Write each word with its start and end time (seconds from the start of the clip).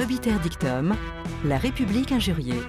Obiter 0.00 0.30
Dictum, 0.40 0.94
La 1.44 1.58
République 1.58 2.12
injuriée. 2.12 2.60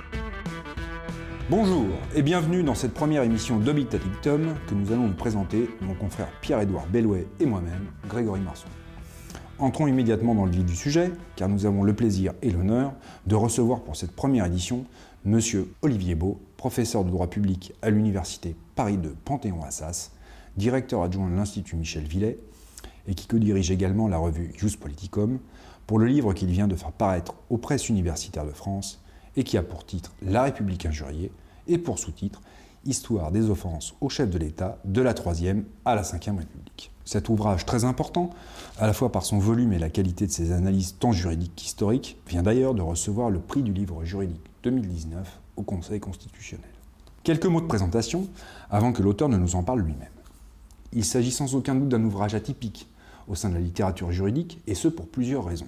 Bonjour 1.47 1.85
et 2.15 2.23
bienvenue 2.23 2.63
dans 2.63 2.73
cette 2.73 2.95
première 2.95 3.21
émission 3.21 3.59
d'Obiter 3.59 3.99
Dictum 3.99 4.55
que 4.67 4.73
nous 4.73 4.91
allons 4.91 5.05
vous 5.05 5.13
présenter, 5.13 5.69
mon 5.81 5.93
confrère 5.93 6.27
Pierre-Édouard 6.41 6.87
Bellouet 6.87 7.27
et 7.39 7.45
moi-même, 7.45 7.85
Grégory 8.07 8.39
Marson. 8.39 8.67
Entrons 9.59 9.85
immédiatement 9.85 10.33
dans 10.33 10.45
le 10.45 10.51
vif 10.51 10.65
du 10.65 10.75
sujet, 10.75 11.11
car 11.35 11.49
nous 11.49 11.67
avons 11.67 11.83
le 11.83 11.93
plaisir 11.93 12.33
et 12.41 12.49
l'honneur 12.49 12.93
de 13.27 13.35
recevoir 13.35 13.81
pour 13.81 13.95
cette 13.95 14.15
première 14.15 14.45
édition 14.45 14.85
Monsieur 15.23 15.71
Olivier 15.83 16.15
Beau, 16.15 16.41
professeur 16.57 17.03
de 17.03 17.11
droit 17.11 17.27
public 17.27 17.73
à 17.83 17.91
l'Université 17.91 18.55
Paris 18.73 18.97
2 18.97 19.15
Panthéon-Assas, 19.25 20.13
directeur 20.57 21.03
adjoint 21.03 21.29
de 21.29 21.35
l'Institut 21.35 21.75
Michel 21.75 22.05
Villet, 22.05 22.39
et 23.07 23.13
qui 23.13 23.27
co-dirige 23.27 23.69
également 23.69 24.07
la 24.07 24.17
revue 24.17 24.51
Jus 24.57 24.77
Politicum, 24.77 25.37
pour 25.89 25.97
le 25.97 26.05
livre 26.05 26.33
qu'il 26.33 26.51
vient 26.51 26.67
de 26.67 26.75
faire 26.75 26.91
paraître 26.91 27.33
aux 27.49 27.57
presses 27.57 27.89
universitaires 27.89 28.45
de 28.45 28.51
France 28.51 29.01
et 29.35 29.43
qui 29.43 29.57
a 29.57 29.63
pour 29.63 29.87
titre 29.87 30.11
La 30.21 30.43
République 30.43 30.85
injuriée 30.85 31.31
et 31.65 31.79
pour 31.79 31.97
sous-titre 31.97 32.43
Histoire 32.85 33.31
des 33.31 33.49
offenses 33.49 33.95
au 33.99 34.07
chef 34.07 34.29
de 34.29 34.37
l'État 34.37 34.77
de 34.85 35.01
la 35.01 35.15
Troisième 35.15 35.65
à 35.85 35.95
la 35.95 36.03
Ve 36.03 36.11
République. 36.11 36.91
Cet 37.05 37.27
ouvrage 37.27 37.65
très 37.65 37.85
important, 37.85 38.29
à 38.77 38.85
la 38.85 38.93
fois 38.93 39.11
par 39.11 39.25
son 39.25 39.39
volume 39.39 39.73
et 39.73 39.79
la 39.79 39.89
qualité 39.89 40.27
de 40.27 40.31
ses 40.31 40.51
analyses 40.51 40.95
tant 40.99 41.11
juridiques 41.11 41.55
qu'historiques, 41.55 42.17
vient 42.27 42.43
d'ailleurs 42.43 42.75
de 42.75 42.83
recevoir 42.83 43.31
le 43.31 43.39
prix 43.39 43.63
du 43.63 43.73
livre 43.73 44.03
juridique 44.03 44.45
2019 44.61 45.39
au 45.57 45.63
Conseil 45.63 45.99
constitutionnel. 45.99 46.69
Quelques 47.23 47.47
mots 47.47 47.61
de 47.61 47.65
présentation 47.65 48.27
avant 48.69 48.93
que 48.93 49.01
l'auteur 49.01 49.27
ne 49.27 49.37
nous 49.37 49.55
en 49.55 49.63
parle 49.63 49.79
lui-même. 49.79 50.07
Il 50.93 51.03
s'agit 51.03 51.31
sans 51.31 51.55
aucun 51.55 51.73
doute 51.73 51.89
d'un 51.89 52.03
ouvrage 52.03 52.35
atypique 52.35 52.87
au 53.29 53.35
sein 53.35 53.49
de 53.49 53.53
la 53.53 53.61
littérature 53.61 54.11
juridique, 54.11 54.59
et 54.67 54.75
ce 54.75 54.87
pour 54.87 55.07
plusieurs 55.07 55.45
raisons. 55.45 55.67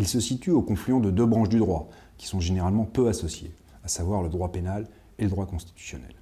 Il 0.00 0.08
se 0.08 0.18
situe 0.18 0.50
au 0.50 0.62
confluent 0.62 1.02
de 1.02 1.10
deux 1.10 1.26
branches 1.26 1.50
du 1.50 1.58
droit, 1.58 1.90
qui 2.16 2.26
sont 2.26 2.40
généralement 2.40 2.86
peu 2.86 3.08
associées, 3.08 3.52
à 3.84 3.88
savoir 3.88 4.22
le 4.22 4.30
droit 4.30 4.50
pénal 4.50 4.88
et 5.18 5.24
le 5.24 5.28
droit 5.28 5.44
constitutionnel. 5.44 6.14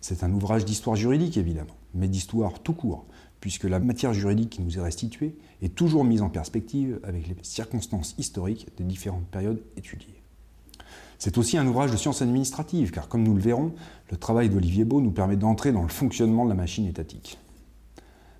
C'est 0.00 0.24
un 0.24 0.32
ouvrage 0.32 0.64
d'histoire 0.64 0.96
juridique, 0.96 1.36
évidemment, 1.36 1.76
mais 1.94 2.08
d'histoire 2.08 2.58
tout 2.58 2.72
court, 2.72 3.06
puisque 3.38 3.62
la 3.64 3.78
matière 3.78 4.14
juridique 4.14 4.50
qui 4.50 4.62
nous 4.62 4.78
est 4.78 4.82
restituée 4.82 5.36
est 5.62 5.76
toujours 5.76 6.02
mise 6.02 6.22
en 6.22 6.28
perspective 6.28 6.98
avec 7.04 7.28
les 7.28 7.36
circonstances 7.42 8.16
historiques 8.18 8.66
des 8.78 8.84
différentes 8.84 9.28
périodes 9.28 9.62
étudiées. 9.76 10.20
C'est 11.20 11.38
aussi 11.38 11.56
un 11.56 11.68
ouvrage 11.68 11.92
de 11.92 11.96
sciences 11.96 12.20
administratives, 12.20 12.90
car 12.90 13.06
comme 13.06 13.22
nous 13.22 13.36
le 13.36 13.40
verrons, 13.40 13.74
le 14.10 14.16
travail 14.16 14.50
d'Olivier 14.50 14.84
Beau 14.84 15.00
nous 15.00 15.12
permet 15.12 15.36
d'entrer 15.36 15.70
dans 15.70 15.82
le 15.82 15.88
fonctionnement 15.88 16.46
de 16.46 16.50
la 16.50 16.56
machine 16.56 16.88
étatique. 16.88 17.38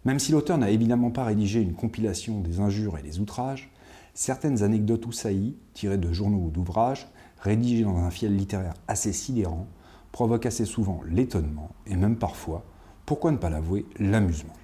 Même 0.05 0.19
si 0.19 0.33
l'auteur 0.33 0.58
n'a 0.58 0.70
évidemment 0.70 1.12
pas 1.12 1.22
rédigé 1.22 1.61
une 1.61 1.75
compilation 1.75 2.41
des 2.41 2.58
injures 2.58 2.98
et 2.98 3.02
des 3.02 3.20
outrages, 3.20 3.70
certaines 4.14 4.62
anecdotes 4.62 5.06
ou 5.06 5.12
saillies, 5.12 5.56
tirées 5.74 5.98
de 5.98 6.12
journaux 6.12 6.46
ou 6.46 6.50
d'ouvrages, 6.50 7.08
rédigés 7.40 7.84
dans 7.84 7.98
un 7.98 8.10
fiel 8.10 8.34
littéraire 8.34 8.74
assez 8.88 9.12
sidérant, 9.12 9.66
provoquent 10.12 10.46
assez 10.46 10.64
souvent 10.64 11.00
l'étonnement 11.08 11.70
et 11.86 11.96
même 11.96 12.16
parfois, 12.16 12.64
pourquoi 13.04 13.32
ne 13.32 13.36
pas 13.36 13.50
l'avouer, 13.50 13.84
l'amusement. 13.98 14.54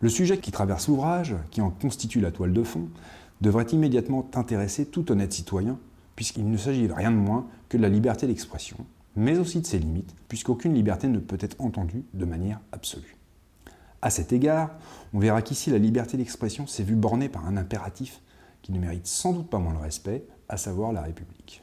Le 0.00 0.08
sujet 0.08 0.38
qui 0.38 0.50
traverse 0.50 0.88
l'ouvrage, 0.88 1.36
qui 1.50 1.60
en 1.60 1.70
constitue 1.70 2.20
la 2.20 2.32
toile 2.32 2.52
de 2.52 2.62
fond, 2.62 2.88
devrait 3.40 3.66
immédiatement 3.72 4.28
intéresser 4.34 4.86
tout 4.86 5.12
honnête 5.12 5.32
citoyen, 5.32 5.78
puisqu'il 6.16 6.50
ne 6.50 6.56
s'agit 6.56 6.88
de 6.88 6.92
rien 6.92 7.10
de 7.10 7.16
moins 7.16 7.46
que 7.68 7.76
de 7.76 7.82
la 7.82 7.88
liberté 7.88 8.26
d'expression, 8.26 8.78
mais 9.16 9.38
aussi 9.38 9.60
de 9.60 9.66
ses 9.66 9.78
limites, 9.78 10.14
puisqu'aucune 10.28 10.74
liberté 10.74 11.08
ne 11.08 11.18
peut 11.18 11.38
être 11.40 11.60
entendue 11.60 12.04
de 12.14 12.24
manière 12.24 12.60
absolue. 12.72 13.16
À 14.04 14.10
cet 14.10 14.34
égard, 14.34 14.68
on 15.14 15.18
verra 15.18 15.40
qu'ici 15.40 15.70
la 15.70 15.78
liberté 15.78 16.18
d'expression 16.18 16.66
s'est 16.66 16.82
vue 16.82 16.94
bornée 16.94 17.30
par 17.30 17.46
un 17.46 17.56
impératif 17.56 18.20
qui 18.60 18.70
ne 18.70 18.78
mérite 18.78 19.06
sans 19.06 19.32
doute 19.32 19.48
pas 19.48 19.58
moins 19.58 19.72
le 19.72 19.78
respect, 19.78 20.26
à 20.50 20.58
savoir 20.58 20.92
la 20.92 21.00
République. 21.00 21.62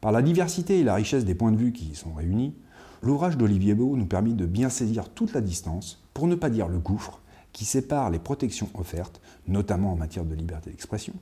Par 0.00 0.12
la 0.12 0.22
diversité 0.22 0.78
et 0.78 0.84
la 0.84 0.94
richesse 0.94 1.24
des 1.24 1.34
points 1.34 1.50
de 1.50 1.56
vue 1.56 1.72
qui 1.72 1.86
y 1.86 1.94
sont 1.96 2.14
réunis, 2.14 2.54
l'ouvrage 3.02 3.36
d'Olivier 3.36 3.74
Beau 3.74 3.96
nous 3.96 4.06
permet 4.06 4.32
de 4.32 4.46
bien 4.46 4.68
saisir 4.68 5.08
toute 5.08 5.32
la 5.32 5.40
distance, 5.40 6.04
pour 6.14 6.28
ne 6.28 6.36
pas 6.36 6.50
dire 6.50 6.68
le 6.68 6.78
gouffre, 6.78 7.20
qui 7.52 7.64
sépare 7.64 8.10
les 8.10 8.20
protections 8.20 8.70
offertes, 8.74 9.20
notamment 9.48 9.90
en 9.90 9.96
matière 9.96 10.24
de 10.24 10.36
liberté 10.36 10.70
d'expression, 10.70 11.14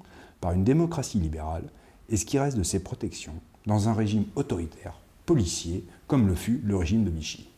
par 0.42 0.52
une 0.52 0.62
démocratie 0.62 1.20
libérale, 1.20 1.70
et 2.10 2.18
ce 2.18 2.26
qui 2.26 2.38
reste 2.38 2.58
de 2.58 2.64
ces 2.64 2.80
protections 2.80 3.40
dans 3.64 3.88
un 3.88 3.94
régime 3.94 4.26
autoritaire, 4.36 5.00
policier, 5.24 5.86
comme 6.06 6.26
le 6.26 6.34
fut 6.34 6.60
le 6.66 6.76
régime 6.76 7.04
de 7.04 7.10
Vichy. 7.10 7.48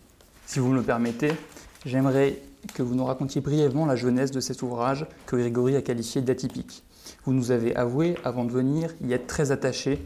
Si 0.47 0.61
vous 0.61 0.69
me 0.69 0.77
le 0.77 0.85
permettez, 0.85 1.33
j'aimerais 1.85 2.39
que 2.75 2.83
vous 2.83 2.95
nous 2.95 3.05
racontiez 3.05 3.41
brièvement 3.41 3.87
la 3.87 3.97
jeunesse 3.97 4.31
de 4.31 4.41
cet 4.41 4.63
ouvrage 4.63 5.07
que 5.27 5.37
Grégory 5.37 5.77
a 5.77 5.83
qualifié 5.83 6.23
d'atypique. 6.23 6.83
Vous 7.25 7.33
nous 7.33 7.51
avez 7.51 7.77
avoué, 7.77 8.17
avant 8.25 8.45
de 8.45 8.51
venir, 8.51 8.95
y 9.03 9.13
être 9.13 9.27
très 9.27 9.53
attaché 9.53 10.03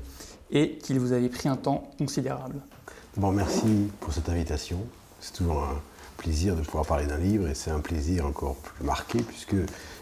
et 0.50 0.78
qu'il 0.78 0.99
vous 0.99 1.12
avait 1.12 1.28
pris 1.28 1.49
un 1.49 1.56
temps 1.56 1.91
considérable. 1.99 2.56
Bon, 3.17 3.33
merci 3.33 3.88
pour 4.00 4.12
cette 4.12 4.28
invitation. 4.28 4.78
C'est 5.21 5.34
toujours 5.34 5.62
un 5.62 5.81
plaisir 6.17 6.56
de 6.56 6.62
pouvoir 6.62 6.87
parler 6.87 7.06
d'un 7.06 7.19
livre 7.19 7.49
et 7.49 7.55
c'est 7.55 7.71
un 7.71 7.81
plaisir 7.81 8.27
encore 8.27 8.56
plus 8.56 8.84
marqué 8.84 9.21
puisque 9.22 9.56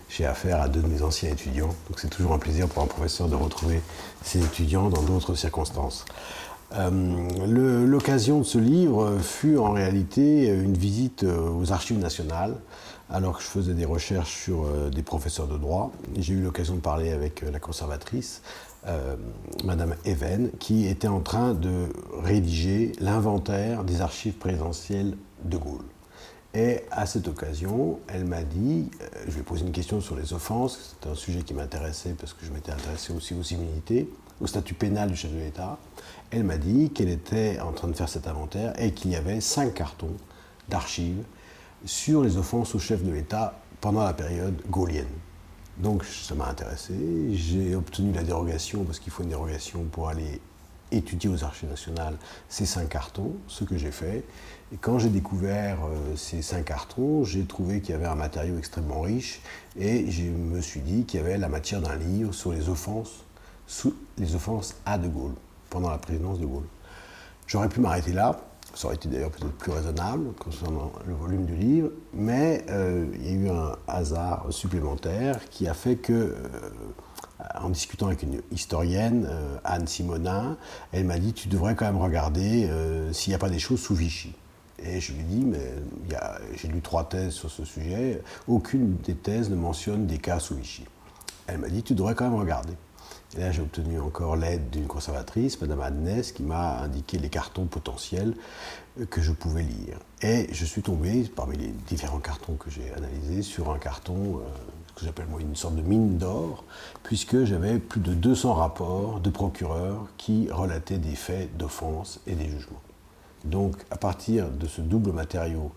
j'ai 0.09 0.25
affaire 0.25 0.61
à 0.61 0.69
deux 0.69 0.81
de 0.81 0.87
mes 0.87 1.03
anciens 1.03 1.31
étudiants. 1.31 1.75
Donc 1.89 1.99
c'est 1.99 2.09
toujours 2.09 2.33
un 2.33 2.39
plaisir 2.39 2.69
pour 2.69 2.83
un 2.83 2.87
professeur 2.87 3.29
de 3.29 3.35
retrouver 3.35 3.81
ses 4.23 4.45
étudiants 4.45 4.89
dans 4.89 5.03
d'autres 5.03 5.35
circonstances. 5.35 6.05
Euh, 6.75 7.87
l'occasion 7.87 8.39
de 8.39 8.45
ce 8.45 8.59
livre 8.59 9.19
fut 9.21 9.57
en 9.57 9.71
réalité 9.71 10.49
une 10.49 10.77
visite 10.77 11.23
euh, 11.23 11.51
aux 11.51 11.73
archives 11.73 11.99
nationales 11.99 12.57
alors 13.09 13.39
que 13.39 13.43
je 13.43 13.49
faisais 13.49 13.75
des 13.75 13.85
recherches 13.85 14.35
sur 14.35 14.65
euh, 14.65 14.91
des 14.91 15.05
professeurs 15.05 15.47
de 15.47 15.57
droit. 15.57 15.93
J'ai 16.17 16.35
eu 16.35 16.43
l'occasion 16.43 16.75
de 16.75 16.81
parler 16.81 17.13
avec 17.13 17.43
la 17.43 17.61
conservatrice, 17.61 18.43
Madame 19.65 19.97
Even, 20.05 20.53
qui 20.61 20.87
était 20.87 21.09
en 21.09 21.19
train 21.19 21.55
de 21.55 21.89
rédiger 22.23 22.93
l'inventaire 23.01 23.83
des 23.83 24.01
archives 24.01 24.35
présidentielles 24.35 25.17
de 25.45 25.57
Gaulle. 25.57 25.85
Et 26.55 26.83
à 26.93 27.05
cette 27.05 27.27
occasion, 27.27 27.99
elle 28.07 28.27
m'a 28.27 28.45
dit, 28.45 28.89
je 29.27 29.33
lui 29.33 29.41
ai 29.41 29.43
posé 29.43 29.65
une 29.65 29.73
question 29.73 30.01
sur 30.01 30.15
les 30.15 30.33
offenses, 30.33 30.95
c'était 30.95 31.11
un 31.11 31.17
sujet 31.17 31.41
qui 31.41 31.53
m'intéressait 31.53 32.15
parce 32.17 32.33
que 32.33 32.47
je 32.47 32.53
m'étais 32.53 32.71
intéressé 32.71 33.13
aussi 33.13 33.35
aux 33.35 33.43
similitudes, 33.43 34.07
au 34.41 34.47
statut 34.47 34.75
pénal 34.75 35.11
du 35.11 35.17
chef 35.17 35.33
de 35.33 35.39
l'État 35.39 35.79
elle 36.31 36.45
m'a 36.45 36.59
dit 36.59 36.91
qu'elle 36.91 37.09
était 37.09 37.61
en 37.61 37.73
train 37.73 37.89
de 37.89 37.95
faire 37.95 38.09
cet 38.09 38.27
inventaire 38.27 38.73
et 38.81 38.93
qu'il 38.93 39.11
y 39.11 39.17
avait 39.17 39.41
cinq 39.41 39.75
cartons 39.75 40.17
d'archives 40.69 41.23
sur 41.85 42.23
les 42.23 42.37
offenses 42.37 42.75
au 42.75 42.79
chef 42.79 43.03
de 43.03 43.13
l'État 43.13 43.59
pendant 43.81 44.03
la 44.03 44.15
période 44.15 44.61
gaulienne. 44.69 45.07
Donc 45.79 46.05
ça 46.05 46.35
m'a 46.35 46.49
intéressé. 46.49 46.95
J'ai 47.33 47.75
obtenu 47.75 48.13
la 48.13 48.23
dérogation, 48.23 48.85
parce 48.85 48.99
qu'il 48.99 49.13
faut 49.13 49.23
une 49.23 49.29
dérogation 49.29 49.85
pour 49.85 50.09
aller 50.09 50.41
étudier 50.93 51.29
aux 51.29 51.45
archives 51.45 51.69
nationales 51.69 52.17
ces 52.49 52.65
cinq 52.65 52.89
cartons, 52.89 53.33
ce 53.49 53.65
que 53.65 53.77
j'ai 53.77 53.91
fait. 53.91 54.25
Et 54.73 54.77
quand 54.81 54.99
j'ai 54.99 55.09
découvert 55.09 55.79
euh, 55.85 56.17
ces 56.17 56.43
cinq 56.43 56.67
cartons, 56.67 57.25
j'ai 57.25 57.45
trouvé 57.45 57.81
qu'il 57.81 57.91
y 57.91 57.95
avait 57.95 58.07
un 58.07 58.15
matériau 58.15 58.57
extrêmement 58.59 59.01
riche 59.01 59.41
et 59.79 60.11
je 60.11 60.23
me 60.25 60.61
suis 60.61 60.81
dit 60.81 61.05
qu'il 61.05 61.21
y 61.21 61.23
avait 61.23 61.39
la 61.39 61.49
matière 61.49 61.81
d'un 61.81 61.97
livre 61.97 62.33
sur 62.33 62.53
les 62.53 62.69
offenses, 62.69 63.25
les 64.17 64.35
offenses 64.35 64.77
à 64.87 64.97
De 64.99 65.09
Gaulle 65.09 65.35
pendant 65.77 65.91
la 65.91 65.99
présidence 65.99 66.41
de 66.41 66.47
Gaulle. 66.47 66.65
J'aurais 67.47 67.69
pu 67.69 67.81
m'arrêter 67.81 68.15
là, 68.15 68.41
ça 68.75 68.87
aurait 68.87 68.97
été 68.97 69.11
d'ailleurs 69.11 69.31
peut-être 69.31 69.53
plus 69.53 69.73
raisonnable 69.73 70.33
concernant 70.41 70.91
le 71.07 71.13
volume 71.13 71.45
du 71.45 71.55
livre, 71.55 71.91
mais 72.15 72.65
euh, 72.71 73.05
il 73.13 73.27
y 73.27 73.29
a 73.29 73.33
eu 73.33 73.51
un 73.51 73.77
hasard 73.87 74.47
supplémentaire 74.49 75.39
qui 75.51 75.69
a 75.69 75.75
fait 75.75 75.97
que, 75.97 76.15
euh, 76.15 76.35
en 77.61 77.69
discutant 77.69 78.07
avec 78.07 78.23
une 78.23 78.41
historienne, 78.53 79.29
euh, 79.29 79.59
Anne 79.65 79.87
Simonin, 79.87 80.57
elle 80.93 81.05
m'a 81.05 81.19
dit 81.19 81.35
Tu 81.35 81.49
devrais 81.49 81.75
quand 81.75 81.85
même 81.85 82.01
regarder 82.01 82.71
s'il 83.13 83.33
n'y 83.33 83.35
a 83.35 83.39
pas 83.39 83.51
des 83.51 83.59
choses 83.59 83.81
sous 83.81 83.95
Vichy. 83.95 84.35
Et 84.83 84.99
je 85.01 85.13
lui 85.13 85.25
dit, 85.25 85.45
mais 85.45 85.75
j'ai 86.55 86.69
lu 86.69 86.81
trois 86.81 87.05
thèses 87.05 87.35
sur 87.35 87.51
ce 87.51 87.65
sujet, 87.65 88.23
aucune 88.49 88.97
des 88.97 89.15
thèses 89.15 89.51
ne 89.51 89.57
mentionne 89.57 90.07
des 90.07 90.19
cas 90.19 90.39
sous 90.39 90.55
Vichy. 90.55 90.85
Elle 91.47 91.59
m'a 91.59 91.69
dit, 91.69 91.83
tu 91.83 91.95
devrais 91.95 92.15
quand 92.15 92.25
même 92.25 92.41
regarder. 92.41 92.75
Et 93.37 93.41
là, 93.41 93.51
j'ai 93.51 93.61
obtenu 93.61 94.01
encore 94.01 94.37
l'aide 94.37 94.71
d'une 94.71 94.87
conservatrice, 94.87 95.61
Madame 95.61 95.81
Agnès, 95.81 96.33
qui 96.33 96.43
m'a 96.43 96.79
indiqué 96.81 97.19
les 97.19 97.29
cartons 97.29 97.67
potentiels 97.67 98.35
que 99.11 99.21
je 99.21 99.33
pouvais 99.33 99.63
lire. 99.63 99.99
Et 100.23 100.49
je 100.53 100.65
suis 100.65 100.83
tombé, 100.83 101.25
parmi 101.35 101.57
les 101.57 101.69
différents 101.89 102.21
cartons 102.21 102.55
que 102.55 102.71
j'ai 102.71 102.93
analysés, 102.95 103.43
sur 103.43 103.71
un 103.71 103.79
carton, 103.79 104.37
euh, 104.37 104.41
que 104.95 105.05
j'appelle 105.05 105.27
moi 105.27 105.41
une 105.41 105.57
sorte 105.57 105.77
de 105.77 105.83
mine 105.83 106.17
d'or, 106.17 106.65
puisque 107.03 107.45
j'avais 107.45 107.79
plus 107.79 108.01
de 108.01 108.15
200 108.15 108.55
rapports 108.55 109.21
de 109.21 109.29
procureurs 109.29 110.07
qui 110.17 110.49
relataient 110.51 110.99
des 110.99 111.15
faits 111.15 111.55
d'offense 111.57 112.21
et 112.27 112.35
des 112.35 112.49
jugements. 112.49 112.81
Donc, 113.45 113.77
à 113.91 113.97
partir 113.97 114.49
de 114.51 114.67
ce 114.67 114.81
double 114.81 115.13
matériau, 115.13 115.71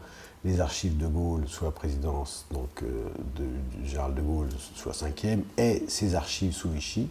les 0.45 0.61
archives 0.61 0.97
de 0.97 1.07
Gaulle 1.07 1.47
sous 1.47 1.65
la 1.65 1.71
présidence 1.71 2.45
donc, 2.51 2.83
euh, 2.83 3.09
de, 3.35 3.45
Gérald 3.85 4.15
de 4.15 4.21
Gaulle 4.21 4.49
la 4.85 4.93
cinquième 4.93 5.43
et 5.57 5.83
ces 5.87 6.15
archives 6.15 6.53
sous 6.53 6.69
Vichy, 6.69 7.09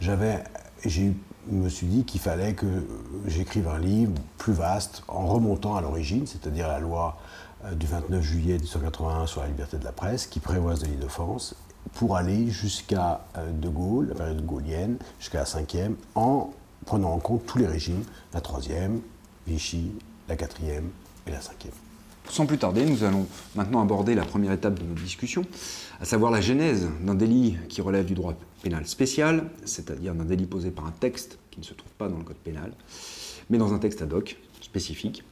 j'avais, 0.00 0.42
je 0.84 1.10
me 1.48 1.68
suis 1.68 1.86
dit 1.86 2.04
qu'il 2.04 2.20
fallait 2.20 2.54
que 2.54 2.66
j'écrive 3.26 3.68
un 3.68 3.78
livre 3.78 4.12
plus 4.38 4.52
vaste 4.52 5.02
en 5.08 5.26
remontant 5.26 5.76
à 5.76 5.80
l'origine, 5.80 6.26
c'est-à-dire 6.26 6.68
la 6.68 6.78
loi 6.78 7.18
du 7.72 7.86
29 7.86 8.22
juillet 8.22 8.54
1881 8.54 9.26
sur 9.26 9.42
la 9.42 9.48
liberté 9.48 9.76
de 9.76 9.84
la 9.84 9.92
presse, 9.92 10.26
qui 10.26 10.40
prévoit 10.40 10.76
ce 10.76 10.82
délit 10.82 10.96
d'offense, 10.96 11.54
pour 11.94 12.16
aller 12.16 12.48
jusqu'à 12.48 13.26
De 13.60 13.68
Gaulle, 13.68 14.08
la 14.08 14.14
période 14.14 14.46
gaulienne, 14.46 14.96
jusqu'à 15.18 15.40
la 15.40 15.46
cinquième, 15.46 15.96
en 16.14 16.50
prenant 16.86 17.12
en 17.12 17.18
compte 17.18 17.44
tous 17.46 17.58
les 17.58 17.66
régimes, 17.66 18.04
la 18.32 18.40
troisième, 18.40 19.00
Vichy, 19.46 19.92
la 20.28 20.36
quatrième 20.36 20.90
et 21.26 21.30
la 21.30 21.40
cinquième. 21.40 21.74
Sans 22.30 22.46
plus 22.46 22.58
tarder, 22.58 22.84
nous 22.84 23.02
allons 23.02 23.26
maintenant 23.56 23.82
aborder 23.82 24.14
la 24.14 24.24
première 24.24 24.52
étape 24.52 24.78
de 24.78 24.84
notre 24.84 25.02
discussion, 25.02 25.44
à 26.00 26.04
savoir 26.04 26.30
la 26.30 26.40
genèse 26.40 26.88
d'un 27.04 27.16
délit 27.16 27.56
qui 27.68 27.80
relève 27.80 28.04
du 28.04 28.14
droit 28.14 28.34
pénal 28.62 28.86
spécial, 28.86 29.50
c'est-à-dire 29.64 30.14
d'un 30.14 30.24
délit 30.24 30.46
posé 30.46 30.70
par 30.70 30.86
un 30.86 30.92
texte 30.92 31.38
qui 31.50 31.58
ne 31.58 31.64
se 31.64 31.74
trouve 31.74 31.90
pas 31.94 32.08
dans 32.08 32.18
le 32.18 32.22
code 32.22 32.36
pénal, 32.36 32.72
mais 33.50 33.58
dans 33.58 33.74
un 33.74 33.80
texte 33.80 34.00
ad 34.00 34.12
hoc, 34.12 34.36
spécifique, 34.60 35.24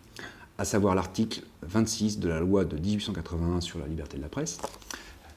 à 0.58 0.64
savoir 0.64 0.96
l'article 0.96 1.42
26 1.62 2.18
de 2.18 2.28
la 2.28 2.40
loi 2.40 2.64
de 2.64 2.76
1881 2.76 3.60
sur 3.60 3.78
la 3.78 3.86
liberté 3.86 4.16
de 4.16 4.22
la 4.22 4.28
presse, 4.28 4.58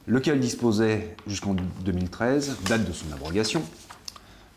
lequel 0.08 0.40
disposait 0.40 1.16
jusqu'en 1.28 1.56
2013, 1.86 2.58
date 2.68 2.88
de 2.88 2.92
son 2.92 3.12
abrogation, 3.14 3.62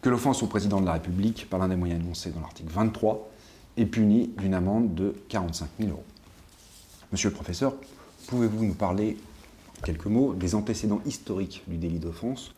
que 0.00 0.08
l'offense 0.08 0.42
au 0.42 0.46
président 0.46 0.80
de 0.80 0.86
la 0.86 0.94
République, 0.94 1.50
par 1.50 1.58
l'un 1.58 1.68
des 1.68 1.76
moyens 1.76 2.02
énoncés 2.02 2.30
dans 2.30 2.40
l'article 2.40 2.72
23, 2.72 3.30
est 3.76 3.86
punie 3.86 4.30
d'une 4.38 4.54
amende 4.54 4.94
de 4.94 5.14
45 5.28 5.68
000 5.80 5.90
euros. 5.90 6.04
Monsieur 7.14 7.28
le 7.28 7.36
professeur, 7.36 7.74
pouvez-vous 8.26 8.64
nous 8.64 8.74
parler, 8.74 9.16
en 9.78 9.82
quelques 9.82 10.06
mots, 10.06 10.34
des 10.34 10.56
antécédents 10.56 11.00
historiques 11.06 11.62
du 11.68 11.76
délit 11.76 12.00
d'offense 12.00 12.52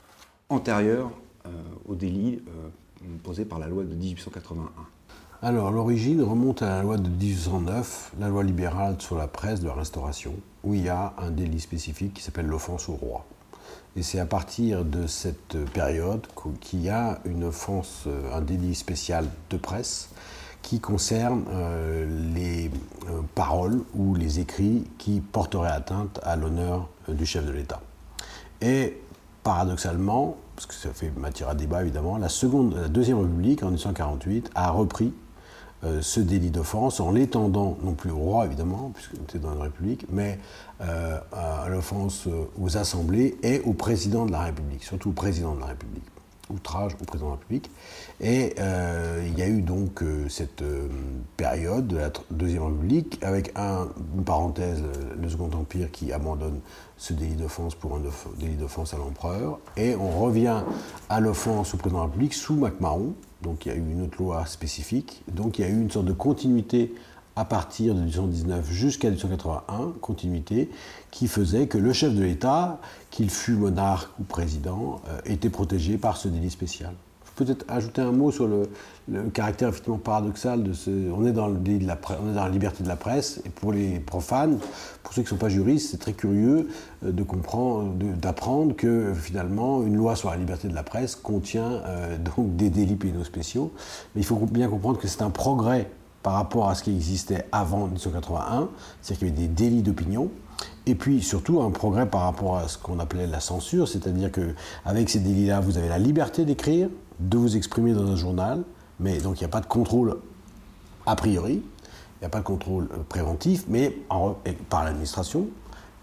antérieur 0.49 1.11
euh, 1.45 1.51
au 1.87 1.95
délit 1.95 2.41
euh, 2.49 3.07
posé 3.23 3.45
par 3.45 3.59
la 3.59 3.67
loi 3.67 3.85
de 3.85 3.95
1881 3.95 4.71
alors, 5.43 5.71
l'origine 5.71 6.23
remonte 6.23 6.63
à 6.63 6.69
la 6.71 6.83
loi 6.83 6.97
de 6.97 7.11
1809, 7.11 8.13
la 8.19 8.31
loi 8.31 8.43
libérale 8.43 8.97
sur 8.99 9.19
la 9.19 9.29
presse 9.29 9.61
de 9.61 9.67
la 9.67 9.75
Restauration, 9.75 10.33
où 10.65 10.73
il 10.73 10.85
y 10.85 10.89
a 10.89 11.13
un 11.19 11.31
délit 11.31 11.61
spécifique 11.61 12.15
qui 12.15 12.23
s'appelle 12.23 12.47
l'offense 12.47 12.89
au 12.89 12.95
roi. 12.95 13.27
Et 13.97 14.03
c'est 14.03 14.19
à 14.19 14.25
partir 14.25 14.87
de 14.87 15.07
cette 15.07 15.63
période 15.75 16.27
qu'il 16.63 16.81
y 16.81 16.89
a 16.89 17.21
une 17.27 17.45
offense, 17.45 18.05
euh, 18.07 18.35
un 18.35 18.41
délit 18.41 18.75
spécial 18.75 19.29
de 19.51 19.59
presse 19.59 20.09
qui 20.67 20.81
concerne 20.81 21.45
euh, 21.53 22.35
les 22.35 22.73
euh, 23.09 23.21
paroles 23.37 23.83
ou 23.95 24.17
les 24.17 24.41
écrits 24.41 24.83
qui 24.99 25.21
porteraient 25.21 25.71
atteinte 25.71 26.19
à 26.25 26.35
l'honneur 26.35 26.89
du 27.07 27.25
chef 27.25 27.47
de 27.47 27.53
l'État. 27.53 27.81
Et 28.61 29.01
paradoxalement, 29.45 30.37
parce 30.57 30.67
que 30.67 30.75
ça 30.75 30.89
fait 30.93 31.13
matière 31.17 31.51
à 31.51 31.55
débat 31.55 31.83
évidemment, 31.83 32.19
la, 32.19 32.29
seconde, 32.29 32.75
la 32.75 32.89
Deuxième 32.89 33.21
République 33.21 33.63
en 33.63 33.67
1848 33.67 34.51
a 34.57 34.71
repris 34.71 35.15
euh, 35.85 36.03
ce 36.03 36.19
délit 36.19 36.51
d'offense 36.51 36.99
en 36.99 37.13
l'étendant 37.13 37.79
non 37.85 37.93
plus 37.93 38.11
au 38.11 38.17
roi 38.17 38.47
évidemment, 38.47 38.91
puisqu'on 38.93 39.23
était 39.23 39.39
dans 39.39 39.53
une 39.55 39.63
république, 39.63 40.05
mais 40.11 40.41
euh, 40.81 41.21
à 41.33 41.69
l'offense 41.69 42.27
euh, 42.27 42.51
aux 42.61 42.77
assemblées 42.77 43.37
et 43.45 43.61
au 43.61 43.73
président 43.73 44.27
de 44.27 44.33
la 44.33 44.41
République, 44.41 44.83
surtout 44.83 45.11
au 45.11 45.13
président 45.13 45.55
de 45.55 45.61
la 45.61 45.67
République 45.67 46.03
outrage 46.51 46.93
au 47.01 47.05
président 47.05 47.29
de 47.29 47.33
la 47.33 47.39
République. 47.39 47.71
Et 48.21 48.55
il 49.27 49.39
y 49.39 49.43
a 49.43 49.49
eu 49.49 49.63
donc 49.63 50.03
cette 50.29 50.63
période 51.37 51.87
de 51.87 51.97
la 51.97 52.11
Deuxième 52.31 52.65
République 52.65 53.19
avec 53.23 53.53
un, 53.57 53.89
une 54.17 54.25
parenthèse, 54.25 54.83
le 55.21 55.29
Second 55.29 55.51
Empire 55.53 55.91
qui 55.91 56.13
abandonne 56.13 56.61
ce 56.97 57.13
délit 57.13 57.35
d'offense 57.35 57.75
pour 57.75 57.97
un 57.97 58.01
délit 58.39 58.55
d'offense 58.55 58.95
à 58.95 58.97
l'empereur. 58.97 59.59
Et 59.77 59.95
on 59.97 60.11
revient 60.21 60.63
à 61.09 61.21
l'offense 61.21 61.75
au 61.75 61.77
président 61.77 61.99
de 61.99 62.05
la 62.05 62.07
République 62.07 62.35
sous 62.35 62.55
MacMahon, 62.55 63.13
donc 63.43 63.67
il 63.67 63.69
y 63.71 63.73
a 63.73 63.75
eu 63.75 63.81
une 63.81 64.03
autre 64.03 64.17
loi 64.19 64.47
spécifique. 64.47 65.23
Donc 65.31 65.59
il 65.59 65.63
y 65.63 65.65
a 65.65 65.69
eu 65.69 65.81
une 65.81 65.91
sorte 65.91 66.07
de 66.07 66.13
continuité 66.13 66.95
à 67.37 67.45
partir 67.45 67.95
de 67.95 68.01
1819 68.01 68.71
jusqu'à 68.71 69.09
1881, 69.09 69.93
continuité 70.01 70.71
qui 71.11 71.29
faisait 71.29 71.67
que 71.67 71.79
le 71.79 71.93
chef 71.93 72.15
de 72.15 72.23
l'État, 72.23 72.81
qu'il 73.11 73.31
fût 73.31 73.53
monarque 73.53 74.11
ou 74.19 74.25
président, 74.25 75.01
euh, 75.09 75.21
était 75.27 75.51
protégé 75.51 75.99
par 75.99 76.17
ce 76.17 76.29
délit 76.29 76.51
spécial 76.51 76.95
peut-être 77.37 77.65
ajouter 77.69 78.01
un 78.01 78.13
mot 78.13 78.33
sur 78.33 78.49
le, 78.49 78.69
caractère 79.33 79.69
effectivement 79.69 79.99
paradoxal 79.99 80.65
de 80.65 80.73
ce. 80.73 80.91
On 80.91 81.25
est, 81.27 81.33
dans 81.33 81.47
le 81.47 81.59
de 81.59 81.87
la, 81.87 81.97
on 82.21 82.31
est 82.31 82.35
dans 82.35 82.45
la 82.45 82.51
liberté 82.51 82.83
de 82.83 82.89
la 82.89 82.97
presse, 82.97 83.41
et 83.45 83.51
pour 83.51 83.73
les 83.73 84.01
profanes, 84.01 84.59
pour 85.05 85.13
ceux 85.13 85.23
qui 85.23 85.27
ne 85.27 85.31
sont 85.31 85.37
pas 85.37 85.49
juristes, 85.49 85.91
c'est 85.91 85.99
très 85.99 86.15
curieux 86.15 86.69
euh, 87.05 87.13
de 87.13 87.23
comprendre, 87.23 87.93
d'apprendre 88.17 88.75
que 88.75 89.13
finalement 89.15 89.83
une 89.83 89.95
loi 89.95 90.17
sur 90.17 90.31
la 90.31 90.37
liberté 90.37 90.67
de 90.67 90.75
la 90.75 90.83
presse 90.83 91.15
contient 91.15 91.83
euh, 91.87 92.17
donc 92.19 92.57
des 92.57 92.71
délits 92.71 92.97
pénaux 92.97 93.23
spéciaux. 93.23 93.71
Mais 94.15 94.23
il 94.23 94.25
faut 94.25 94.37
bien 94.37 94.69
comprendre 94.69 94.99
que 94.99 95.07
c'est 95.07 95.23
un 95.23 95.31
progrès 95.31 95.89
par 96.27 96.35
rapport 96.35 96.69
à 96.69 96.75
ce 96.75 96.83
qui 96.83 96.91
existait 96.91 97.47
avant 97.53 97.87
1981, 97.87 98.69
c'est-à-dire 99.01 99.19
qu'il 99.19 99.29
y 99.29 99.31
avait 99.31 99.47
des 99.47 99.47
délits 99.47 99.83
d'opinion, 99.83 100.29
et 100.85 100.97
puis 100.97 101.23
surtout 101.23 101.63
un 101.63 101.71
progrès 101.71 102.05
par 102.05 102.23
rapport 102.23 102.57
à 102.57 102.67
ce 102.67 102.79
qu'on 102.79 102.99
appelait 102.99 103.29
la 103.29 103.39
censure, 103.39 103.87
c'est-à-dire 103.87 104.33
qu'avec 104.33 105.09
ces 105.09 105.21
délits-là, 105.21 105.61
vous 105.61 105.79
avez 105.79 105.89
la 105.89 106.01
liberté 106.01 106.45
d'écrire, 106.45 106.89
de 107.21 107.39
vous 107.39 107.57
exprimer 107.57 107.93
dans 107.93 108.11
un 108.11 108.17
journal, 108.17 108.65
mais 108.99 109.19
donc 109.19 109.39
il 109.39 109.45
n'y 109.45 109.47
a 109.47 109.51
pas 109.51 109.61
de 109.61 109.67
contrôle 109.67 110.19
a 111.07 111.15
priori, 111.15 111.63
il 111.63 112.23
n'y 112.23 112.27
a 112.27 112.29
pas 112.29 112.41
de 112.41 112.45
contrôle 112.45 112.89
préventif 113.09 113.67
mais 113.69 113.97
par 114.69 114.85
l'administration, 114.85 115.47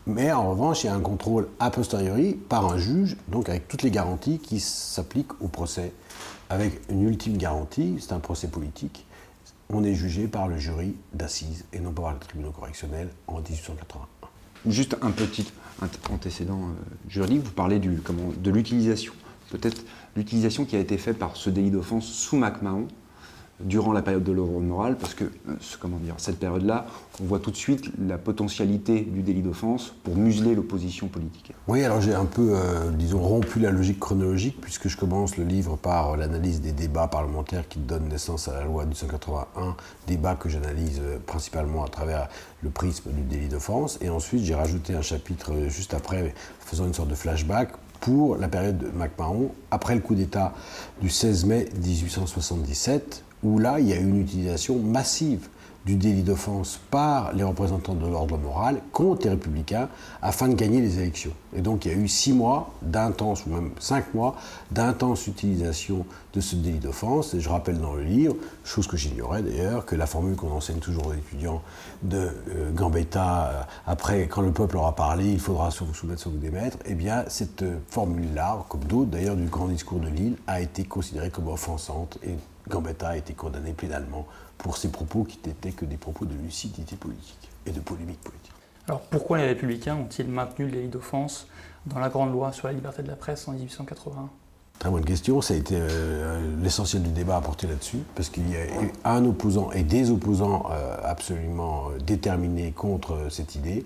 mais 0.05 0.31
en 0.31 0.51
revanche, 0.51 0.85
il 0.85 0.87
y 0.87 0.89
a 0.89 0.95
un 0.95 1.01
contrôle 1.01 1.49
a 1.59 1.69
posteriori 1.69 2.35
par 2.35 2.71
un 2.71 2.77
juge, 2.77 3.17
donc 3.27 3.49
avec 3.49 3.67
toutes 3.67 3.81
les 3.81 3.91
garanties 3.91 4.39
qui 4.39 4.61
s'appliquent 4.61 5.41
au 5.41 5.49
procès, 5.49 5.91
avec 6.49 6.79
une 6.89 7.01
ultime 7.01 7.35
garantie, 7.35 7.97
c'est 7.99 8.13
un 8.13 8.19
procès 8.19 8.47
politique, 8.47 9.05
on 9.69 9.83
est 9.83 9.95
jugé 9.95 10.27
par 10.27 10.47
le 10.47 10.57
jury 10.57 10.95
d'assises 11.13 11.65
et 11.73 11.79
non 11.79 11.91
par 11.91 12.13
le 12.13 12.19
tribunal 12.19 12.51
correctionnel 12.51 13.09
en 13.27 13.39
1881. 13.39 14.07
Juste 14.65 14.97
un 15.01 15.11
petit 15.11 15.51
antécédent 16.09 16.61
euh, 16.61 17.09
juridique, 17.09 17.43
vous 17.43 17.51
parlez 17.51 17.79
de 17.79 18.51
l'utilisation 18.51 19.13
peut-être 19.53 19.83
l'utilisation 20.15 20.65
qui 20.65 20.75
a 20.75 20.79
été 20.79 20.97
faite 20.97 21.19
par 21.19 21.35
ce 21.35 21.49
délit 21.49 21.71
d'offense 21.71 22.05
sous 22.05 22.37
MacMahon 22.37 22.87
durant 23.59 23.93
la 23.93 24.01
période 24.01 24.23
de 24.23 24.31
l'ordre 24.31 24.59
moral, 24.59 24.97
parce 24.97 25.13
que, 25.13 25.25
euh, 25.25 25.53
comment 25.79 25.97
dire, 25.97 26.15
cette 26.17 26.39
période-là, 26.39 26.85
on 27.21 27.25
voit 27.25 27.39
tout 27.39 27.51
de 27.51 27.55
suite 27.55 27.91
la 27.99 28.17
potentialité 28.17 29.01
du 29.01 29.21
délit 29.21 29.41
d'offense 29.41 29.93
pour 30.03 30.15
museler 30.15 30.55
l'opposition 30.55 31.07
politique. 31.07 31.53
Oui, 31.67 31.83
alors 31.83 32.01
j'ai 32.01 32.13
un 32.13 32.25
peu, 32.25 32.53
euh, 32.53 32.89
disons, 32.91 33.19
rompu 33.19 33.59
la 33.59 33.71
logique 33.71 33.99
chronologique, 33.99 34.59
puisque 34.59 34.87
je 34.87 34.97
commence 34.97 35.37
le 35.37 35.43
livre 35.43 35.77
par 35.77 36.17
l'analyse 36.17 36.61
des 36.61 36.71
débats 36.71 37.07
parlementaires 37.07 37.67
qui 37.67 37.79
donnent 37.79 38.09
naissance 38.09 38.47
à 38.47 38.53
la 38.53 38.65
loi 38.65 38.85
du 38.85 38.95
181, 38.95 39.75
débat 40.07 40.35
que 40.35 40.49
j'analyse 40.49 40.99
euh, 41.01 41.17
principalement 41.25 41.85
à 41.85 41.87
travers 41.87 42.29
le 42.61 42.69
prisme 42.69 43.11
du 43.11 43.21
délit 43.21 43.47
d'offense, 43.47 43.97
et 44.01 44.09
ensuite 44.09 44.43
j'ai 44.43 44.55
rajouté 44.55 44.93
un 44.95 45.01
chapitre 45.01 45.53
juste 45.67 45.93
après, 45.93 46.33
faisant 46.59 46.85
une 46.85 46.93
sorte 46.93 47.09
de 47.09 47.15
flashback 47.15 47.69
pour 47.99 48.35
la 48.35 48.49
période 48.49 48.77
de 48.77 48.89
MacMahon, 48.89 49.51
après 49.71 49.95
le 49.95 50.01
coup 50.01 50.15
d'État 50.15 50.53
du 51.01 51.09
16 51.09 51.45
mai 51.45 51.69
1877, 51.81 53.23
où 53.43 53.59
là, 53.59 53.79
il 53.79 53.87
y 53.87 53.93
a 53.93 53.97
eu 53.97 54.07
une 54.07 54.21
utilisation 54.21 54.79
massive 54.79 55.47
du 55.85 55.95
délit 55.95 56.23
d'offense 56.23 56.79
par 56.91 57.33
les 57.33 57.43
représentants 57.43 57.93
de 57.93 58.07
l'ordre 58.07 58.37
moral 58.37 58.81
contre 58.93 59.23
les 59.25 59.31
républicains 59.31 59.89
afin 60.21 60.47
de 60.47 60.53
gagner 60.53 60.79
les 60.79 60.99
élections. 60.99 61.33
Et 61.53 61.61
donc 61.61 61.85
il 61.85 61.91
y 61.91 61.95
a 61.95 61.97
eu 61.97 62.07
six 62.07 62.31
mois 62.31 62.73
d'intense, 62.81 63.45
ou 63.45 63.49
même 63.49 63.71
cinq 63.79 64.13
mois, 64.13 64.35
d'intense 64.71 65.27
utilisation 65.27 66.05
de 66.33 66.39
ce 66.39 66.55
délit 66.55 66.79
d'offense. 66.79 67.33
Et 67.33 67.41
je 67.41 67.49
rappelle 67.49 67.79
dans 67.79 67.95
le 67.95 68.03
livre, 68.03 68.35
chose 68.63 68.87
que 68.87 68.95
j'ignorais 68.95 69.43
d'ailleurs, 69.43 69.85
que 69.85 69.95
la 69.95 70.07
formule 70.07 70.35
qu'on 70.35 70.51
enseigne 70.51 70.79
toujours 70.79 71.07
aux 71.07 71.13
étudiants 71.13 71.61
de 72.01 72.29
euh, 72.55 72.71
Gambetta, 72.71 73.47
euh, 73.47 73.61
après 73.85 74.27
quand 74.27 74.41
le 74.41 74.51
peuple 74.51 74.77
aura 74.77 74.95
parlé, 74.95 75.31
il 75.33 75.39
faudra 75.39 75.69
se 75.69 75.83
soumettre, 75.93 76.21
se 76.21 76.29
vous 76.29 76.37
démettre, 76.37 76.77
eh 76.85 76.95
bien 76.95 77.25
cette 77.27 77.63
euh, 77.63 77.77
formule-là, 77.89 78.65
comme 78.69 78.85
d'autres 78.85 79.11
d'ailleurs 79.11 79.35
du 79.35 79.45
grand 79.45 79.67
discours 79.67 79.99
de 79.99 80.07
Lille, 80.07 80.37
a 80.47 80.61
été 80.61 80.85
considérée 80.85 81.29
comme 81.29 81.49
offensante 81.49 82.17
et 82.23 82.35
Gambetta 82.69 83.09
a 83.09 83.17
été 83.17 83.33
condamné 83.33 83.73
pénalement 83.73 84.25
pour 84.57 84.77
ses 84.77 84.89
propos 84.89 85.23
qui 85.23 85.39
n'étaient 85.45 85.71
que 85.71 85.85
des 85.85 85.97
propos 85.97 86.25
de 86.25 86.35
lucidité 86.35 86.95
politique 86.95 87.49
et 87.65 87.71
de 87.71 87.79
polémique 87.79 88.21
politique. 88.21 88.51
Alors 88.87 89.01
pourquoi 89.01 89.37
les 89.37 89.45
républicains 89.45 89.95
ont-ils 89.95 90.27
maintenu 90.27 90.65
le 90.65 90.71
délit 90.71 90.87
d'offense 90.89 91.47
dans 91.85 91.99
la 91.99 92.09
grande 92.09 92.31
loi 92.31 92.51
sur 92.51 92.67
la 92.67 92.73
liberté 92.73 93.03
de 93.03 93.07
la 93.07 93.15
presse 93.15 93.47
en 93.47 93.53
1881 93.53 94.29
Très 94.79 94.89
bonne 94.89 95.05
question, 95.05 95.39
ça 95.41 95.53
a 95.53 95.57
été 95.57 95.75
euh, 95.77 96.41
l'essentiel 96.61 97.03
du 97.03 97.11
débat 97.11 97.37
à 97.37 97.41
porter 97.41 97.67
là-dessus, 97.67 97.99
parce 98.15 98.29
qu'il 98.29 98.49
y 98.49 98.55
a 98.57 99.09
un 99.09 99.23
opposant 99.23 99.71
et 99.71 99.83
des 99.83 100.11
opposants 100.11 100.65
euh, 100.71 100.97
absolument 101.03 101.89
euh, 101.89 101.99
déterminés 101.99 102.71
contre 102.71 103.27
cette 103.29 103.55
idée. 103.55 103.85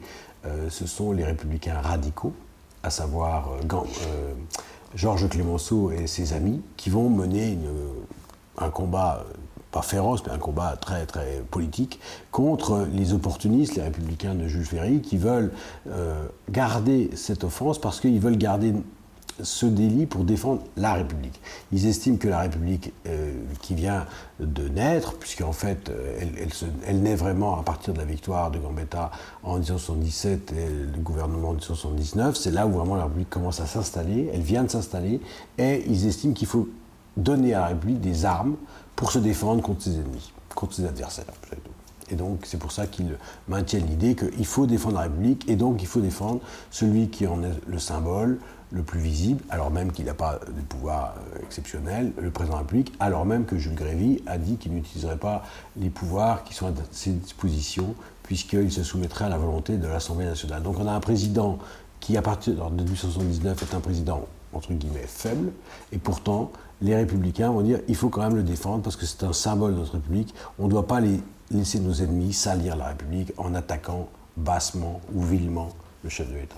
ce 0.70 0.88
sont 0.88 1.12
les 1.12 1.26
républicains 1.26 1.82
radicaux, 1.82 2.34
à 2.82 2.90
savoir 2.90 3.50
Georges 4.96 5.28
Clémenceau 5.28 5.92
et 5.92 6.08
ses 6.08 6.32
amis, 6.32 6.62
qui 6.78 6.90
vont 6.90 7.10
mener 7.10 7.58
un 8.58 8.70
combat 8.70 9.24
pas 9.72 9.82
féroce, 9.82 10.24
mais 10.26 10.32
un 10.32 10.38
combat 10.38 10.78
très 10.80 11.06
très 11.06 11.44
politique 11.52 12.00
contre 12.32 12.88
les 12.94 13.14
opportunistes, 13.14 13.76
les 13.76 13.84
républicains 13.84 14.36
de 14.36 14.48
Jules 14.48 14.66
Ferry, 14.66 15.02
qui 15.02 15.18
veulent 15.18 15.52
euh, 15.90 16.26
garder 16.50 17.10
cette 17.16 17.44
offense 17.44 17.80
parce 17.80 18.00
qu'ils 18.00 18.20
veulent 18.20 18.38
garder 18.38 18.74
ce 19.44 19.66
délit 19.66 20.06
pour 20.06 20.24
défendre 20.24 20.64
la 20.78 20.94
République. 20.94 21.40
Ils 21.72 21.86
estiment 21.86 22.18
que 22.18 22.28
la 22.28 22.40
République 22.40 22.92
euh, 23.06 23.34
qui 23.62 23.76
vient 23.76 24.06
de 24.40 24.68
naître, 24.68 25.16
puisqu'en 25.16 25.52
fait 25.52 25.90
euh, 25.90 26.18
elle, 26.20 26.50
elle, 26.88 27.02
naît 27.02 27.16
vraiment 27.16 27.60
à 27.60 27.64
partir 27.64 27.94
de 27.94 28.00
la 28.00 28.06
victoire 28.06 28.52
de 28.52 28.58
Gambetta 28.58 29.12
en 29.44 29.56
1977 29.56 30.54
et 30.54 30.70
le 30.96 31.02
gouvernement 31.02 31.50
en 31.50 31.54
1979, 31.54 32.36
c'est 32.36 32.52
là 32.52 32.66
où 32.66 32.72
vraiment 32.72 32.96
la 32.96 33.04
République 33.04 33.30
commence 33.30 33.60
à 33.60 33.68
s'installer, 33.68 34.30
elle 34.34 34.42
vient 34.42 34.64
de 34.64 34.72
s'installer, 34.72 35.22
et 35.58 35.84
ils 35.88 36.08
estiment 36.08 36.34
qu'il 36.34 36.48
faut 36.48 36.68
donner 37.18 37.54
à 37.54 37.62
la 37.62 37.68
République 37.68 38.00
des 38.00 38.26
armes 38.26 38.56
pour 38.96 39.12
se 39.12 39.20
défendre 39.20 39.62
contre 39.62 39.82
ses 39.82 39.96
ennemis, 39.96 40.32
contre 40.56 40.74
ses 40.74 40.86
adversaires. 40.86 41.26
Et 42.10 42.16
donc 42.16 42.46
c'est 42.46 42.58
pour 42.58 42.72
ça 42.72 42.88
qu'ils 42.88 43.18
maintiennent 43.48 43.86
l'idée 43.86 44.16
qu'il 44.16 44.46
faut 44.46 44.66
défendre 44.66 44.96
la 44.96 45.02
République 45.02 45.50
et 45.50 45.56
donc 45.56 45.82
il 45.82 45.88
faut 45.88 46.00
défendre 46.00 46.40
celui 46.72 47.10
qui 47.10 47.28
en 47.28 47.44
est 47.44 47.52
le 47.68 47.80
symbole 47.80 48.40
le 48.72 48.84
plus 48.84 49.00
visible, 49.00 49.42
alors 49.50 49.72
même 49.72 49.94
qu'il 49.94 50.06
n'a 50.06 50.14
pas 50.14 50.40
de 50.46 50.62
pouvoir 50.62 51.16
euh, 51.36 51.40
exceptionnel, 51.42 52.12
le 52.20 52.32
président 52.32 52.56
de 52.56 52.60
la 52.60 52.64
République, 52.64 52.94
alors 53.00 53.26
même 53.26 53.46
que 53.46 53.58
Jules 53.58 53.76
Grévy 53.76 54.22
a 54.26 54.38
dit 54.38 54.58
qu'il 54.58 54.74
n'utiliserait 54.74 55.18
pas 55.18 55.44
les 55.78 55.90
pouvoirs 55.90 56.44
qui 56.44 56.54
sont 56.54 56.68
à 56.68 56.74
ses 56.92 57.12
dispositions 57.12 57.96
puisqu'il 58.24 58.72
se 58.72 58.84
soumettrait 58.84 59.26
à 59.26 59.30
la 59.30 59.38
volonté 59.38 59.78
de 59.78 59.88
l'Assemblée 59.88 60.26
nationale. 60.26 60.64
Donc 60.64 60.80
on 60.80 60.88
a 60.88 60.92
un 60.92 61.00
président 61.00 61.60
qui, 62.02 62.18
à 62.18 62.22
partir 62.22 62.56
de 62.56 62.84
1879, 62.84 63.64
est 63.64 63.76
un 63.76 63.80
président 63.80 64.26
entre 64.54 64.74
guillemets 64.74 65.06
faible, 65.08 65.52
et 65.92 65.98
pourtant 65.98 66.52
les 66.82 66.96
républicains 66.96 67.52
vont 67.52 67.62
dire 67.62 67.80
il 67.88 67.96
faut 67.96 68.10
quand 68.10 68.22
même 68.22 68.36
le 68.36 68.44
défendre 68.44 68.84
parce 68.84 68.96
que 68.96 69.06
c'est 69.06 69.24
un 69.24 69.34
symbole 69.34 69.74
de 69.74 69.80
notre 69.80 69.94
République. 69.94 70.34
On 70.60 70.66
ne 70.66 70.72
doit 70.72 70.88
pas 70.88 71.00
les 71.00 71.20
laisser 71.52 71.80
nos 71.80 71.94
ennemis 71.94 72.34
salir 72.34 72.76
la 72.76 72.88
République 72.88 73.32
en 73.38 73.54
attaquant 73.56 74.10
bassement 74.36 75.02
ou 75.14 75.24
vilement 75.24 75.70
le 76.04 76.10
chef 76.10 76.30
de 76.30 76.36
l'État. 76.36 76.56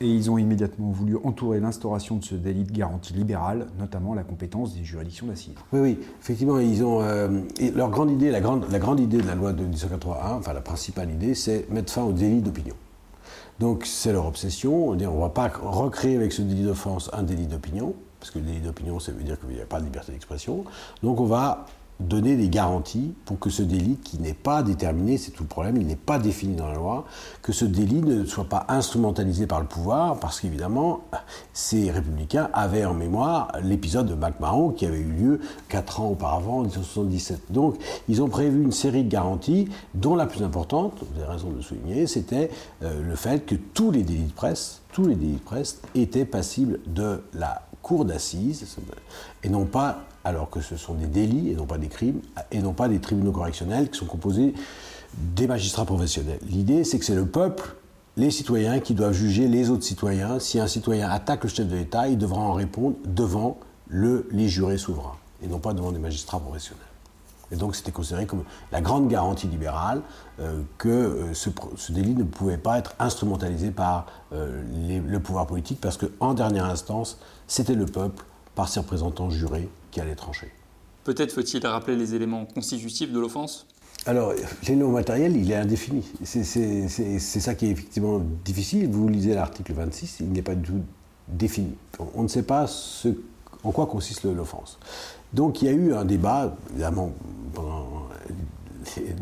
Et 0.00 0.08
ils 0.08 0.30
ont 0.32 0.36
immédiatement 0.36 0.90
voulu 0.90 1.16
entourer 1.22 1.60
l'instauration 1.60 2.16
de 2.16 2.24
ce 2.24 2.34
délit 2.34 2.64
de 2.64 2.72
garantie 2.72 3.12
libérale, 3.12 3.68
notamment 3.78 4.14
la 4.14 4.24
compétence 4.24 4.74
des 4.74 4.82
juridictions 4.82 5.28
d'assises. 5.28 5.54
Oui, 5.72 5.80
oui, 5.80 5.98
effectivement, 6.20 6.58
ils 6.58 6.82
ont. 6.84 7.02
Euh, 7.02 7.42
leur 7.72 7.88
grande 7.90 8.10
idée, 8.10 8.32
la 8.32 8.40
grande, 8.40 8.66
la 8.70 8.80
grande 8.80 8.98
idée 8.98 9.18
de 9.18 9.26
la 9.28 9.36
loi 9.36 9.52
de 9.52 9.62
1981, 9.62 10.38
enfin 10.38 10.52
la 10.52 10.60
principale 10.60 11.08
idée, 11.08 11.36
c'est 11.36 11.70
mettre 11.70 11.92
fin 11.92 12.02
au 12.02 12.12
délit 12.12 12.40
d'opinion. 12.40 12.74
Donc 13.60 13.84
c'est 13.86 14.12
leur 14.12 14.26
obsession. 14.26 14.88
On 14.88 14.96
ne 14.96 15.06
va 15.06 15.28
pas 15.28 15.48
recréer 15.62 16.16
avec 16.16 16.32
ce 16.32 16.42
délit 16.42 16.64
d'offense 16.64 17.08
un 17.12 17.22
délit 17.22 17.46
d'opinion, 17.46 17.94
parce 18.22 18.30
que 18.30 18.38
le 18.38 18.44
délit 18.44 18.60
d'opinion, 18.60 19.00
ça 19.00 19.10
veut 19.10 19.24
dire 19.24 19.36
qu'il 19.40 19.48
n'y 19.48 19.60
a 19.60 19.66
pas 19.66 19.80
de 19.80 19.84
liberté 19.84 20.12
d'expression. 20.12 20.64
Donc 21.02 21.18
on 21.18 21.24
va 21.24 21.66
donner 21.98 22.36
des 22.36 22.48
garanties 22.48 23.14
pour 23.24 23.40
que 23.40 23.50
ce 23.50 23.62
délit, 23.62 23.96
qui 23.96 24.20
n'est 24.20 24.32
pas 24.32 24.62
déterminé, 24.62 25.18
c'est 25.18 25.32
tout 25.32 25.42
le 25.42 25.48
problème, 25.48 25.76
il 25.76 25.86
n'est 25.88 25.96
pas 25.96 26.20
défini 26.20 26.54
dans 26.54 26.68
la 26.68 26.74
loi, 26.74 27.04
que 27.42 27.52
ce 27.52 27.64
délit 27.64 28.00
ne 28.00 28.24
soit 28.24 28.44
pas 28.44 28.64
instrumentalisé 28.68 29.48
par 29.48 29.60
le 29.60 29.66
pouvoir, 29.66 30.20
parce 30.20 30.40
qu'évidemment, 30.40 31.00
ces 31.52 31.90
républicains 31.90 32.48
avaient 32.52 32.84
en 32.84 32.94
mémoire 32.94 33.48
l'épisode 33.62 34.06
de 34.06 34.14
MacMahon 34.14 34.70
qui 34.70 34.86
avait 34.86 35.00
eu 35.00 35.10
lieu 35.10 35.40
quatre 35.68 36.00
ans 36.00 36.10
auparavant, 36.10 36.58
en 36.58 36.62
1977. 36.62 37.50
Donc, 37.50 37.76
ils 38.08 38.22
ont 38.22 38.28
prévu 38.28 38.62
une 38.62 38.72
série 38.72 39.02
de 39.02 39.10
garanties, 39.10 39.68
dont 39.94 40.14
la 40.14 40.26
plus 40.26 40.44
importante, 40.44 40.94
vous 41.00 41.20
avez 41.20 41.32
raison 41.32 41.50
de 41.50 41.56
le 41.56 41.62
souligner, 41.62 42.06
c'était 42.06 42.50
euh, 42.84 43.02
le 43.02 43.16
fait 43.16 43.44
que 43.44 43.56
tous 43.56 43.90
les 43.90 44.04
délits 44.04 44.24
de 44.24 44.32
presse, 44.32 44.82
tous 44.92 45.06
les 45.06 45.14
délits 45.14 45.34
de 45.34 45.38
presse 45.38 45.80
étaient 45.94 46.24
passibles 46.24 46.80
de 46.86 47.22
la 47.34 47.62
cour 47.82 48.04
d'assises, 48.04 48.64
et 49.42 49.48
non 49.48 49.66
pas 49.66 50.04
alors 50.24 50.48
que 50.48 50.60
ce 50.60 50.76
sont 50.76 50.94
des 50.94 51.06
délits 51.06 51.50
et 51.50 51.54
non 51.54 51.66
pas 51.66 51.78
des 51.78 51.88
crimes, 51.88 52.20
et 52.50 52.60
non 52.60 52.72
pas 52.72 52.88
des 52.88 53.00
tribunaux 53.00 53.32
correctionnels 53.32 53.90
qui 53.90 53.98
sont 53.98 54.06
composés 54.06 54.54
des 55.18 55.46
magistrats 55.46 55.84
professionnels. 55.84 56.38
L'idée, 56.48 56.84
c'est 56.84 56.98
que 56.98 57.04
c'est 57.04 57.14
le 57.14 57.26
peuple, 57.26 57.74
les 58.16 58.30
citoyens, 58.30 58.80
qui 58.80 58.94
doivent 58.94 59.12
juger 59.12 59.48
les 59.48 59.68
autres 59.68 59.84
citoyens. 59.84 60.38
Si 60.38 60.58
un 60.58 60.68
citoyen 60.68 61.10
attaque 61.10 61.44
le 61.44 61.50
chef 61.50 61.66
de 61.66 61.76
l'État, 61.76 62.08
il 62.08 62.18
devra 62.18 62.40
en 62.40 62.52
répondre 62.52 62.96
devant 63.04 63.58
le, 63.88 64.28
les 64.30 64.48
jurés 64.48 64.78
souverains, 64.78 65.16
et 65.42 65.48
non 65.48 65.58
pas 65.58 65.74
devant 65.74 65.92
des 65.92 65.98
magistrats 65.98 66.40
professionnels. 66.40 66.91
Et 67.52 67.56
donc 67.56 67.76
c'était 67.76 67.92
considéré 67.92 68.26
comme 68.26 68.44
la 68.72 68.80
grande 68.80 69.08
garantie 69.08 69.46
libérale 69.46 70.00
euh, 70.40 70.62
que 70.78 70.88
euh, 70.88 71.34
ce, 71.34 71.92
délit 71.92 72.14
ne 72.14 72.24
pouvait 72.24 72.56
pas 72.56 72.78
être 72.78 72.94
instrumentalisé 72.98 73.70
par 73.70 74.06
euh, 74.32 74.62
le 75.06 75.20
pouvoir 75.20 75.46
politique, 75.46 75.80
parce 75.80 75.98
qu'en 75.98 76.34
dernière 76.34 76.64
instance, 76.64 77.18
c'était 77.46 77.74
le 77.74 77.86
peuple, 77.86 78.24
par 78.54 78.68
ses 78.68 78.80
représentants 78.80 79.30
jurés, 79.30 79.68
qui 79.90 80.00
allait 80.00 80.14
trancher. 80.14 80.50
Peut-être 81.04 81.32
faut-il 81.32 81.66
rappeler 81.66 81.96
les 81.96 82.14
éléments 82.14 82.46
constitutifs 82.46 83.12
de 83.12 83.20
l'offense? 83.20 83.66
Alors, 84.06 84.32
l'élément 84.66 84.90
matériel, 84.90 85.36
il 85.36 85.50
est 85.50 85.56
indéfini. 85.56 86.04
C'est 86.24 87.40
ça 87.40 87.54
qui 87.54 87.66
est 87.66 87.70
effectivement 87.70 88.20
difficile. 88.44 88.90
Vous 88.90 89.08
lisez 89.08 89.34
l'article 89.34 89.74
26, 89.74 90.18
il 90.20 90.32
n'est 90.32 90.42
pas 90.42 90.54
du 90.54 90.70
tout 90.70 90.82
défini. 91.28 91.74
On 92.14 92.22
ne 92.24 92.28
sait 92.28 92.42
pas 92.42 92.66
ce, 92.66 93.08
en 93.62 93.70
quoi 93.70 93.86
consiste 93.86 94.24
l'offense. 94.24 94.78
Donc 95.32 95.62
il 95.62 95.66
y 95.66 95.68
a 95.68 95.72
eu 95.72 95.94
un 95.94 96.04
débat, 96.04 96.54
évidemment, 96.72 97.12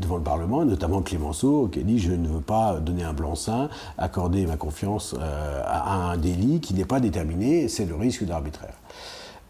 devant 0.01 0.17
le 0.17 0.23
Parlement, 0.23 0.65
notamment 0.65 1.03
Clémenceau, 1.03 1.69
qui 1.69 1.81
a 1.81 1.83
dit 1.83 1.99
je 1.99 2.13
ne 2.13 2.29
veux 2.29 2.41
pas 2.41 2.81
donner 2.81 3.05
un 3.05 3.13
blanc-seing, 3.13 3.69
accorder 3.99 4.47
ma 4.47 4.57
confiance 4.57 5.15
euh, 5.19 5.63
à 5.65 6.11
un 6.11 6.17
délit 6.17 6.61
qui 6.61 6.75
n'est 6.75 6.85
pas 6.85 7.01
déterminé, 7.01 7.69
c'est 7.69 7.85
le 7.85 7.95
risque 7.95 8.25
d'arbitraire. 8.25 8.75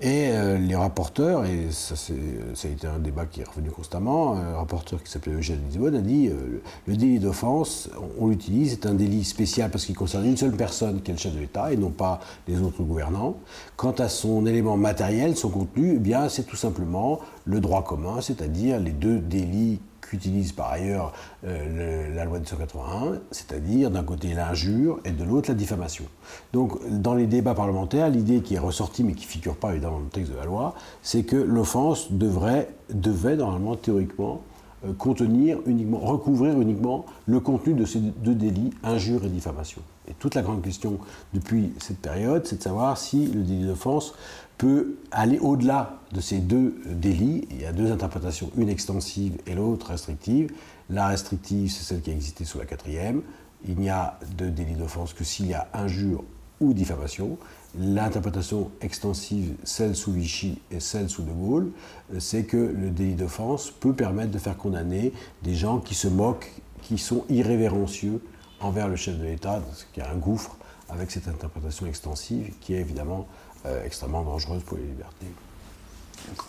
Et 0.02 0.30
euh, 0.30 0.56
les 0.56 0.76
rapporteurs, 0.76 1.44
et 1.44 1.66
ça, 1.70 1.94
ça, 1.94 2.14
a 2.14 2.70
été 2.70 2.86
un 2.86 2.98
débat 2.98 3.26
qui 3.26 3.42
est 3.42 3.44
revenu 3.46 3.70
constamment, 3.70 4.34
un 4.34 4.56
rapporteur 4.56 5.02
qui 5.02 5.10
s'appelait 5.10 5.34
Eugène 5.34 5.60
Lisbonne 5.68 5.94
a 5.94 6.00
dit 6.00 6.28
euh, 6.28 6.62
le 6.86 6.96
délit 6.96 7.18
d'offense, 7.18 7.90
on, 8.18 8.28
l'utilise, 8.28 8.70
c'est 8.70 8.86
un 8.86 8.94
délit 8.94 9.24
spécial 9.24 9.70
parce 9.70 9.84
qu'il 9.84 9.94
concerne 9.94 10.24
une 10.24 10.38
seule 10.38 10.56
personne 10.56 11.02
qui 11.02 11.10
est 11.10 11.14
le 11.14 11.20
chef 11.20 11.34
de 11.34 11.40
l'État 11.40 11.70
et 11.70 11.76
non 11.76 11.90
pas 11.90 12.20
les 12.48 12.62
autres 12.62 12.82
gouvernants. 12.82 13.36
Quant 13.76 13.92
à 13.92 14.08
son 14.08 14.46
élément 14.46 14.78
matériel, 14.78 15.36
son 15.36 15.50
contenu, 15.50 15.96
eh 15.96 15.98
bien 15.98 16.30
c'est 16.30 16.44
tout 16.44 16.56
simplement 16.56 17.20
le 17.44 17.60
droit 17.60 17.84
commun, 17.84 18.22
c'est-à-dire 18.22 18.80
les 18.80 18.92
deux 18.92 19.18
délits 19.18 19.80
qu'utilise 20.10 20.50
par 20.52 20.72
ailleurs 20.72 21.12
euh, 21.46 22.14
la 22.14 22.24
loi 22.24 22.38
de 22.38 22.44
1981, 22.44 23.20
c'est-à-dire 23.30 23.90
d'un 23.90 24.02
côté 24.02 24.34
l'injure 24.34 24.98
et 25.04 25.12
de 25.12 25.22
l'autre 25.22 25.50
la 25.50 25.54
diffamation. 25.54 26.04
Donc 26.52 26.78
dans 26.90 27.14
les 27.14 27.26
débats 27.26 27.54
parlementaires, 27.54 28.08
l'idée 28.08 28.40
qui 28.40 28.56
est 28.56 28.58
ressortie 28.58 29.04
mais 29.04 29.12
qui 29.12 29.24
ne 29.24 29.30
figure 29.30 29.54
pas 29.54 29.70
évidemment 29.70 29.98
dans 29.98 30.04
le 30.04 30.10
texte 30.10 30.32
de 30.32 30.36
la 30.36 30.44
loi, 30.44 30.74
c'est 31.02 31.22
que 31.22 31.36
l'offense 31.36 32.10
devrait, 32.10 32.68
devait 32.92 33.36
normalement 33.36 33.76
théoriquement 33.76 34.42
euh, 34.84 34.92
contenir 34.94 35.58
uniquement, 35.66 35.98
recouvrir 35.98 36.60
uniquement 36.60 37.06
le 37.26 37.38
contenu 37.38 37.74
de 37.74 37.84
ces 37.84 38.00
deux 38.00 38.34
délits, 38.34 38.70
injure 38.82 39.24
et 39.24 39.28
diffamation. 39.28 39.82
Et 40.08 40.14
toute 40.14 40.34
la 40.34 40.42
grande 40.42 40.62
question 40.62 40.98
depuis 41.34 41.72
cette 41.78 41.98
période, 41.98 42.44
c'est 42.46 42.56
de 42.56 42.62
savoir 42.62 42.98
si 42.98 43.26
le 43.26 43.42
délit 43.42 43.66
d'offense 43.66 44.14
peut 44.60 44.96
aller 45.10 45.38
au-delà 45.38 46.00
de 46.12 46.20
ces 46.20 46.36
deux 46.36 46.74
délits. 46.84 47.48
Il 47.50 47.62
y 47.62 47.64
a 47.64 47.72
deux 47.72 47.90
interprétations, 47.90 48.50
une 48.58 48.68
extensive 48.68 49.38
et 49.46 49.54
l'autre 49.54 49.86
restrictive. 49.86 50.52
La 50.90 51.06
restrictive, 51.06 51.70
c'est 51.70 51.82
celle 51.82 52.02
qui 52.02 52.10
a 52.10 52.12
existé 52.12 52.44
sous 52.44 52.58
la 52.58 52.66
quatrième. 52.66 53.22
Il 53.66 53.76
n'y 53.76 53.88
a 53.88 54.18
de 54.36 54.50
délit 54.50 54.74
d'offense 54.74 55.14
que 55.14 55.24
s'il 55.24 55.46
y 55.46 55.54
a 55.54 55.66
injure 55.72 56.24
ou 56.60 56.74
diffamation. 56.74 57.38
L'interprétation 57.78 58.70
extensive, 58.82 59.54
celle 59.64 59.96
sous 59.96 60.12
Vichy 60.12 60.60
et 60.70 60.80
celle 60.80 61.08
sous 61.08 61.22
De 61.22 61.32
Gaulle, 61.32 61.70
c'est 62.18 62.44
que 62.44 62.58
le 62.58 62.90
délit 62.90 63.14
d'offense 63.14 63.70
peut 63.70 63.94
permettre 63.94 64.30
de 64.30 64.38
faire 64.38 64.58
condamner 64.58 65.14
des 65.42 65.54
gens 65.54 65.78
qui 65.78 65.94
se 65.94 66.08
moquent, 66.08 66.52
qui 66.82 66.98
sont 66.98 67.24
irrévérencieux 67.30 68.20
envers 68.60 68.88
le 68.88 68.96
chef 68.96 69.16
de 69.16 69.24
l'État, 69.24 69.62
ce 69.72 69.84
qui 69.94 70.02
a 70.02 70.10
un 70.10 70.16
gouffre 70.16 70.58
avec 70.90 71.10
cette 71.10 71.28
interprétation 71.28 71.86
extensive 71.86 72.52
qui 72.60 72.74
est 72.74 72.80
évidemment 72.80 73.26
euh, 73.66 73.84
extrêmement 73.84 74.22
dangereuse 74.22 74.62
pour 74.62 74.78
les 74.78 74.84
libertés. 74.84 75.26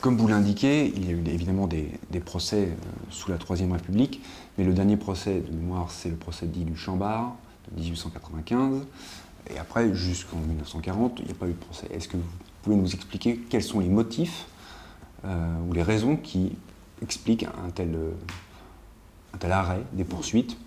Comme 0.02 0.18
vous 0.18 0.28
l'indiquez, 0.28 0.94
il 0.96 1.06
y 1.06 1.10
a 1.10 1.12
eu 1.12 1.24
évidemment 1.28 1.68
des, 1.68 1.90
procès 2.24 2.70
euh, 2.70 2.76
sous 3.10 3.32
la 3.32 3.38
Troisième 3.38 3.72
République, 3.72 4.22
mais 4.58 4.64
le 4.64 4.74
dernier 4.74 4.98
procès 4.98 5.42
de 5.42 5.52
mémoire, 5.52 5.92
c'est 5.92 6.10
le 6.10 6.16
procès 6.16 6.46
dit 6.46 6.64
du 6.64 6.76
Chambard 6.76 7.36
de 7.72 7.82
1895, 7.82 8.86
et 9.50 9.58
après, 9.58 9.94
jusqu'en 9.94 10.38
1940, 10.38 11.20
il 11.20 11.26
n'y 11.26 11.32
a 11.32 11.36
pas 11.36 11.48
eu 11.48 11.52
de 11.52 11.56
procès. 11.56 11.88
Est-ce 11.92 12.08
que 12.08 12.18
vous 12.18 12.24
pouvez 12.64 12.76
nous 12.76 12.94
expliquer 12.94 13.38
quels 13.38 13.64
sont 13.64 13.80
les 13.80 13.90
motifs 13.90 14.46
euh, 15.26 15.58
ou 15.68 15.74
les 15.74 15.84
raisons 15.84 16.16
qui 16.16 16.56
expliquent 17.02 17.44
un 17.44 17.72
tel, 17.72 17.98
un 19.34 19.38
tel 19.38 19.52
arrêt 19.52 19.84
des 19.94 20.04
poursuites 20.04 20.58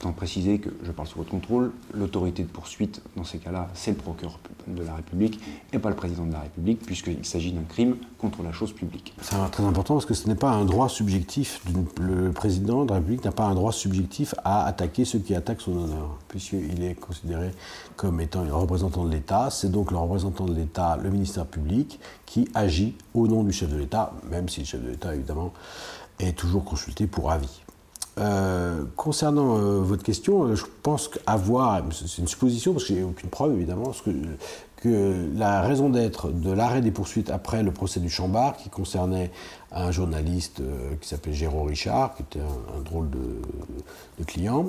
Tant 0.00 0.12
préciser 0.12 0.60
que, 0.60 0.70
je 0.84 0.92
parle 0.92 1.08
sous 1.08 1.18
votre 1.18 1.30
contrôle, 1.30 1.72
l'autorité 1.92 2.44
de 2.44 2.48
poursuite, 2.48 3.02
dans 3.16 3.24
ces 3.24 3.38
cas-là, 3.38 3.68
c'est 3.74 3.90
le 3.90 3.96
procureur 3.96 4.38
de 4.68 4.82
la 4.84 4.94
République 4.94 5.40
et 5.72 5.80
pas 5.80 5.88
le 5.88 5.96
président 5.96 6.24
de 6.24 6.32
la 6.32 6.40
République, 6.40 6.80
puisqu'il 6.86 7.24
s'agit 7.24 7.50
d'un 7.50 7.64
crime 7.64 7.96
contre 8.18 8.44
la 8.44 8.52
chose 8.52 8.72
publique. 8.72 9.12
C'est 9.20 9.36
très 9.50 9.64
important 9.64 9.94
parce 9.94 10.06
que 10.06 10.14
ce 10.14 10.28
n'est 10.28 10.36
pas 10.36 10.50
un 10.50 10.64
droit 10.64 10.88
subjectif. 10.88 11.60
Le 12.00 12.30
président 12.30 12.84
de 12.84 12.90
la 12.90 12.96
République 12.96 13.24
n'a 13.24 13.32
pas 13.32 13.46
un 13.46 13.54
droit 13.56 13.72
subjectif 13.72 14.36
à 14.44 14.66
attaquer 14.66 15.04
ceux 15.04 15.18
qui 15.18 15.34
attaquent 15.34 15.62
son 15.62 15.76
honneur, 15.76 16.18
puisqu'il 16.28 16.84
est 16.84 16.94
considéré 16.94 17.50
comme 17.96 18.20
étant 18.20 18.44
le 18.44 18.54
représentant 18.54 19.04
de 19.04 19.10
l'État. 19.10 19.48
C'est 19.50 19.70
donc 19.70 19.90
le 19.90 19.96
représentant 19.96 20.44
de 20.44 20.54
l'État, 20.54 20.96
le 21.02 21.10
ministère 21.10 21.46
public, 21.46 21.98
qui 22.24 22.48
agit 22.54 22.94
au 23.14 23.26
nom 23.26 23.42
du 23.42 23.52
chef 23.52 23.68
de 23.68 23.76
l'État, 23.76 24.12
même 24.30 24.48
si 24.48 24.60
le 24.60 24.66
chef 24.66 24.80
de 24.80 24.90
l'État, 24.90 25.12
évidemment, 25.12 25.52
est 26.20 26.36
toujours 26.36 26.64
consulté 26.64 27.08
pour 27.08 27.32
avis. 27.32 27.62
Euh, 28.18 28.84
concernant 28.96 29.58
euh, 29.58 29.80
votre 29.80 30.02
question, 30.02 30.42
euh, 30.42 30.56
je 30.56 30.64
pense 30.82 31.08
qu'avoir, 31.08 31.82
c'est 31.92 32.20
une 32.20 32.26
supposition 32.26 32.72
parce 32.72 32.84
que 32.84 32.94
j'ai 32.94 33.02
aucune 33.02 33.28
preuve 33.28 33.54
évidemment, 33.54 33.92
que 34.80 35.28
la 35.36 35.62
raison 35.62 35.88
d'être 35.88 36.30
de 36.30 36.52
l'arrêt 36.52 36.80
des 36.80 36.92
poursuites 36.92 37.30
après 37.30 37.62
le 37.62 37.72
procès 37.72 38.00
du 38.00 38.08
Chambard, 38.08 38.56
qui 38.56 38.70
concernait 38.70 39.30
un 39.72 39.90
journaliste 39.90 40.62
qui 41.00 41.08
s'appelait 41.08 41.32
Géraud 41.32 41.64
Richard, 41.64 42.14
qui 42.14 42.22
était 42.22 42.38
un, 42.38 42.80
drôle 42.82 43.10
de, 43.10 44.24
client, 44.24 44.66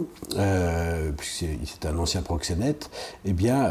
puisque 1.15 1.45
c'était 1.63 1.89
un 1.89 1.97
ancien 1.99 2.23
proxénète, 2.23 2.89
eh 3.23 3.33
bien, 3.33 3.69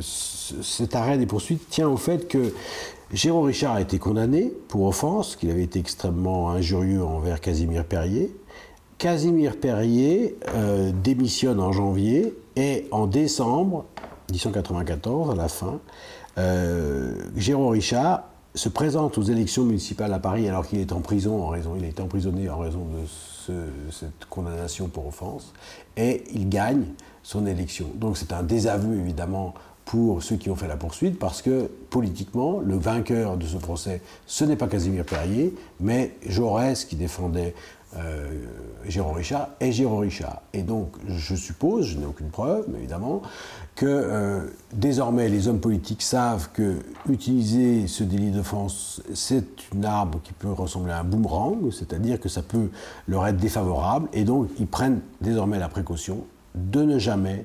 cet 0.00 0.96
arrêt 0.96 1.16
des 1.16 1.26
poursuites 1.26 1.68
tient 1.70 1.88
au 1.88 1.96
fait 1.96 2.26
que 2.26 2.52
Géraud 3.12 3.42
Richard 3.42 3.74
a 3.74 3.80
été 3.80 3.98
condamné 3.98 4.52
pour 4.68 4.86
offense, 4.86 5.34
qu'il 5.36 5.50
avait 5.50 5.64
été 5.64 5.78
extrêmement 5.78 6.50
injurieux 6.50 7.04
envers 7.04 7.40
Casimir 7.40 7.84
Perrier. 7.84 8.32
Casimir 9.00 9.58
Perrier 9.58 10.36
démissionne 11.02 11.58
en 11.58 11.72
janvier 11.72 12.34
et 12.54 12.86
en 12.90 13.06
décembre 13.06 13.86
1894, 14.30 15.30
à 15.30 15.34
la 15.34 15.48
fin, 15.48 15.80
euh, 16.36 17.14
Jérôme 17.34 17.68
Richard 17.68 18.24
se 18.54 18.68
présente 18.68 19.16
aux 19.16 19.22
élections 19.22 19.64
municipales 19.64 20.12
à 20.12 20.18
Paris 20.18 20.46
alors 20.46 20.66
qu'il 20.66 20.80
est 20.80 20.92
en 20.92 21.00
prison 21.00 21.42
en 21.42 21.48
raison, 21.48 21.74
il 21.78 21.84
été 21.84 22.02
emprisonné 22.02 22.50
en 22.50 22.58
raison 22.58 22.80
de 23.48 23.56
cette 23.90 24.26
condamnation 24.28 24.88
pour 24.88 25.06
offense, 25.06 25.54
et 25.96 26.24
il 26.32 26.50
gagne 26.50 26.84
son 27.22 27.46
élection. 27.46 27.86
Donc 27.94 28.18
c'est 28.18 28.32
un 28.32 28.42
désaveu 28.42 28.98
évidemment 28.98 29.54
pour 29.86 30.22
ceux 30.22 30.36
qui 30.36 30.50
ont 30.50 30.56
fait 30.56 30.68
la 30.68 30.76
poursuite, 30.76 31.18
parce 31.18 31.42
que 31.42 31.70
politiquement, 31.90 32.60
le 32.60 32.76
vainqueur 32.76 33.36
de 33.36 33.46
ce 33.46 33.56
procès, 33.56 34.02
ce 34.26 34.44
n'est 34.44 34.56
pas 34.56 34.68
Casimir 34.68 35.04
Perrier, 35.04 35.54
mais 35.80 36.14
Jaurès 36.26 36.84
qui 36.84 36.96
défendait 36.96 37.54
euh, 37.96 38.28
Jérôme 38.86 39.14
Richard 39.14 39.48
et 39.60 39.72
Jérôme 39.72 40.00
Richard. 40.00 40.42
Et 40.52 40.62
donc, 40.62 40.92
je 41.08 41.34
suppose, 41.34 41.86
je 41.86 41.98
n'ai 41.98 42.06
aucune 42.06 42.30
preuve, 42.30 42.66
évidemment, 42.76 43.22
que 43.74 43.86
euh, 43.86 44.40
désormais 44.72 45.28
les 45.28 45.48
hommes 45.48 45.60
politiques 45.60 46.02
savent 46.02 46.48
que 46.52 46.76
utiliser 47.08 47.86
ce 47.86 48.04
délit 48.04 48.30
d'offense, 48.30 49.02
c'est 49.14 49.44
une 49.72 49.84
arme 49.84 50.12
qui 50.22 50.32
peut 50.32 50.52
ressembler 50.52 50.92
à 50.92 51.00
un 51.00 51.04
boomerang, 51.04 51.70
c'est-à-dire 51.70 52.20
que 52.20 52.28
ça 52.28 52.42
peut 52.42 52.70
leur 53.08 53.26
être 53.26 53.38
défavorable, 53.38 54.08
et 54.12 54.24
donc 54.24 54.48
ils 54.58 54.66
prennent 54.66 55.00
désormais 55.20 55.58
la 55.58 55.68
précaution 55.68 56.24
de 56.54 56.82
ne 56.82 56.98
jamais 56.98 57.44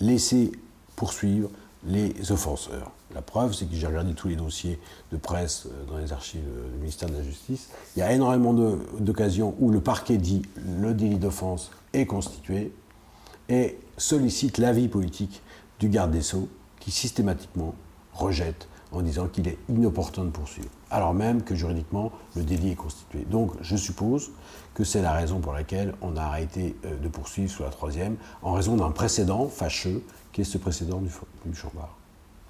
laisser 0.00 0.52
poursuivre 0.94 1.50
les 1.86 2.32
offenseurs. 2.32 2.90
La 3.16 3.22
preuve, 3.22 3.54
c'est 3.54 3.64
que 3.64 3.74
j'ai 3.74 3.86
regardé 3.86 4.12
tous 4.12 4.28
les 4.28 4.36
dossiers 4.36 4.78
de 5.10 5.16
presse 5.16 5.64
euh, 5.64 5.86
dans 5.86 5.96
les 5.96 6.12
archives 6.12 6.42
du 6.42 6.78
ministère 6.78 7.08
de 7.08 7.14
la 7.14 7.22
Justice. 7.22 7.70
Il 7.96 8.00
y 8.00 8.02
a 8.02 8.12
énormément 8.12 8.52
d'occasions 8.52 9.54
où 9.58 9.70
le 9.70 9.80
parquet 9.80 10.18
dit 10.18 10.42
le 10.62 10.92
délit 10.92 11.16
d'offense 11.16 11.70
est 11.94 12.04
constitué 12.04 12.74
et 13.48 13.78
sollicite 13.96 14.58
l'avis 14.58 14.88
politique 14.88 15.40
du 15.78 15.88
garde 15.88 16.10
des 16.10 16.20
Sceaux 16.20 16.50
qui 16.78 16.90
systématiquement 16.90 17.74
rejette 18.12 18.68
en 18.92 19.00
disant 19.00 19.28
qu'il 19.28 19.48
est 19.48 19.56
inopportun 19.70 20.26
de 20.26 20.30
poursuivre, 20.30 20.68
alors 20.90 21.14
même 21.14 21.42
que 21.42 21.54
juridiquement 21.54 22.12
le 22.34 22.42
délit 22.42 22.72
est 22.72 22.76
constitué. 22.76 23.24
Donc 23.30 23.52
je 23.62 23.76
suppose 23.76 24.30
que 24.74 24.84
c'est 24.84 25.00
la 25.00 25.12
raison 25.12 25.40
pour 25.40 25.54
laquelle 25.54 25.94
on 26.02 26.18
a 26.18 26.22
arrêté 26.22 26.76
euh, 26.84 26.98
de 26.98 27.08
poursuivre 27.08 27.50
sous 27.50 27.62
la 27.62 27.70
troisième, 27.70 28.16
en 28.42 28.52
raison 28.52 28.76
d'un 28.76 28.90
précédent 28.90 29.48
fâcheux 29.48 30.02
qui 30.32 30.42
est 30.42 30.44
ce 30.44 30.58
précédent 30.58 31.00
du, 31.00 31.10
du 31.46 31.56
Chambard. 31.56 31.96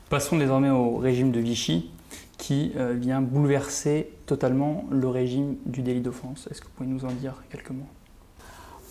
Passons 0.08 0.36
désormais 0.36 0.70
au 0.70 0.98
régime 0.98 1.32
de 1.32 1.40
Vichy 1.40 1.90
qui 2.38 2.72
euh, 2.76 2.94
vient 2.96 3.20
bouleverser 3.20 4.10
totalement 4.26 4.84
le 4.90 5.08
régime 5.08 5.56
du 5.66 5.82
délit 5.82 6.00
d'offense. 6.00 6.46
Est-ce 6.50 6.60
que 6.60 6.66
vous 6.66 6.72
pouvez 6.76 6.88
nous 6.88 7.04
en 7.04 7.10
dire 7.12 7.42
quelques 7.50 7.70
mots? 7.70 7.88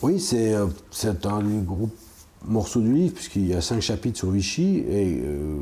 Oui, 0.01 0.19
c'est 0.19 0.53
euh, 0.53 0.67
un 1.23 1.41
gros 1.61 1.89
morceaux 2.45 2.81
du 2.81 2.91
livre, 2.91 3.13
puisqu'il 3.13 3.47
y 3.47 3.53
a 3.53 3.61
cinq 3.61 3.81
chapitres 3.81 4.17
sur 4.17 4.29
Vichy, 4.29 4.83
et 4.89 5.21
euh, 5.23 5.57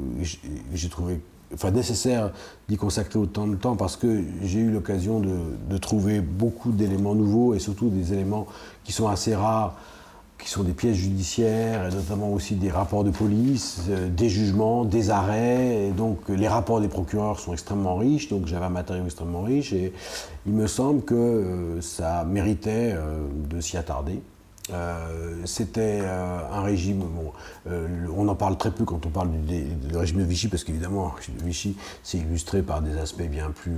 j'ai 0.74 0.90
trouvé 0.90 1.20
nécessaire 1.72 2.32
d'y 2.68 2.78
consacrer 2.78 3.20
autant 3.20 3.48
de 3.48 3.56
temps 3.56 3.76
parce 3.76 3.96
que 3.96 4.24
j'ai 4.42 4.60
eu 4.60 4.72
l'occasion 4.72 5.20
de, 5.20 5.78
trouver 5.78 6.22
beaucoup 6.22 6.72
d'éléments 6.72 7.16
nouveaux 7.16 7.54
et 7.54 7.60
surtout 7.60 7.90
des 7.90 8.14
éléments 8.14 8.48
qui 8.84 8.92
sont 8.92 9.08
assez 9.08 9.36
rares 9.36 9.78
qui 10.44 10.50
sont 10.50 10.64
des 10.64 10.74
pièces 10.74 10.98
judiciaires, 10.98 11.88
et 11.88 11.96
notamment 11.96 12.32
aussi 12.34 12.56
des 12.56 12.70
rapports 12.70 13.06
de 13.06 13.12
police, 13.12 13.84
euh, 13.90 14.10
des 14.10 14.28
jugements, 14.28 14.84
des 14.84 15.10
arrêts. 15.10 15.92
Donc 15.96 16.28
les 16.28 16.50
rapports 16.50 16.82
des 16.82 16.90
procureurs 16.90 17.40
sont 17.40 17.54
extrêmement 17.54 17.96
riches, 17.96 18.28
donc 18.28 18.46
j'avais 18.46 18.66
un 18.66 18.70
matériau 18.70 19.06
extrêmement 19.06 19.44
riche, 19.44 19.72
et 19.72 19.94
il 20.46 20.52
me 20.52 20.68
semble 20.68 21.04
que 21.04 21.16
euh, 21.16 21.82
ça 21.82 22.26
méritait 22.26 22.94
euh, 22.94 23.26
de 23.50 23.62
s'y 23.62 23.78
attarder. 23.78 24.22
Euh, 24.72 25.42
c'était 25.44 26.00
euh, 26.04 26.40
un 26.50 26.62
régime, 26.62 27.00
bon, 27.00 27.34
euh, 27.68 28.08
on 28.16 28.28
en 28.30 28.36
parle 28.36 28.58
très 28.58 28.72
peu 28.72 28.86
quand 28.86 29.06
on 29.06 29.10
parle 29.10 29.30
du, 29.32 29.98
régime 29.98 30.20
de 30.20 30.24
Vichy, 30.24 30.48
parce 30.48 30.64
qu'évidemment, 30.64 31.08
le 31.08 31.18
régime 31.18 31.36
de 31.36 31.44
Vichy, 31.44 31.76
c'est 32.02 32.18
illustré 32.18 32.62
par 32.62 32.82
des 32.82 32.98
aspects 32.98 33.24
bien 33.24 33.52
plus 33.52 33.76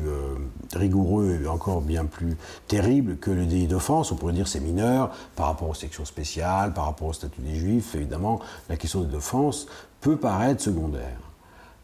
rigoureux 0.73 1.39
et 1.43 1.47
encore 1.47 1.81
bien 1.81 2.05
plus 2.05 2.37
terribles 2.67 3.17
que 3.17 3.31
le 3.31 3.45
délit 3.45 3.67
d'offense. 3.67 4.11
On 4.11 4.15
pourrait 4.15 4.33
dire 4.33 4.47
c'est 4.47 4.59
mineur 4.59 5.11
par 5.35 5.47
rapport 5.47 5.69
aux 5.69 5.73
sections 5.73 6.05
spéciales, 6.05 6.73
par 6.73 6.85
rapport 6.85 7.07
au 7.07 7.13
statut 7.13 7.41
des 7.41 7.55
juifs. 7.55 7.95
Évidemment, 7.95 8.39
la 8.69 8.77
question 8.77 9.01
des 9.01 9.15
offenses 9.15 9.67
peut 10.01 10.17
paraître 10.17 10.61
secondaire. 10.61 11.17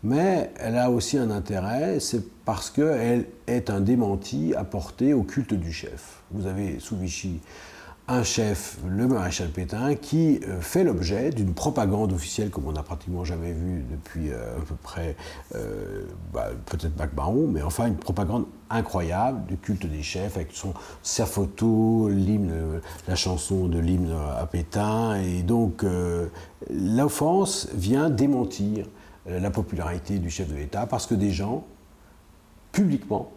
Mais 0.04 0.52
elle 0.58 0.78
a 0.78 0.90
aussi 0.90 1.18
un 1.18 1.30
intérêt, 1.30 2.00
c'est 2.00 2.24
parce 2.44 2.72
qu'elle 2.72 3.26
est 3.46 3.70
un 3.70 3.82
démenti 3.82 4.54
apporté 4.56 5.14
au 5.14 5.22
culte 5.24 5.54
du 5.54 5.72
chef. 5.72 6.22
Vous 6.32 6.48
avez 6.48 6.80
sous 6.80 6.96
Vichy 6.96 7.40
un 8.08 8.24
chef, 8.24 8.78
le 8.88 9.08
maréchal 9.08 9.50
Pétain, 9.50 9.96
qui 9.96 10.42
euh, 10.48 10.60
fait 10.60 10.84
l'objet 10.84 11.30
d'une 11.30 11.54
propagande 11.54 12.12
officielle 12.12 12.50
comme 12.50 12.68
on 12.68 12.74
n'a 12.74 12.84
pratiquement 12.84 13.24
jamais 13.24 13.54
vu 13.54 13.86
depuis 13.90 14.32
euh, 14.32 14.58
à 14.58 14.62
peu 14.62 14.76
près, 14.76 15.16
euh, 15.56 16.04
bah, 16.34 16.50
peut-être 16.66 16.94
Mahon, 17.16 17.48
mais 17.48 17.62
enfin 17.62 17.88
une 17.88 17.96
propagande 17.96 18.46
incroyable 18.70 19.46
du 19.48 19.58
culte 19.58 19.86
des 19.86 20.02
chefs 20.02 20.36
avec 20.36 20.50
son, 20.52 20.74
sa 21.04 21.26
photo, 21.26 22.10
la 23.08 23.16
chanson 23.16 23.68
de 23.68 23.80
l'hymne 23.80 24.14
à 24.38 24.46
Pétain. 24.46 25.16
Et 25.16 25.44
donc 25.44 25.86
l'offense 26.70 27.68
vient 27.74 28.10
démentir 28.10 28.86
la 29.26 29.52
popularité 29.52 30.20
du 30.20 30.30
chef 30.30 30.48
de 30.50 30.56
l'État 30.56 30.86
parce 30.86 31.06
que 31.06 31.16
des 31.16 31.32
gens, 31.32 31.66
publiquement, 32.72 33.32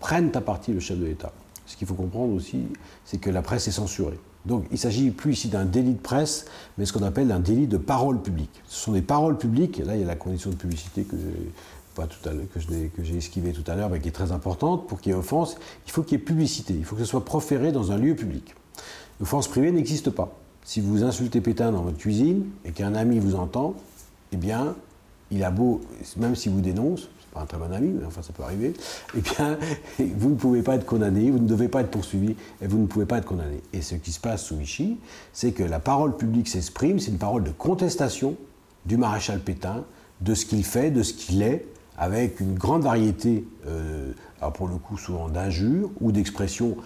prennent 0.00 0.32
à 0.34 0.42
partie 0.42 0.72
le 0.72 0.80
chef 0.80 0.98
de 0.98 1.06
l'État. 1.06 1.32
Ce 1.66 1.76
qu'il 1.76 1.86
faut 1.86 1.94
comprendre 1.94 2.34
aussi, 2.34 2.64
c'est 3.04 3.18
que 3.18 3.30
la 3.30 3.42
presse 3.42 3.68
est 3.68 3.72
censurée. 3.72 4.18
Donc 4.44 4.66
il 4.70 4.78
s'agit 4.78 5.10
plus 5.10 5.32
ici 5.32 5.48
d'un 5.48 5.64
délit 5.64 5.94
de 5.94 6.00
presse, 6.00 6.44
mais 6.76 6.84
ce 6.84 6.92
qu'on 6.92 7.02
appelle 7.02 7.32
un 7.32 7.40
délit 7.40 7.66
de 7.66 7.78
parole 7.78 8.20
publique. 8.20 8.62
Ce 8.68 8.84
sont 8.84 8.92
des 8.92 9.02
paroles 9.02 9.38
publiques, 9.38 9.78
là 9.78 9.96
il 9.96 10.00
y 10.00 10.04
a 10.04 10.06
la 10.06 10.16
condition 10.16 10.50
de 10.50 10.56
publicité 10.56 11.04
que 11.04 11.16
j'ai 13.02 13.16
esquivée 13.16 13.52
tout 13.52 13.68
à 13.70 13.74
l'heure, 13.74 13.88
mais 13.88 14.00
qui 14.00 14.08
est 14.08 14.12
très 14.12 14.32
importante. 14.32 14.86
Pour 14.86 15.00
qu'il 15.00 15.12
y 15.12 15.14
ait 15.14 15.18
offense, 15.18 15.56
il 15.86 15.92
faut 15.92 16.02
qu'il 16.02 16.18
y 16.18 16.20
ait 16.20 16.24
publicité, 16.24 16.74
il 16.74 16.84
faut 16.84 16.94
que 16.94 17.02
ce 17.02 17.08
soit 17.08 17.24
proféré 17.24 17.72
dans 17.72 17.90
un 17.90 17.96
lieu 17.96 18.14
public. 18.14 18.54
L'offense 19.18 19.48
privée 19.48 19.72
n'existe 19.72 20.10
pas. 20.10 20.36
Si 20.64 20.80
vous 20.80 21.04
insultez 21.04 21.40
Pétain 21.40 21.72
dans 21.72 21.82
votre 21.82 21.98
cuisine 21.98 22.46
et 22.64 22.72
qu'un 22.72 22.94
ami 22.94 23.18
vous 23.18 23.36
entend, 23.36 23.74
eh 24.32 24.36
bien, 24.36 24.74
il 25.30 25.42
a 25.44 25.50
beau, 25.50 25.80
même 26.16 26.34
s'il 26.34 26.52
vous 26.52 26.60
dénonce, 26.60 27.08
un 27.36 27.46
très 27.46 27.58
bon 27.58 27.72
ami, 27.72 27.88
mais 27.88 28.04
enfin 28.04 28.22
ça 28.22 28.32
peut 28.32 28.42
arriver, 28.42 28.74
eh 29.16 29.20
bien, 29.20 29.58
vous 30.16 30.30
ne 30.30 30.34
pouvez 30.34 30.62
pas 30.62 30.76
être 30.76 30.86
condamné, 30.86 31.30
vous 31.30 31.38
ne 31.38 31.48
devez 31.48 31.68
pas 31.68 31.80
être 31.80 31.90
poursuivi, 31.90 32.36
et 32.62 32.66
vous 32.66 32.78
ne 32.78 32.86
pouvez 32.86 33.06
pas 33.06 33.18
être 33.18 33.26
condamné. 33.26 33.60
Et 33.72 33.82
ce 33.82 33.94
qui 33.94 34.12
se 34.12 34.20
passe 34.20 34.44
sous 34.44 34.56
Vichy, 34.56 34.98
c'est 35.32 35.52
que 35.52 35.62
la 35.62 35.80
parole 35.80 36.16
publique 36.16 36.48
s'exprime, 36.48 36.98
c'est 36.98 37.10
une 37.10 37.18
parole 37.18 37.44
de 37.44 37.50
contestation 37.50 38.36
du 38.86 38.96
maréchal 38.96 39.40
Pétain, 39.40 39.84
de 40.20 40.34
ce 40.34 40.46
qu'il 40.46 40.64
fait, 40.64 40.90
de 40.90 41.02
ce 41.02 41.12
qu'il 41.12 41.42
est, 41.42 41.66
avec 41.96 42.40
une 42.40 42.54
grande 42.54 42.82
variété, 42.82 43.46
euh, 43.66 44.12
pour 44.52 44.68
le 44.68 44.76
coup 44.76 44.98
souvent 44.98 45.28
d'injures 45.28 45.90
ou 46.00 46.12
d'expressions 46.12 46.76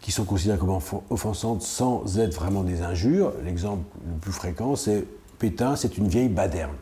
qui 0.00 0.12
sont 0.12 0.24
considérées 0.24 0.58
comme 0.58 0.78
offensantes 1.10 1.62
sans 1.62 2.18
être 2.18 2.34
vraiment 2.34 2.62
des 2.62 2.82
injures. 2.82 3.32
L'exemple 3.44 3.84
le 4.06 4.18
plus 4.18 4.32
fréquent, 4.32 4.76
c'est 4.76 5.04
Pétain, 5.38 5.76
c'est 5.76 5.98
une 5.98 6.08
vieille 6.08 6.28
baderne 6.28 6.74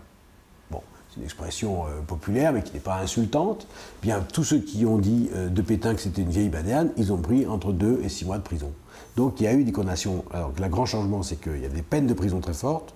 c'est 1.14 1.20
une 1.20 1.24
expression 1.24 1.85
euh, 1.85 2.00
populaire 2.07 2.53
mais 2.53 2.62
qui 2.62 2.72
n'est 2.72 2.81
pas 2.81 2.98
insultante, 2.98 3.66
bien 4.03 4.24
tous 4.33 4.44
ceux 4.44 4.59
qui 4.59 4.85
ont 4.85 4.98
dit 4.98 5.31
euh, 5.35 5.48
de 5.48 5.62
Pétain 5.62 5.94
que 5.94 6.00
c'était 6.00 6.22
une 6.22 6.31
vieille 6.31 6.48
baderne, 6.48 6.90
ils 6.96 7.12
ont 7.12 7.18
pris 7.18 7.46
entre 7.46 7.72
2 7.72 8.00
et 8.03 8.09
6 8.09 8.24
mois 8.24 8.38
de 8.38 8.42
prison. 8.42 8.72
Donc 9.16 9.40
il 9.40 9.44
y 9.44 9.46
a 9.46 9.55
eu 9.55 9.64
des 9.64 9.72
condamnations. 9.72 10.24
Alors 10.33 10.53
le 10.61 10.68
grand 10.68 10.87
changement, 10.87 11.22
c'est 11.22 11.37
qu'il 11.37 11.61
y 11.61 11.66
a 11.66 11.68
des 11.68 11.83
peines 11.83 12.07
de 12.07 12.14
prison 12.14 12.40
très 12.40 12.55
fortes, 12.55 12.94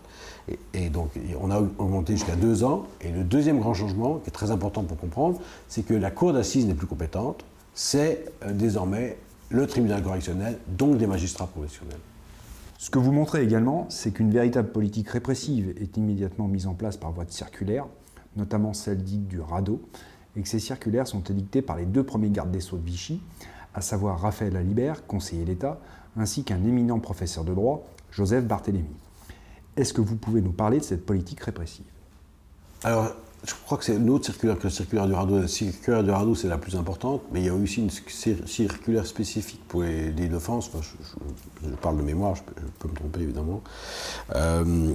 et, 0.74 0.88
donc 0.88 1.10
on 1.40 1.50
a 1.50 1.60
augmenté 1.60 2.14
jusqu'à 2.14 2.34
2 2.34 2.64
ans. 2.64 2.86
Et 3.00 3.10
le 3.10 3.22
deuxième 3.22 3.60
grand 3.60 3.74
changement, 3.74 4.16
qui 4.16 4.28
est 4.28 4.32
très 4.32 4.50
important 4.50 4.82
pour 4.82 4.96
comprendre, 4.96 5.38
c'est 5.68 5.82
que 5.82 5.94
la 5.94 6.10
cour 6.10 6.32
d'assises 6.32 6.66
n'est 6.66 6.74
plus 6.74 6.86
compétente, 6.86 7.44
c'est 7.74 8.24
euh, 8.44 8.52
désormais 8.52 9.16
le 9.50 9.66
tribunal 9.66 10.02
correctionnel, 10.02 10.58
donc 10.66 10.98
des 10.98 11.06
magistrats 11.06 11.46
professionnels. 11.46 12.00
Ce 12.78 12.90
que 12.90 12.98
vous 12.98 13.12
montrez 13.12 13.42
également, 13.42 13.86
c'est 13.88 14.12
qu'une 14.12 14.30
véritable 14.30 14.70
politique 14.70 15.08
répressive 15.08 15.74
est 15.80 15.96
immédiatement 15.96 16.46
mise 16.46 16.66
en 16.66 16.74
place 16.74 16.96
par 16.96 17.10
voie 17.12 17.24
de 17.24 17.32
circulaire, 17.32 17.86
notamment 18.38 18.72
celle 18.72 19.02
dite 19.02 19.28
du 19.28 19.40
radeau, 19.40 19.82
et 20.36 20.42
que 20.42 20.48
ces 20.48 20.60
circulaires 20.60 21.06
sont 21.06 21.22
édictés 21.24 21.60
par 21.60 21.76
les 21.76 21.84
deux 21.84 22.04
premiers 22.04 22.30
gardes 22.30 22.50
des 22.50 22.60
Sceaux 22.60 22.78
de 22.78 22.86
Vichy, 22.86 23.20
à 23.74 23.82
savoir 23.82 24.20
Raphaël 24.20 24.56
Alibert, 24.56 25.06
conseiller 25.06 25.44
d'État, 25.44 25.78
ainsi 26.16 26.44
qu'un 26.44 26.64
éminent 26.64 26.98
professeur 27.00 27.44
de 27.44 27.52
droit, 27.52 27.86
Joseph 28.10 28.44
Barthélemy. 28.44 28.96
Est-ce 29.76 29.92
que 29.92 30.00
vous 30.00 30.16
pouvez 30.16 30.40
nous 30.40 30.52
parler 30.52 30.78
de 30.78 30.84
cette 30.84 31.04
politique 31.04 31.40
répressive? 31.40 31.84
Je 33.44 33.54
crois 33.64 33.78
que 33.78 33.84
c'est 33.84 33.96
une 33.96 34.10
autre 34.10 34.24
circulaire 34.24 34.58
que 34.58 34.64
la 34.64 34.70
circulaire 34.70 35.06
du 35.06 35.12
radeau. 35.12 35.40
La 35.40 35.48
circulaire 35.48 36.02
du 36.02 36.10
radeau, 36.10 36.34
c'est 36.34 36.48
la 36.48 36.58
plus 36.58 36.76
importante, 36.76 37.22
mais 37.32 37.40
il 37.40 37.46
y 37.46 37.48
a 37.48 37.54
aussi 37.54 37.80
une 37.80 37.90
circulaire 38.46 39.06
spécifique 39.06 39.60
pour 39.68 39.82
les 39.82 40.10
délits 40.10 40.28
d'offense. 40.28 40.70
je, 41.62 41.68
parle 41.76 41.98
de 41.98 42.02
mémoire, 42.02 42.34
je 42.34 42.42
peux, 42.78 42.88
me 42.88 42.94
tromper 42.94 43.20
évidemment. 43.20 43.62
Euh, 44.34 44.92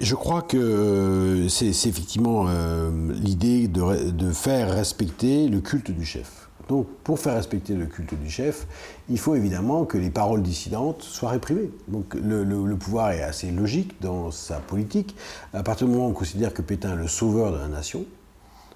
je 0.00 0.14
crois 0.14 0.42
que 0.42 1.46
c'est 1.48 1.88
effectivement 1.88 2.44
euh, 2.48 2.90
l'idée 3.14 3.68
de, 3.68 4.10
de 4.10 4.32
faire 4.32 4.70
respecter 4.70 5.48
le 5.48 5.60
culte 5.60 5.90
du 5.90 6.04
chef. 6.04 6.47
Donc, 6.68 6.86
pour 7.02 7.18
faire 7.18 7.34
respecter 7.34 7.74
le 7.74 7.86
culte 7.86 8.14
du 8.14 8.30
chef, 8.30 8.66
il 9.08 9.18
faut 9.18 9.34
évidemment 9.34 9.86
que 9.86 9.96
les 9.96 10.10
paroles 10.10 10.42
dissidentes 10.42 11.02
soient 11.02 11.30
réprimées. 11.30 11.70
Donc, 11.88 12.14
le, 12.14 12.76
pouvoir 12.76 13.10
est 13.10 13.22
assez 13.22 13.50
logique 13.50 14.00
dans 14.02 14.30
sa 14.30 14.60
politique. 14.60 15.16
À 15.54 15.62
partir 15.62 15.86
du 15.86 15.94
moment 15.94 16.06
où 16.06 16.10
on 16.10 16.14
considère 16.14 16.52
que 16.52 16.60
Pétain 16.60 16.92
est 16.92 16.96
le 16.96 17.08
sauveur 17.08 17.52
de 17.52 17.56
la 17.56 17.68
nation, 17.68 18.04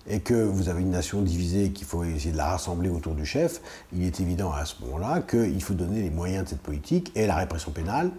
et 0.09 0.18
que 0.18 0.35
vous 0.35 0.68
avez 0.68 0.81
une 0.81 0.90
nation 0.90 1.22
divisée 1.22 1.70
qu'il 1.70 1.87
faut 1.87 2.02
essayer 2.02 2.33
de 2.33 2.37
la 2.37 2.46
rassembler 2.46 2.88
autour 2.88 3.14
du 3.14 3.24
chef, 3.24 3.61
il 3.92 4.02
est 4.02 4.20
évident 4.20 4.50
à 4.50 4.64
ce 4.64 4.83
moment-là 4.83 5.20
qu'il 5.20 5.62
faut 5.62 5.74
donner 5.74 6.02
les 6.02 6.11
moyens 6.11 6.44
de 6.44 6.48
cette 6.48 6.62
politique, 6.62 7.12
et 7.14 7.26
la 7.26 7.37
répression 7.37 7.70
pénale 7.70 8.11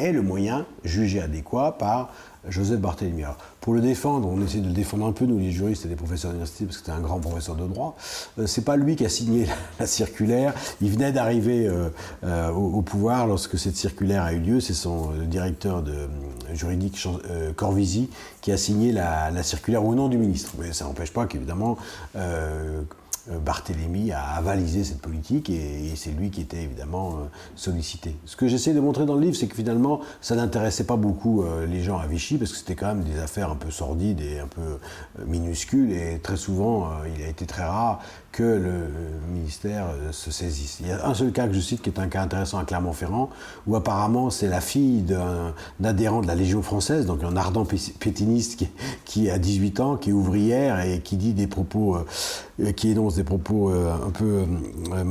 est 0.00 0.12
le 0.12 0.22
moyen 0.22 0.66
jugé 0.84 1.20
adéquat 1.20 1.76
par 1.78 2.12
Joseph 2.48 2.80
Barthélemy. 2.80 3.24
pour 3.60 3.74
le 3.74 3.82
défendre, 3.82 4.28
on 4.28 4.40
essaie 4.42 4.60
de 4.60 4.66
le 4.66 4.72
défendre 4.72 5.06
un 5.06 5.12
peu, 5.12 5.26
nous 5.26 5.38
les 5.38 5.50
juristes 5.50 5.84
et 5.84 5.88
les 5.88 5.96
professeurs 5.96 6.30
d'université, 6.30 6.64
parce 6.64 6.78
que 6.78 6.86
c'était 6.86 6.96
un 6.96 7.02
grand 7.02 7.20
professeur 7.20 7.54
de 7.54 7.66
droit. 7.66 7.96
Euh, 8.38 8.46
c'est 8.46 8.64
pas 8.64 8.76
lui 8.76 8.96
qui 8.96 9.04
a 9.04 9.10
signé 9.10 9.46
la, 9.78 9.86
circulaire. 9.86 10.54
Il 10.80 10.90
venait 10.90 11.12
d'arriver 11.12 11.66
euh, 11.66 11.90
euh, 12.24 12.50
au, 12.50 12.80
pouvoir 12.80 13.26
lorsque 13.26 13.58
cette 13.58 13.76
circulaire 13.76 14.22
a 14.22 14.32
eu 14.32 14.38
lieu. 14.38 14.60
C'est 14.60 14.74
son 14.74 15.10
directeur 15.26 15.84
juridique, 16.54 17.06
Corvisi, 17.56 18.08
qui 18.40 18.52
a 18.52 18.56
signé 18.56 18.92
la, 18.92 19.30
la, 19.30 19.42
circulaire 19.42 19.84
au 19.84 19.94
nom 19.94 20.08
du 20.08 20.16
ministre. 20.16 20.52
Mais 20.58 20.72
ça 20.72 20.86
n'empêche 20.86 21.12
pas 21.12 21.26
qu'évidemment 21.26 21.76
Barthélemy 23.28 24.12
a 24.12 24.22
avalisé 24.22 24.84
cette 24.84 25.00
politique 25.00 25.50
et, 25.50 25.92
c'est 25.96 26.10
lui 26.10 26.30
qui 26.30 26.40
était 26.40 26.62
évidemment 26.62 27.10
euh, 27.10 27.24
sollicité. 27.54 28.16
Ce 28.24 28.36
que 28.36 28.48
j'essaie 28.48 28.72
de 28.72 28.80
montrer 28.80 29.04
dans 29.04 29.14
le 29.14 29.20
livre, 29.20 29.36
c'est 29.36 29.46
que 29.46 29.54
finalement, 29.54 30.00
ça 30.20 30.34
n'intéressait 30.36 30.84
pas 30.84 30.96
beaucoup 30.96 31.42
euh, 31.42 31.66
les 31.66 31.82
gens 31.82 31.98
à 31.98 32.06
Vichy 32.06 32.38
parce 32.38 32.52
que 32.52 32.58
c'était 32.58 32.76
quand 32.76 32.86
même 32.86 33.02
des 33.02 33.18
affaires 33.18 33.50
un 33.50 33.56
peu 33.56 33.70
sordides 33.70 34.20
et 34.20 34.38
un 34.38 34.46
peu 34.46 34.78
minuscules 35.26 35.92
et 35.92 36.18
très 36.20 36.36
souvent, 36.36 36.90
il 37.16 37.22
a 37.22 37.28
été 37.28 37.46
très 37.46 37.64
rare 37.64 38.00
que 38.32 38.42
le 38.42 38.88
ministère 39.32 39.86
se 40.12 40.30
saisisse. 40.30 40.78
Il 40.80 40.88
y 40.88 40.92
a 40.92 41.06
un 41.06 41.14
seul 41.14 41.32
cas 41.32 41.48
que 41.48 41.54
je 41.54 41.60
cite 41.60 41.82
qui 41.82 41.90
est 41.90 41.98
un 41.98 42.08
cas 42.08 42.22
intéressant 42.22 42.58
à 42.58 42.64
Clermont-Ferrand, 42.64 43.30
où 43.66 43.76
apparemment 43.76 44.30
c'est 44.30 44.48
la 44.48 44.60
fille 44.60 45.02
d'un 45.02 45.52
adhérent 45.82 46.20
de 46.20 46.26
la 46.26 46.34
Légion 46.34 46.62
française, 46.62 47.06
donc 47.06 47.24
un 47.24 47.36
ardent 47.36 47.64
pétiniste 47.64 48.56
qui, 48.56 48.68
qui, 49.04 49.30
a 49.30 49.38
18 49.38 49.80
ans, 49.80 49.96
qui 49.96 50.10
est 50.10 50.12
ouvrière 50.12 50.80
et 50.80 51.00
qui 51.00 51.16
dit 51.16 51.32
des 51.32 51.46
propos, 51.46 51.96
euh, 52.60 52.72
qui 52.72 52.90
énonce 52.90 53.16
des 53.16 53.24
propos 53.24 53.70
euh, 53.70 53.92
un 54.06 54.10
peu, 54.10 54.44
euh, 54.94 55.04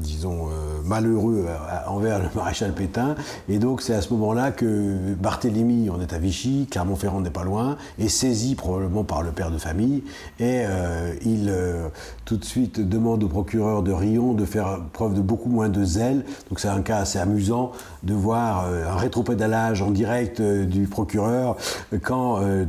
disons, 0.00 0.48
malheureux 0.84 1.46
envers 1.86 2.18
le 2.18 2.28
maréchal 2.34 2.72
Pétain. 2.72 3.14
Et 3.48 3.58
donc 3.58 3.82
c'est 3.82 3.94
à 3.94 4.02
ce 4.02 4.12
moment-là 4.14 4.50
que 4.50 5.14
Barthélemy, 5.14 5.90
on 5.90 6.00
est 6.00 6.12
à 6.12 6.18
Vichy, 6.18 6.66
Clermont-Ferrand 6.70 7.20
n'est 7.20 7.30
pas 7.30 7.44
loin, 7.44 7.76
est 7.98 8.08
saisi 8.08 8.54
probablement 8.54 9.04
par 9.04 9.22
le 9.22 9.30
père 9.30 9.50
de 9.50 9.58
famille, 9.58 10.02
et 10.40 10.64
il 11.24 11.52
tout 12.24 12.36
de 12.36 12.44
suite 12.44 12.63
demande 12.66 13.24
au 13.24 13.28
procureur 13.28 13.82
de 13.82 13.92
Rion 13.92 14.34
de 14.34 14.44
faire 14.44 14.80
preuve 14.92 15.14
de 15.14 15.20
beaucoup 15.20 15.48
moins 15.48 15.68
de 15.68 15.84
zèle. 15.84 16.24
Donc 16.48 16.60
c'est 16.60 16.68
un 16.68 16.82
cas 16.82 16.98
assez 16.98 17.18
amusant 17.18 17.72
de 18.02 18.14
voir 18.14 18.66
euh, 18.66 18.86
un 18.90 18.96
rétropédalage 18.96 19.82
en 19.82 19.90
direct 19.90 20.40
euh, 20.40 20.64
du 20.64 20.86
procureur 20.86 21.56
quand 22.02 22.40
euh, 22.40 22.64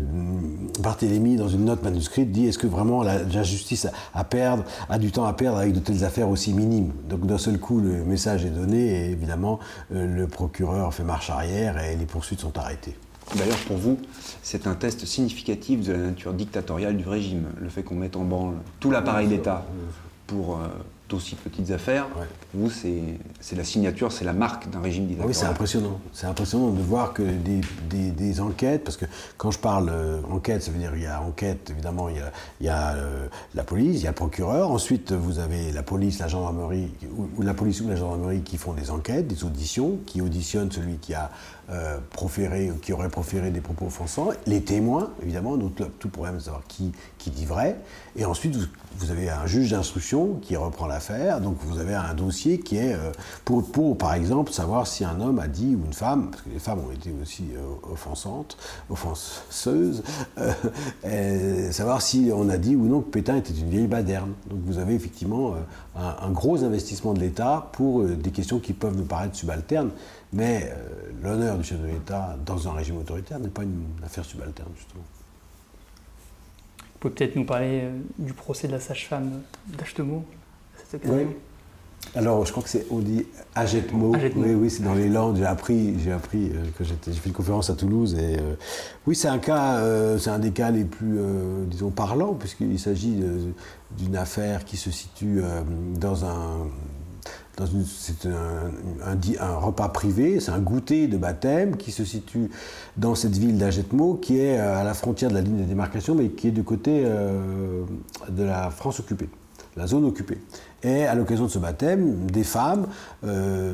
Barthélemy, 0.79 1.35
dans 1.35 1.47
une 1.47 1.65
note 1.65 1.83
manuscrite, 1.83 2.31
dit 2.31 2.47
est-ce 2.47 2.57
que 2.57 2.67
vraiment 2.67 3.03
la, 3.03 3.43
justice 3.43 3.87
a, 4.13 4.23
perdre, 4.23 4.63
a 4.89 4.97
du 4.97 5.11
temps 5.11 5.25
à 5.25 5.33
perdre 5.33 5.57
avec 5.57 5.73
de 5.73 5.79
telles 5.79 6.03
affaires 6.03 6.29
aussi 6.29 6.53
minimes? 6.53 6.91
Donc 7.09 7.25
d'un 7.25 7.37
seul 7.37 7.59
coup, 7.59 7.79
le 7.79 8.03
message 8.03 8.45
est 8.45 8.49
donné 8.49 8.77
et 8.77 9.11
évidemment, 9.11 9.59
le 9.91 10.25
procureur 10.27 10.93
fait 10.93 11.03
marche 11.03 11.29
arrière 11.29 11.77
et 11.83 11.95
les 11.95 12.05
poursuites 12.05 12.41
sont 12.41 12.57
arrêtées. 12.57 12.95
D'ailleurs, 13.35 13.57
pour 13.67 13.77
vous, 13.77 13.99
c'est 14.43 14.67
un 14.67 14.75
test 14.75 15.05
significatif 15.05 15.81
de 15.81 15.93
la 15.93 15.97
nature 15.99 16.33
dictatoriale 16.33 16.95
du 16.95 17.07
régime, 17.07 17.45
le 17.59 17.69
fait 17.69 17.83
qu'on 17.83 17.95
mette 17.95 18.15
en 18.15 18.23
branle 18.23 18.55
tout 18.79 18.91
l'appareil 18.91 19.27
d'État 19.27 19.65
pour 20.27 20.55
euh, 20.55 20.67
d'aussi 21.09 21.35
petites 21.35 21.71
affaires. 21.71 22.07
vous, 22.53 22.69
c'est 22.69 23.55
la 23.55 23.63
signature, 23.63 24.11
c'est 24.11 24.25
la 24.25 24.33
marque 24.33 24.69
d'un 24.69 24.81
régime 24.81 25.05
dictatorial. 25.05 25.35
Oui, 25.35 25.39
c'est 25.39 25.45
impressionnant. 25.45 25.99
C'est 26.13 26.25
impressionnant 26.25 26.71
de 26.71 26.81
voir 26.81 27.13
que 27.13 27.21
des, 27.21 28.41
enquêtes, 28.41 28.83
parce 28.83 28.97
que 28.97 29.05
quand 29.37 29.51
je 29.51 29.59
parle 29.59 29.89
euh, 29.89 30.19
enquête, 30.29 30.63
ça 30.63 30.71
veut 30.71 30.79
dire 30.79 30.91
il 30.95 31.03
y 31.03 31.05
a 31.05 31.21
enquête, 31.21 31.69
évidemment, 31.69 32.09
il 32.09 32.65
y 32.65 32.69
a, 32.69 32.95
euh, 32.95 33.27
la 33.53 33.63
police, 33.63 34.01
il 34.01 34.03
y 34.03 34.07
a 34.07 34.11
le 34.11 34.15
procureur, 34.15 34.71
ensuite 34.71 35.11
vous 35.11 35.39
avez 35.39 35.71
la 35.71 35.83
police, 35.83 36.19
la 36.19 36.27
gendarmerie, 36.27 36.91
ou, 37.15 37.41
la 37.41 37.53
police 37.53 37.81
ou 37.81 37.87
la 37.87 37.95
gendarmerie 37.95 38.41
qui 38.41 38.57
font 38.57 38.73
des 38.73 38.91
enquêtes, 38.91 39.27
des 39.27 39.43
auditions, 39.43 39.99
qui 40.05 40.21
auditionnent 40.21 40.71
celui 40.71 40.97
qui 40.97 41.13
a 41.13 41.31
euh, 41.71 41.97
qui 42.81 42.93
aurait 42.93 43.09
proféré 43.09 43.49
des 43.49 43.59
propos 43.59 43.87
offensants, 43.87 44.29
les 44.45 44.61
témoins, 44.61 45.09
évidemment, 45.23 45.57
tout, 45.57 45.85
tout 45.99 46.09
problème 46.09 46.35
de 46.35 46.41
savoir 46.41 46.61
qui, 46.67 46.91
qui 47.17 47.31
dit 47.31 47.45
vrai, 47.45 47.77
et 48.15 48.23
ensuite 48.23 48.55
vous, 48.55 49.11
avez 49.11 49.29
un 49.29 49.47
juge 49.47 49.71
d'instruction 49.71 50.35
qui 50.41 50.55
reprend 50.55 50.85
l'affaire, 50.85 51.41
donc 51.41 51.57
vous 51.61 51.79
avez 51.79 51.95
un 51.95 52.13
dossier 52.13 52.59
qui 52.59 52.77
est 52.77 52.93
euh, 52.93 53.11
pour, 53.43 53.97
par 53.97 54.13
exemple, 54.13 54.51
savoir 54.51 54.85
si 54.85 55.03
un 55.03 55.19
homme 55.19 55.39
a 55.39 55.47
dit 55.47 55.75
ou 55.75 55.85
une 55.85 55.93
femme, 55.93 56.29
parce 56.29 56.43
que 56.43 56.49
les 56.49 56.59
femmes 56.59 56.79
ont 56.87 56.91
été 56.91 57.11
aussi 57.19 57.45
euh, 57.55 57.91
offensantes, 57.91 58.57
offenseuses, 58.89 60.03
savoir 61.71 62.01
si 62.01 62.29
on 62.33 62.47
a 62.49 62.57
dit 62.57 62.75
ou 62.75 62.85
non 62.85 63.01
que 63.01 63.09
Pétain 63.09 63.37
était 63.37 63.53
une 63.53 63.69
vieille 63.69 63.87
baderne. 63.87 64.33
Donc 64.49 64.59
vous 64.65 64.77
avez 64.77 64.93
effectivement 64.93 65.55
un, 65.95 66.31
gros 66.31 66.63
investissement 66.63 67.13
de 67.13 67.19
l'État 67.19 67.69
pour 67.73 68.03
des 68.03 68.31
questions 68.31 68.59
qui 68.59 68.73
peuvent 68.73 68.95
nous 68.95 69.05
paraître 69.05 69.35
subalternes, 69.35 69.89
mais 70.35 70.69
euh, 70.69 71.11
l'honneur 71.23 71.57
du 71.57 71.63
chef 71.63 71.79
de 71.79 71.87
l'État 71.87 72.37
dans 72.45 72.67
un 72.67 72.73
régime 72.73 72.97
autoritaire 72.97 73.39
n'est 73.39 73.47
pas 73.47 73.63
une 73.63 73.85
affaire 74.03 74.25
subalterne, 74.25 74.69
justement. 74.77 75.03
Vous 76.77 76.99
pouvez 76.99 77.13
peut-être 77.13 77.35
nous 77.37 77.45
parler 77.45 77.81
euh, 77.83 77.97
du 78.19 78.33
procès 78.33 78.67
de 78.67 78.73
la 78.73 78.81
sage-femme 78.81 79.41
d'Achtemo 79.77 80.25
Oui. 81.05 81.27
Alors, 82.15 82.45
je 82.45 82.51
crois 82.51 82.63
que 82.63 82.69
c'est, 82.69 82.85
on 82.91 82.99
dit 82.99 83.25
Agetmo. 83.55 84.13
Oui, 84.35 84.53
oui, 84.53 84.69
c'est 84.69 84.83
dans 84.83 84.93
les 84.93 85.07
Landes. 85.07 85.37
J'ai 85.37 85.45
appris, 85.45 85.97
j'ai 85.99 86.11
appris 86.11 86.49
euh, 86.49 86.65
que 86.77 86.83
j'ai 86.83 86.95
fait 87.13 87.29
une 87.29 87.33
conférence 87.33 87.69
à 87.69 87.75
Toulouse. 87.75 88.15
Et 88.15 88.37
oui, 89.07 89.15
c'est 89.15 89.29
un 89.29 89.39
cas, 89.39 89.81
c'est 90.19 90.29
un 90.29 90.39
des 90.39 90.51
cas 90.51 90.69
les 90.69 90.83
plus, 90.83 91.17
disons, 91.67 91.91
parlants, 91.91 92.33
puisqu'il 92.33 92.77
s'agit 92.77 93.23
d'une 93.97 94.17
affaire 94.17 94.65
qui 94.65 94.77
se 94.77 94.91
situe 94.91 95.41
dans 95.95 96.25
un 96.25 96.67
c'est 97.85 98.27
un, 98.27 99.55
repas 99.55 99.89
privé, 99.89 100.39
c'est 100.39 100.51
un 100.51 100.59
goûter 100.59 101.07
de 101.07 101.17
baptême 101.17 101.77
qui 101.77 101.91
se 101.91 102.03
situe 102.03 102.49
dans 102.97 103.15
cette 103.15 103.37
ville 103.37 103.57
d'Agetmo, 103.57 104.15
qui 104.15 104.39
est 104.39 104.59
euh, 104.59 104.77
à 104.77 104.83
la 104.83 104.93
frontière 104.93 105.29
de 105.29 105.35
la 105.35 105.41
ligne 105.41 105.57
de 105.57 105.63
démarcation, 105.63 106.15
mais 106.15 106.29
qui 106.29 106.49
est 106.49 106.51
du 106.51 106.63
côté 106.63 107.03
euh, 107.05 107.83
de 108.29 108.43
la 108.43 108.69
France 108.71 108.99
occupée, 108.99 109.29
la 109.77 109.87
zone 109.87 110.05
occupée. 110.05 110.39
Et 110.85 111.07
à 111.07 111.15
l'occasion 111.15 111.45
de 111.45 111.49
ce 111.49 111.57
baptême, 111.57 112.27
des 112.27 112.43
femmes 112.43 112.85
euh, 113.25 113.73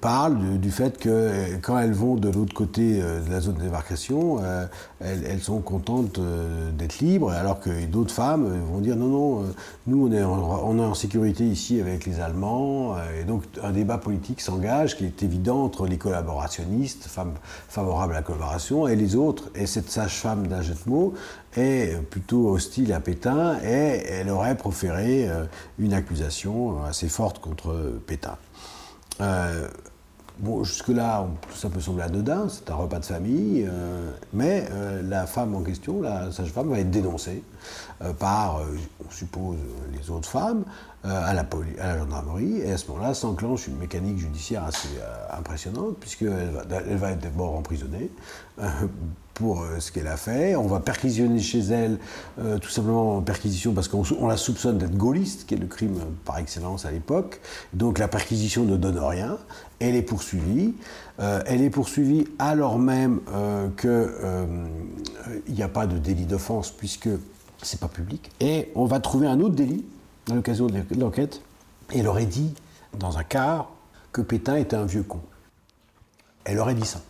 parlent 0.00 0.58
du, 0.58 0.70
fait 0.70 0.96
que 0.96 1.54
quand 1.60 1.78
elles 1.78 1.92
vont 1.92 2.14
de 2.14 2.30
l'autre 2.30 2.54
côté 2.54 2.98
euh, 3.02 3.20
de 3.20 3.30
la 3.30 3.40
zone 3.40 3.56
de 3.56 3.60
démarcation, 3.60 4.38
euh, 4.40 4.64
elles, 5.00 5.42
sont 5.42 5.60
contentes 5.60 6.18
d'être 6.78 7.00
libres, 7.00 7.30
alors 7.30 7.60
que 7.60 7.84
d'autres 7.84 8.14
femmes 8.14 8.48
vont 8.72 8.80
dire 8.80 8.96
non, 8.96 9.08
non, 9.08 9.44
nous 9.86 10.08
on 10.08 10.12
est, 10.12 10.24
en, 10.24 10.62
on 10.64 10.78
est 10.78 10.84
en 10.84 10.94
sécurité 10.94 11.44
ici 11.44 11.78
avec 11.78 12.06
les 12.06 12.20
Allemands. 12.20 12.96
et 13.20 13.24
donc 13.24 13.42
un 13.62 13.72
débat 13.72 13.98
politique 13.98 14.40
s'engage 14.40 14.96
qui 14.96 15.04
est 15.04 15.22
évident 15.22 15.62
entre 15.62 15.86
les 15.86 15.98
collaborationnistes, 15.98 17.04
femmes 17.04 17.34
favorables 17.68 18.14
à 18.14 18.16
la 18.16 18.22
collaboration, 18.22 18.88
et 18.88 18.96
les 18.96 19.14
autres. 19.14 19.50
Et 19.54 19.66
cette 19.66 19.90
sage-femme 19.90 20.46
d'Agetmo 20.46 21.12
est 21.56 22.00
plutôt 22.10 22.50
hostile 22.50 22.92
à 22.92 23.00
Pétain 23.00 23.58
et 23.62 24.04
elle 24.08 24.30
aurait 24.30 24.56
proféré 24.56 25.28
une 25.78 25.92
accusation 25.92 26.84
assez 26.84 27.08
forte 27.08 27.38
contre 27.38 28.00
Pétain. 28.06 28.36
Euh, 29.20 29.68
bon, 30.38 30.64
jusque-là, 30.64 31.26
ça 31.54 31.70
peut 31.70 31.80
sembler 31.80 32.04
anodin, 32.04 32.48
c'est 32.48 32.70
un 32.70 32.74
repas 32.74 32.98
de 32.98 33.04
famille, 33.04 33.66
euh, 33.68 34.10
mais 34.32 34.66
euh, 34.70 35.02
la 35.02 35.26
femme 35.26 35.54
en 35.54 35.62
question, 35.62 36.02
la 36.02 36.30
sage-femme, 36.30 36.68
va 36.68 36.78
être 36.78 36.90
dénoncée 36.90 37.42
par, 38.18 38.60
on 39.06 39.10
suppose, 39.10 39.56
les 39.90 40.10
autres 40.10 40.28
femmes, 40.28 40.64
à 41.02 41.32
la, 41.32 41.40
à, 41.80 41.86
la 41.86 41.98
gendarmerie, 41.98 42.58
et 42.58 42.72
à 42.72 42.76
ce 42.76 42.88
moment-là 42.88 43.14
s'enclenche 43.14 43.68
une 43.68 43.78
mécanique 43.78 44.18
judiciaire 44.18 44.64
assez 44.64 44.88
impressionnante, 45.30 45.96
puisqu'elle 45.98 46.62
elle 46.70 46.96
va 46.98 47.12
être 47.12 47.20
d'abord 47.20 47.56
emprisonnée 47.56 48.10
pour 49.36 49.62
euh, 49.62 49.80
ce 49.80 49.92
qu'elle 49.92 50.06
a 50.06 50.16
fait. 50.16 50.56
On 50.56 50.66
va 50.66 50.80
perquisitionner 50.80 51.40
chez 51.40 51.60
elle, 51.60 51.98
euh, 52.40 52.58
tout 52.58 52.70
simplement 52.70 53.18
en 53.18 53.22
perquisition 53.22 53.74
parce 53.74 53.86
qu'on 53.86 54.26
la 54.26 54.36
soupçonne 54.36 54.78
d'être 54.78 54.96
gaulliste, 54.96 55.46
qui 55.46 55.54
est 55.54 55.58
le 55.58 55.66
crime 55.66 56.00
par 56.24 56.38
excellence 56.38 56.86
à 56.86 56.90
l'époque. 56.90 57.40
Donc 57.74 57.98
la 57.98 58.08
perquisition 58.08 58.64
ne 58.64 58.76
donne 58.76 58.98
rien. 58.98 59.38
Elle 59.78 59.94
est 59.94 60.02
poursuivie. 60.02 60.74
Euh, 61.20 61.42
elle 61.46 61.60
est 61.62 61.70
poursuivie 61.70 62.26
alors 62.38 62.78
même 62.78 63.20
qu'il 63.78 64.10
n'y 65.48 65.62
a 65.62 65.68
pas 65.68 65.86
de 65.86 65.98
délit 65.98 66.24
d'offense 66.24 66.70
puisque 66.70 67.10
c'est 67.62 67.80
pas 67.80 67.88
public. 67.88 68.30
Et 68.40 68.72
on 68.74 68.86
va 68.86 69.00
trouver 69.00 69.26
un 69.26 69.40
autre 69.40 69.54
délit 69.54 69.84
à 70.30 70.34
l'occasion 70.34 70.66
de 70.66 70.82
l'enquête. 70.98 71.42
Elle 71.94 72.08
aurait 72.08 72.26
dit, 72.26 72.54
dans 72.98 73.18
un 73.18 73.22
quart, 73.22 73.70
que 74.12 74.22
Pétain 74.22 74.56
était 74.56 74.76
un 74.76 74.86
vieux 74.86 75.02
con. 75.02 75.20
Elle 76.44 76.58
aurait 76.58 76.74
dit 76.74 76.86
ça. 76.86 77.02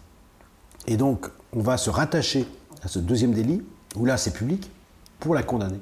Et 0.89 0.97
donc, 0.97 1.31
on 1.55 1.61
va 1.61 1.77
se 1.77 1.91
rattacher 1.91 2.47
à 2.83 2.89
ce 2.89 2.99
deuxième 2.99 3.33
délit, 3.33 3.63
où 3.97 4.05
là 4.05 4.17
c'est 4.17 4.33
public, 4.33 4.71
pour 5.21 5.35
la 5.35 5.43
condamner. 5.43 5.81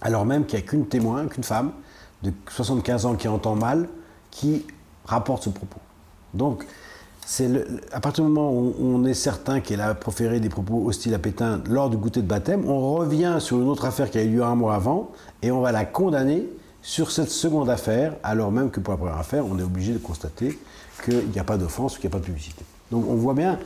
Alors 0.00 0.24
même 0.24 0.46
qu'il 0.46 0.58
n'y 0.58 0.64
a 0.64 0.68
qu'une 0.68 0.86
témoin, 0.86 1.26
qu'une 1.26 1.44
femme 1.44 1.72
de 2.22 2.32
75 2.50 3.06
ans 3.06 3.14
qui 3.14 3.28
entend 3.28 3.54
mal, 3.54 3.88
qui 4.30 4.66
rapporte 5.04 5.44
ce 5.44 5.50
propos. 5.50 5.80
Donc, 6.34 6.64
c'est 7.26 7.50
à 7.92 8.00
partir 8.00 8.24
du 8.24 8.30
moment 8.30 8.50
où 8.50 8.74
on 8.80 9.04
est 9.04 9.14
certain 9.14 9.60
qu'elle 9.60 9.80
a 9.80 9.94
proféré 9.94 10.40
des 10.40 10.48
propos 10.48 10.86
hostiles 10.86 11.14
à 11.14 11.18
Pétain 11.18 11.60
lors 11.68 11.90
du 11.90 11.96
goûter 11.96 12.22
de 12.22 12.26
baptême, 12.26 12.68
on 12.68 12.94
revient 12.94 13.36
sur 13.38 13.60
une 13.60 13.68
autre 13.68 13.84
affaire 13.84 14.10
qui 14.10 14.18
a 14.18 14.22
eu 14.22 14.30
lieu 14.30 14.42
un 14.42 14.54
mois 14.54 14.74
avant 14.74 15.10
et 15.42 15.50
on 15.50 15.60
va 15.60 15.72
la 15.72 15.84
condamner 15.84 16.46
sur 16.80 17.10
cette 17.10 17.30
seconde 17.30 17.68
affaire, 17.68 18.14
alors 18.22 18.50
même 18.50 18.70
que 18.70 18.80
pour 18.80 18.94
la 18.94 18.98
première 18.98 19.18
affaire, 19.18 19.44
on 19.44 19.58
est 19.58 19.62
obligé 19.62 19.92
de 19.92 19.98
constater 19.98 20.58
qu'il 21.04 21.28
n'y 21.28 21.38
a 21.38 21.44
pas 21.44 21.58
d'offense 21.58 21.96
ou 21.96 22.00
qu'il 22.00 22.08
n'y 22.08 22.14
a 22.14 22.18
pas 22.18 22.20
de 22.20 22.26
publicité. 22.26 22.64
Donc 22.90 23.04
on 23.06 23.14
voit 23.14 23.34
bien 23.34 23.58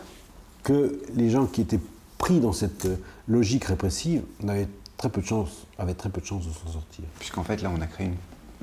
que 0.62 1.00
les 1.14 1.30
gens 1.30 1.46
qui 1.46 1.60
étaient 1.60 1.80
pris 2.18 2.40
dans 2.40 2.52
cette 2.52 2.88
logique 3.28 3.64
répressive 3.64 4.22
avaient 4.46 4.68
très 4.96 5.08
peu 5.08 5.20
de 5.20 5.26
chance, 5.26 5.66
avaient 5.78 5.94
très 5.94 6.08
peu 6.08 6.20
de 6.20 6.26
chance 6.26 6.46
de 6.46 6.52
s'en 6.52 6.72
sortir. 6.72 7.04
Puisqu'en 7.18 7.42
fait, 7.42 7.62
là, 7.62 7.70
on 7.76 7.80
a 7.80 7.86
créé 7.86 8.06
une 8.06 8.16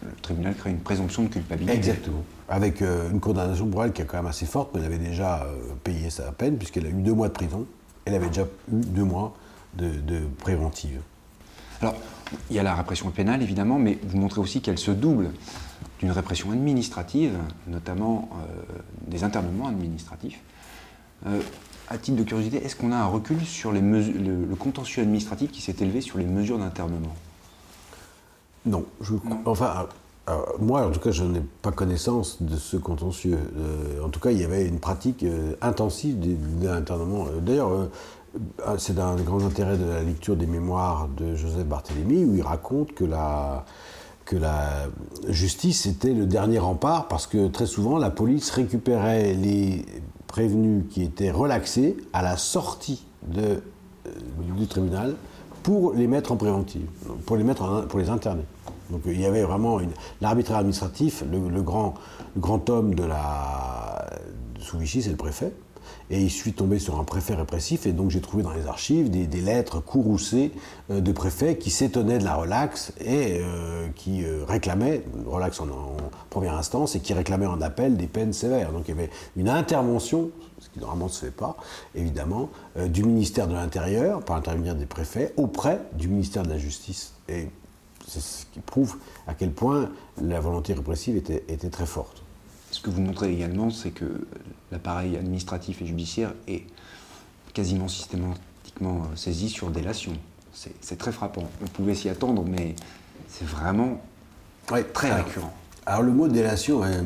le 0.04 0.12
tribunal 0.22 0.56
crée 0.56 0.72
une 0.72 0.80
présomption 0.80 1.24
de 1.24 1.28
culpabilité. 1.30 1.76
Exactement. 1.76 2.24
Avec 2.48 2.82
euh, 2.82 3.10
une 3.12 3.20
condamnation 3.20 3.68
pour 3.68 3.84
elle 3.84 3.94
qui 3.94 4.02
est 4.02 4.06
quand 4.06 4.18
même 4.18 4.28
assez 4.28 4.46
forte, 4.46 4.72
mais 4.74 4.80
elle 4.80 4.86
avait 4.86 4.98
déjà 4.98 5.44
euh, 5.44 5.56
payé 5.84 6.10
sa 6.10 6.32
peine, 6.32 6.58
puisqu'elle 6.58 6.86
a 6.86 6.90
eu 6.90 6.94
deux 7.02 7.14
mois 7.14 7.28
de 7.28 7.34
prison. 7.34 7.66
Elle 8.06 8.16
avait 8.16 8.28
déjà 8.28 8.44
eu 8.44 8.46
deux 8.86 9.04
mois 9.04 9.36
de, 9.76 9.92
préventive. 10.40 11.02
Alors, 11.82 11.96
il 12.50 12.56
y 12.56 12.60
a 12.60 12.64
la 12.64 12.76
répression 12.76 13.10
pénale, 13.12 13.42
évidemment, 13.42 13.78
mais 13.78 14.00
vous 14.04 14.18
montrez 14.18 14.42
aussi 14.42 14.62
qu'elle 14.62 14.78
se 14.78 14.92
double 14.92 15.32
d'une 16.00 16.12
répression 16.12 16.52
administrative, 16.52 17.34
notamment 17.68 18.30
euh, 18.34 18.80
des 19.08 19.24
internements 19.24 19.68
administratifs. 19.68 20.40
À 21.90 21.98
titre 21.98 22.18
de 22.18 22.24
curiosité, 22.24 22.64
est-ce 22.64 22.76
qu'on 22.76 22.92
a 22.92 22.98
un 22.98 23.08
recul 23.08 23.44
sur 23.46 23.72
le, 23.72 24.56
contentieux 24.58 25.02
administratif 25.02 25.52
qui 25.52 25.62
s'est 25.62 25.76
élevé 25.80 26.02
sur 26.02 26.18
les 26.18 26.26
mesures 26.26 26.60
d'internement? 26.60 27.16
Non, 28.66 28.86
enfin, 29.46 29.88
euh, 30.30 30.32
euh, 30.32 30.42
moi 30.60 30.86
en 30.86 30.92
tout 30.92 31.00
cas, 31.00 31.12
je 31.12 31.24
n'ai 31.24 31.42
pas 31.62 31.72
connaissance 31.72 32.42
de 32.42 32.58
ce 32.58 32.78
contentieux. 32.78 33.40
Euh, 33.58 34.06
en 34.06 34.10
tout 34.10 34.20
cas, 34.20 34.32
il 34.32 34.40
y 34.40 34.44
avait 34.44 34.68
une 34.68 34.80
pratique 34.80 35.26
intensive 35.62 36.18
d'internement. 36.62 37.26
D'ailleurs, 37.42 37.72
c'est 38.78 38.96
d'un 38.96 39.16
grand 39.16 39.44
intérêt 39.44 39.78
de 39.78 39.86
la 39.86 40.04
lecture 40.04 40.36
des 40.36 40.46
mémoires 40.46 41.08
de 41.18 41.36
Joseph 41.36 41.66
Barthélemy, 41.66 42.26
où 42.26 42.36
il 42.36 42.44
raconte 42.44 42.94
que 42.94 43.06
la 43.06 43.66
justice 45.30 45.88
était 45.88 46.14
le 46.14 46.28
dernier 46.28 46.60
rempart, 46.60 47.08
parce 47.08 47.26
que 47.26 47.48
très 47.48 47.66
souvent, 47.66 47.98
la 47.98 48.12
police 48.12 48.52
récupérait 48.52 49.34
les 49.34 49.84
prévenus 50.30 50.86
qui 50.90 51.04
étaient 51.04 51.32
relaxés 51.32 51.98
à 52.14 52.22
la 52.22 52.38
sortie 52.38 53.04
de, 53.28 53.62
du 54.56 54.68
tribunal 54.68 55.16
pour 55.64 55.94
les 55.94 56.08
mettre 56.08 56.32
en 56.32 56.38
préventive, 56.38 56.88
pour 57.26 57.36
les, 57.36 57.44
mettre 57.44 57.88
pour 57.88 58.00
les 58.00 58.10
interner. 58.10 58.44
Donc 58.90 59.02
il 59.06 59.20
y 59.20 59.26
avait 59.26 59.44
vraiment 59.44 59.80
l'arbitraire 60.22 60.60
administratif, 60.60 61.24
le, 61.30 61.62
grand, 61.62 61.96
grand 62.38 62.70
homme 62.70 62.96
de 62.96 63.04
la 63.04 64.06
sous 64.60 64.78
Vichy, 64.78 65.02
c'est 65.02 65.10
le 65.10 65.18
préfet. 65.18 65.52
Et 66.12 66.28
je 66.28 66.34
suis 66.34 66.54
tombé 66.54 66.80
sur 66.80 67.00
un 67.00 67.04
préfet 67.04 67.36
répressif, 67.36 67.86
et 67.86 67.92
donc 67.92 68.10
j'ai 68.10 68.22
trouvé 68.22 68.42
dans 68.42 68.54
les 68.54 68.66
archives 68.66 69.12
des, 69.12 69.42
lettres 69.42 69.80
courroucées 69.80 70.52
euh, 70.90 71.02
de 71.02 71.12
préfets 71.12 71.58
qui 71.58 71.70
s'étonnaient 71.70 72.18
de 72.18 72.24
la 72.24 72.36
relaxe 72.36 72.94
et 73.00 73.40
euh, 73.42 73.88
qui 73.96 74.26
euh, 74.26 74.44
réclamaient, 74.48 75.04
relax 75.28 75.62
en, 75.62 75.68
première 76.32 76.56
instance, 76.56 76.96
et 76.96 77.00
qui 77.00 77.14
réclamaient 77.14 77.46
en 77.46 77.62
appel 77.62 77.96
des 77.96 78.08
peines 78.08 78.34
sévères. 78.34 78.72
Donc 78.72 78.88
il 78.88 78.96
y 78.96 78.98
avait 78.98 79.12
une 79.38 79.50
intervention, 79.50 80.32
ce 80.58 80.70
qui 80.70 80.80
normalement 80.80 81.06
ne 81.06 81.12
se 81.12 81.26
fait 81.26 81.32
pas, 81.32 81.56
évidemment, 81.94 82.50
du 82.88 83.04
ministère 83.04 83.48
de 83.48 83.54
l'Intérieur, 83.54 84.22
par 84.24 84.36
l'intermédiaire 84.36 84.76
des 84.76 84.86
préfets, 84.86 85.34
auprès 85.38 85.80
du 85.94 86.08
ministère 86.08 86.44
de 86.44 86.50
la 86.50 86.58
Justice. 86.58 87.14
Et 87.28 87.48
c'est 88.08 88.22
ce 88.22 88.46
qui 88.52 88.60
prouve 88.60 88.98
à 89.28 89.36
quel 89.36 89.52
point 89.52 89.90
la 90.22 90.40
volonté 90.40 90.74
répressive 90.74 91.18
était 91.18 91.70
très 91.70 91.86
forte. 91.86 92.19
Ce 92.72 92.82
que 92.82 92.90
vous 92.90 93.02
montrez 93.02 93.34
également, 93.34 93.70
c'est 93.72 93.92
que 93.92 94.28
l'appareil 94.72 95.18
administratif 95.18 95.82
et 95.82 95.86
judiciaire 95.86 96.34
est 96.48 96.64
quasiment 97.54 97.88
systématiquement 97.88 99.04
euh, 99.04 99.16
saisi 99.16 99.50
sur 99.50 99.70
délation. 99.70 100.14
C'est 100.82 100.98
très 100.98 101.12
frappant. 101.12 101.50
On 101.62 101.68
pouvait 101.68 101.96
s'y 101.96 102.10
attendre, 102.10 102.44
mais 102.46 102.76
c'est 103.28 103.48
vraiment 103.48 104.02
très 104.94 105.14
récurrent. 105.14 105.54
Alors 105.86 106.02
le 106.02 106.12
mot 106.12 106.28
délation 106.28 106.84
euh, 106.84 107.02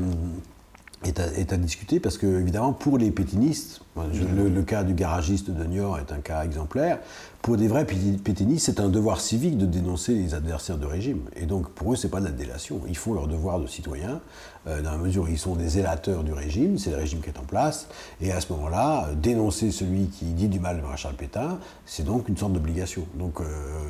est, 1.04 1.54
à, 1.54 1.58
discuter 1.58 2.00
parce 2.00 2.18
que, 2.18 2.26
évidemment, 2.26 2.74
pour 2.74 2.98
les 2.98 3.12
pétinistes, 3.12 3.82
le, 3.96 4.50
le, 4.50 4.64
cas 4.64 4.84
du 4.84 4.94
garagiste 4.94 5.52
de 5.52 5.64
Niort 5.66 6.00
est 6.00 6.12
un 6.12 6.20
cas 6.20 6.44
exemplaire, 6.44 7.00
pour 7.42 7.58
des 7.58 7.68
vrais 7.68 7.86
pétinistes, 7.86 8.66
c'est 8.66 8.80
un 8.80 8.90
devoir 8.90 9.20
civique 9.20 9.58
de 9.58 9.66
dénoncer 9.66 10.14
les 10.14 10.34
adversaires 10.34 10.78
de 10.78 10.86
régime. 10.86 11.22
Et 11.36 11.46
donc, 11.46 11.70
pour 11.70 11.94
eux, 11.94 11.96
ce 11.96 12.08
n'est 12.08 12.12
pas 12.12 12.22
de 12.22 12.26
la 12.26 12.32
délation. 12.32 12.82
Ils 12.88 12.98
font 12.98 13.14
leur 13.14 13.28
devoir 13.28 13.60
de 13.60 13.68
citoyen, 13.68 14.22
euh, 14.68 14.82
dans 14.82 14.92
la 14.92 14.98
mesure 14.98 15.24
où 15.24 15.28
ils 15.28 15.38
sont 15.38 15.56
des 15.56 15.68
zélateurs 15.68 16.24
du 16.24 16.32
régime, 16.32 16.78
c'est 16.78 16.92
le 16.92 16.98
régime 16.98 17.20
qui 17.20 17.30
est 17.30 17.38
en 17.38 17.44
place. 17.44 17.88
Et 18.22 18.32
à 18.32 18.40
ce 18.40 18.52
moment-là, 18.54 19.08
euh, 19.08 19.16
dénoncer 19.16 19.72
celui 19.72 20.08
qui 20.08 20.26
dit 20.26 20.48
du 20.48 20.60
mal 20.60 20.78
de 20.78 20.82
Maréchal 20.82 21.14
Pétain, 21.16 21.60
c'est 21.86 22.04
donc 22.04 22.30
une 22.30 22.38
sorte 22.38 22.54
d'obligation. 22.54 23.06
Donc, 23.16 23.42
euh, 23.42 23.44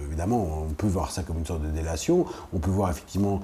évidemment, 0.08 0.66
on 0.68 0.74
peut 0.74 0.88
voir 0.88 1.12
ça 1.12 1.24
comme 1.24 1.38
une 1.38 1.46
sorte 1.46 1.62
de 1.62 1.70
délation. 1.70 2.26
On 2.54 2.60
peut 2.60 2.72
voir 2.72 2.90
effectivement, 2.90 3.42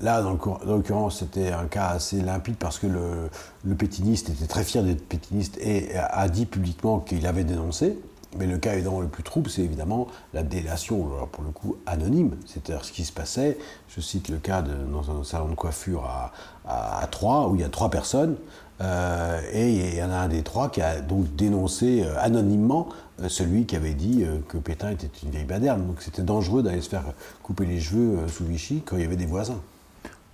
là, 0.00 0.22
dans 0.22 0.38
l'occurrence, 0.66 1.18
c'était 1.20 1.52
un 1.52 1.66
cas 1.66 1.88
assez 1.88 2.20
limpide 2.20 2.56
parce 2.56 2.78
que 2.78 2.86
le, 2.86 3.28
le 3.64 3.74
pétiniste 3.74 4.30
était 4.30 4.46
très 4.46 4.64
fier 4.64 4.82
d'être 4.82 5.06
pétiniste 5.06 5.58
et 5.60 5.94
a 5.96 6.28
dit 6.28 6.46
publiquement 6.46 7.00
qu'il 7.00 7.26
avait 7.26 7.44
dénoncé. 7.44 7.98
Mais 8.38 8.46
le 8.46 8.56
cas 8.56 8.74
évidemment 8.74 9.00
le 9.00 9.08
plus 9.08 9.22
trouble, 9.22 9.50
c'est 9.50 9.62
évidemment 9.62 10.08
la 10.32 10.42
délation, 10.42 11.10
pour 11.30 11.44
le 11.44 11.50
coup 11.50 11.76
anonyme. 11.86 12.36
C'est-à-dire 12.46 12.84
ce 12.84 12.92
qui 12.92 13.04
se 13.04 13.12
passait, 13.12 13.58
je 13.88 14.00
cite 14.00 14.28
le 14.28 14.38
cas 14.38 14.62
dans 14.62 15.10
un 15.10 15.22
salon 15.22 15.48
de 15.48 15.54
coiffure 15.54 16.04
à, 16.04 16.32
à, 16.66 17.06
Troyes, 17.08 17.48
où 17.48 17.56
il 17.56 17.60
y 17.60 17.64
a 17.64 17.68
trois 17.68 17.90
personnes, 17.90 18.36
euh, 18.82 19.40
et 19.52 19.72
il 19.72 19.94
y 19.94 20.02
en 20.02 20.10
a 20.10 20.16
un 20.16 20.28
des 20.28 20.42
trois 20.42 20.68
qui 20.68 20.80
a 20.80 21.00
donc 21.00 21.34
dénoncé 21.36 22.02
euh, 22.02 22.14
anonymement 22.18 22.88
euh, 23.20 23.28
celui 23.28 23.64
qui 23.64 23.76
avait 23.76 23.94
dit 23.94 24.24
que 24.48 24.58
Pétain 24.58 24.90
était 24.90 25.10
une 25.22 25.30
vieille 25.30 25.44
baderne. 25.44 25.86
Donc 25.86 26.00
c'était 26.00 26.22
dangereux 26.22 26.62
d'aller 26.62 26.80
se 26.80 26.88
faire 26.88 27.04
couper 27.42 27.66
les 27.66 27.80
cheveux 27.80 28.26
sous 28.28 28.44
Vichy 28.44 28.82
quand 28.84 28.96
il 28.96 29.02
y 29.02 29.06
avait 29.06 29.16
des 29.16 29.26
voisins. 29.26 29.60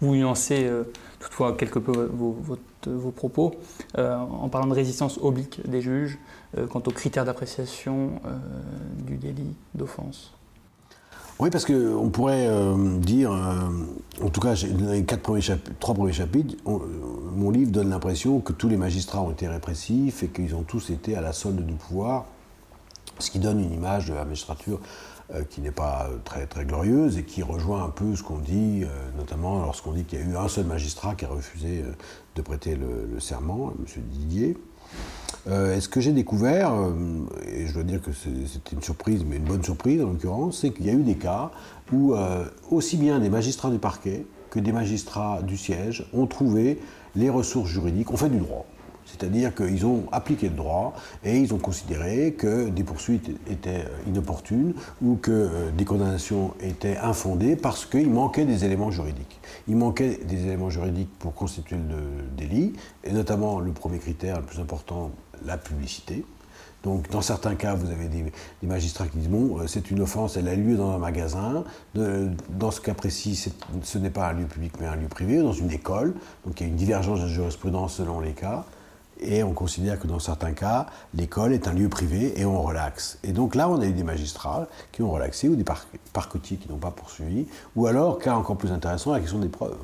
Vous 0.00 0.14
nuancez 0.14 0.70
toutefois 1.18 1.54
quelque 1.56 1.80
peu 1.80 2.08
vos 2.12 3.10
propos 3.10 3.56
en 3.96 4.48
parlant 4.48 4.68
de 4.68 4.74
résistance 4.74 5.18
oblique 5.20 5.68
des 5.68 5.80
juges. 5.80 6.18
Euh, 6.56 6.66
quant 6.66 6.82
aux 6.86 6.90
critères 6.92 7.26
d'appréciation 7.26 8.22
euh, 8.24 8.38
du 9.06 9.16
délit 9.16 9.54
d'offense 9.74 10.32
oui, 11.40 11.50
parce 11.50 11.64
qu'on 11.64 12.10
pourrait 12.10 12.48
euh, 12.48 12.98
dire, 12.98 13.30
en 13.30 14.28
tout 14.28 14.40
cas, 14.40 14.54
dans 14.56 14.90
les 14.90 15.04
quatre 15.04 15.22
premiers 15.22 15.40
trois 15.78 15.94
premiers 15.94 16.12
chapitres, 16.12 16.56
mon 16.66 17.52
livre 17.52 17.70
donne 17.70 17.90
l'impression 17.90 18.40
que 18.40 18.52
tous 18.52 18.68
les 18.68 18.76
magistrats 18.76 19.20
ont 19.20 19.30
été 19.30 19.46
répressifs 19.46 20.24
et 20.24 20.28
qu'ils 20.30 20.56
ont 20.56 20.64
tous 20.64 20.90
été 20.90 21.14
à 21.14 21.20
la 21.20 21.32
solde 21.32 21.64
du 21.64 21.74
pouvoir, 21.74 22.24
ce 23.20 23.30
qui 23.30 23.38
donne 23.38 23.60
une 23.60 23.72
image 23.72 24.08
de 24.08 24.14
la 24.14 24.24
magistrature 24.24 24.80
qui 25.48 25.60
n'est 25.60 25.70
pas 25.70 26.08
très, 26.24 26.48
très 26.48 26.64
glorieuse 26.64 27.18
et 27.18 27.22
qui 27.22 27.44
rejoint 27.44 27.84
un 27.84 27.90
peu 27.90 28.16
ce 28.16 28.24
qu'on 28.24 28.38
dit, 28.38 28.82
notamment 29.16 29.60
lorsqu'on 29.60 29.92
dit 29.92 30.02
qu'il 30.02 30.18
y 30.18 30.22
a 30.22 30.24
eu 30.24 30.36
un 30.36 30.48
seul 30.48 30.64
magistrat 30.66 31.14
qui 31.14 31.24
a 31.24 31.28
refusé 31.28 31.84
de 32.34 32.42
prêter 32.42 32.74
le, 32.74 33.08
le 33.08 33.20
serment, 33.20 33.74
M. 33.78 34.02
Didier. 34.10 34.56
Euh, 35.46 35.80
ce 35.80 35.88
que 35.88 36.00
j'ai 36.00 36.12
découvert, 36.12 36.72
euh, 36.74 36.92
et 37.46 37.66
je 37.66 37.72
dois 37.72 37.84
dire 37.84 38.02
que 38.02 38.10
c'était 38.12 38.74
une 38.74 38.82
surprise, 38.82 39.24
mais 39.26 39.36
une 39.36 39.44
bonne 39.44 39.62
surprise 39.62 40.02
en 40.02 40.08
l'occurrence, 40.08 40.58
c'est 40.60 40.70
qu'il 40.70 40.86
y 40.86 40.90
a 40.90 40.92
eu 40.92 41.02
des 41.02 41.14
cas 41.14 41.50
où 41.92 42.14
euh, 42.14 42.44
aussi 42.70 42.96
bien 42.96 43.18
des 43.18 43.30
magistrats 43.30 43.70
du 43.70 43.78
parquet 43.78 44.26
que 44.50 44.58
des 44.58 44.72
magistrats 44.72 45.40
du 45.42 45.56
siège 45.56 46.06
ont 46.12 46.26
trouvé 46.26 46.80
les 47.14 47.30
ressources 47.30 47.70
juridiques, 47.70 48.10
ont 48.10 48.16
fait 48.16 48.28
du 48.28 48.38
droit. 48.38 48.66
C'est-à-dire 49.08 49.54
qu'ils 49.54 49.86
ont 49.86 50.04
appliqué 50.12 50.48
le 50.48 50.54
droit 50.54 50.94
et 51.24 51.38
ils 51.38 51.52
ont 51.54 51.58
considéré 51.58 52.34
que 52.36 52.68
des 52.68 52.84
poursuites 52.84 53.30
étaient 53.50 53.84
inopportunes 54.06 54.74
ou 55.02 55.16
que 55.16 55.48
des 55.76 55.84
condamnations 55.84 56.54
étaient 56.60 56.96
infondées 56.98 57.56
parce 57.56 57.86
qu'il 57.86 58.10
manquait 58.10 58.44
des 58.44 58.64
éléments 58.64 58.90
juridiques. 58.90 59.40
Il 59.66 59.76
manquait 59.76 60.20
des 60.24 60.44
éléments 60.46 60.70
juridiques 60.70 61.10
pour 61.18 61.34
constituer 61.34 61.76
le 61.76 62.24
délit, 62.36 62.74
et 63.04 63.12
notamment 63.12 63.60
le 63.60 63.72
premier 63.72 63.98
critère, 63.98 64.40
le 64.40 64.46
plus 64.46 64.60
important, 64.60 65.10
la 65.44 65.56
publicité. 65.56 66.24
Donc, 66.84 67.10
dans 67.10 67.22
certains 67.22 67.56
cas, 67.56 67.74
vous 67.74 67.90
avez 67.90 68.06
des, 68.06 68.24
magistrats 68.62 69.08
qui 69.08 69.18
disent 69.18 69.28
bon, 69.28 69.58
euh, 69.58 69.66
c'est 69.66 69.90
une 69.90 70.00
offense, 70.00 70.36
elle 70.36 70.48
a 70.48 70.54
lieu 70.54 70.76
dans 70.76 70.92
un 70.92 70.98
magasin. 70.98 71.64
dans 71.94 72.70
ce 72.70 72.80
cas 72.80 72.94
précis, 72.94 73.52
ce 73.82 73.98
n'est 73.98 74.10
pas 74.10 74.28
un 74.28 74.32
lieu 74.32 74.46
public, 74.46 74.72
mais 74.80 74.86
un 74.86 74.94
lieu 74.94 75.08
privé, 75.08 75.38
dans 75.38 75.52
une 75.52 75.70
école. 75.72 76.14
Donc, 76.46 76.60
il 76.60 76.64
y 76.64 76.66
a 76.66 76.68
une 76.68 76.76
divergence 76.76 77.20
de 77.20 77.28
jurisprudence 77.28 77.94
selon 77.94 78.20
les 78.20 78.32
cas. 78.32 78.64
Et 79.20 79.42
on 79.42 79.52
considère 79.52 79.98
que 79.98 80.06
dans 80.06 80.18
certains 80.18 80.52
cas, 80.52 80.86
l'école 81.14 81.52
est 81.52 81.66
un 81.66 81.72
lieu 81.72 81.88
privé 81.88 82.38
et 82.40 82.44
on 82.44 82.62
relaxe. 82.62 83.18
Et 83.24 83.32
donc 83.32 83.54
là, 83.54 83.68
on 83.68 83.80
a 83.80 83.86
eu 83.86 83.92
des 83.92 84.04
magistrats 84.04 84.68
qui 84.92 85.02
ont 85.02 85.10
relaxé 85.10 85.48
ou 85.48 85.56
des 85.56 85.64
parquetiers 86.12 86.56
qui 86.56 86.68
n'ont 86.68 86.78
pas 86.78 86.90
poursuivi. 86.90 87.46
Ou 87.74 87.86
alors, 87.86 88.18
cas 88.18 88.34
encore 88.34 88.56
plus 88.56 88.70
intéressant, 88.70 89.12
la 89.12 89.20
question 89.20 89.38
des 89.38 89.48
preuves. 89.48 89.78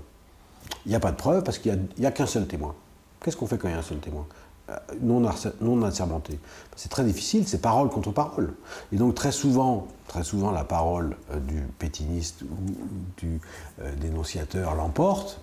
Il 0.86 0.90
n'y 0.90 0.94
a 0.94 1.00
pas 1.00 1.10
de 1.10 1.16
preuves 1.16 1.42
parce 1.42 1.58
qu'il 1.58 1.78
n'y 1.98 2.06
a, 2.06 2.10
qu'un 2.10 2.26
seul 2.26 2.46
témoin. 2.46 2.74
Qu'est-ce 3.22 3.36
qu'on 3.36 3.46
fait 3.46 3.58
quand 3.58 3.68
il 3.68 3.72
y 3.72 3.74
a 3.74 3.78
un 3.78 3.82
seul 3.82 3.98
témoin? 3.98 4.26
Euh, 4.70 4.76
non, 5.00 5.22
non 5.60 5.82
assermenté. 5.82 6.38
C'est 6.76 6.88
très 6.88 7.04
difficile, 7.04 7.46
c'est 7.46 7.60
parole 7.60 7.90
contre 7.90 8.12
parole. 8.12 8.54
Et 8.92 8.96
donc 8.96 9.14
très 9.14 9.32
souvent, 9.32 9.88
très 10.08 10.22
souvent 10.22 10.52
la 10.52 10.64
parole 10.64 11.16
euh, 11.32 11.40
du 11.40 11.62
pétiniste 11.78 12.42
ou 12.42 12.72
du 13.18 13.40
euh, 13.80 13.94
dénonciateur 13.96 14.74
l'emporte, 14.74 15.40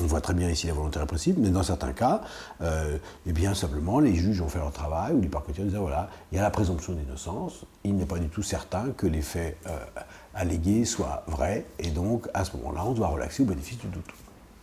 on 0.00 0.06
voit 0.06 0.20
très 0.20 0.34
bien 0.34 0.48
ici 0.48 0.66
la 0.66 0.72
volonté 0.72 0.98
répressive, 0.98 1.36
mais 1.38 1.50
dans 1.50 1.62
certains 1.62 1.92
cas, 1.92 2.22
euh, 2.62 2.98
eh 3.26 3.32
bien 3.32 3.54
simplement 3.54 4.00
les 4.00 4.14
juges 4.14 4.40
ont 4.40 4.48
fait 4.48 4.58
leur 4.58 4.72
travail, 4.72 5.12
ou 5.12 5.20
les 5.20 5.28
parquetiers 5.28 5.64
disent 5.64 5.74
voilà, 5.74 6.08
il 6.32 6.36
y 6.36 6.38
a 6.38 6.42
la 6.42 6.50
présomption 6.50 6.92
d'innocence, 6.92 7.64
il 7.84 7.96
n'est 7.96 8.06
pas 8.06 8.18
du 8.18 8.28
tout 8.28 8.42
certain 8.42 8.90
que 8.96 9.06
les 9.06 9.22
faits 9.22 9.56
euh, 9.66 9.78
allégués 10.34 10.84
soient 10.84 11.24
vrais, 11.26 11.66
et 11.78 11.90
donc 11.90 12.28
à 12.34 12.44
ce 12.44 12.56
moment-là, 12.56 12.84
on 12.86 12.92
doit 12.92 13.08
relaxer 13.08 13.42
au 13.42 13.46
bénéfice 13.46 13.78
du 13.78 13.86
doute. 13.88 14.10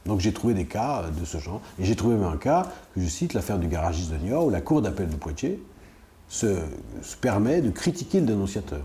Donc 0.05 0.19
j'ai 0.19 0.33
trouvé 0.33 0.53
des 0.53 0.65
cas 0.65 1.03
de 1.09 1.25
ce 1.25 1.37
genre, 1.37 1.61
et 1.79 1.85
j'ai 1.85 1.95
trouvé 1.95 2.15
même 2.15 2.27
un 2.27 2.37
cas 2.37 2.67
que 2.95 3.01
je 3.01 3.07
cite, 3.07 3.33
l'affaire 3.33 3.59
du 3.59 3.67
garagiste 3.67 4.11
de 4.11 4.17
Niort, 4.17 4.45
où 4.45 4.49
la 4.49 4.61
cour 4.61 4.81
d'appel 4.81 5.09
de 5.09 5.15
Poitiers 5.15 5.61
se, 6.27 6.59
permet 7.19 7.61
de 7.61 7.69
critiquer 7.69 8.19
le 8.19 8.25
dénonciateur, 8.25 8.81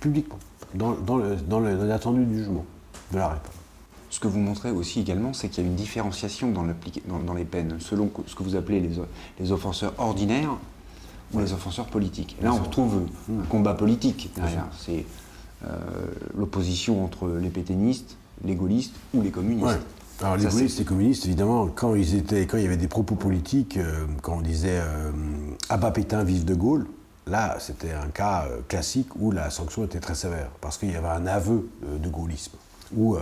publiquement, 0.00 0.38
dans, 0.74 0.92
dans 0.92 1.60
du 1.60 2.34
jugement, 2.34 2.64
de 3.12 3.18
la 3.18 3.28
réponse. 3.28 3.57
Ce 4.10 4.20
que 4.20 4.28
vous 4.28 4.38
montrez 4.38 4.70
aussi 4.70 5.00
également, 5.00 5.32
c'est 5.32 5.48
qu'il 5.48 5.64
y 5.64 5.66
a 5.66 5.70
une 5.70 5.76
différenciation 5.76 6.50
dans, 6.50 6.64
dans, 6.64 7.34
les 7.34 7.44
peines, 7.44 7.76
selon 7.78 8.10
ce 8.26 8.34
que 8.34 8.42
vous 8.42 8.56
appelez 8.56 8.80
les, 8.80 8.90
les 9.38 9.52
offenseurs 9.52 9.92
ordinaires 9.98 10.56
ou 11.32 11.40
les 11.40 11.52
offenseurs 11.52 11.86
politiques. 11.86 12.36
Là, 12.42 12.52
on 12.54 12.62
retrouve 12.62 13.02
un 13.30 13.44
combat 13.44 13.74
politique 13.74 14.30
derrière. 14.34 14.66
C'est 14.78 15.04
euh, 15.64 15.76
l'opposition 16.36 17.04
entre 17.04 17.28
les 17.28 17.50
pétainistes, 17.50 18.16
les 18.44 18.54
gaullistes 18.54 18.94
ou 19.12 19.20
les 19.20 19.30
communistes. 19.30 19.78
Alors 20.20 20.36
les 20.36 20.46
gaullistes 20.46 20.76
et 20.76 20.80
les 20.80 20.84
communistes, 20.84 21.26
évidemment, 21.26 21.68
quand, 21.68 21.94
ils 21.94 22.16
étaient, 22.16 22.46
quand 22.46 22.56
il 22.56 22.64
y 22.64 22.66
avait 22.66 22.76
des 22.76 22.88
propos 22.88 23.14
politiques, 23.14 23.76
euh, 23.76 24.04
quand 24.20 24.38
on 24.38 24.40
disait 24.40 24.80
euh, 24.80 25.12
Abat 25.68 25.92
Pétain, 25.92 26.24
vive 26.24 26.44
de 26.44 26.54
Gaulle, 26.54 26.86
là, 27.26 27.56
c'était 27.60 27.92
un 27.92 28.08
cas 28.08 28.46
euh, 28.46 28.58
classique 28.66 29.08
où 29.16 29.30
la 29.30 29.50
sanction 29.50 29.84
était 29.84 30.00
très 30.00 30.16
sévère, 30.16 30.50
parce 30.60 30.76
qu'il 30.76 30.90
y 30.90 30.96
avait 30.96 31.08
un 31.08 31.26
aveu 31.26 31.68
de 31.82 32.08
gaullisme 32.08 32.56
ou 32.96 33.16
euh, 33.16 33.20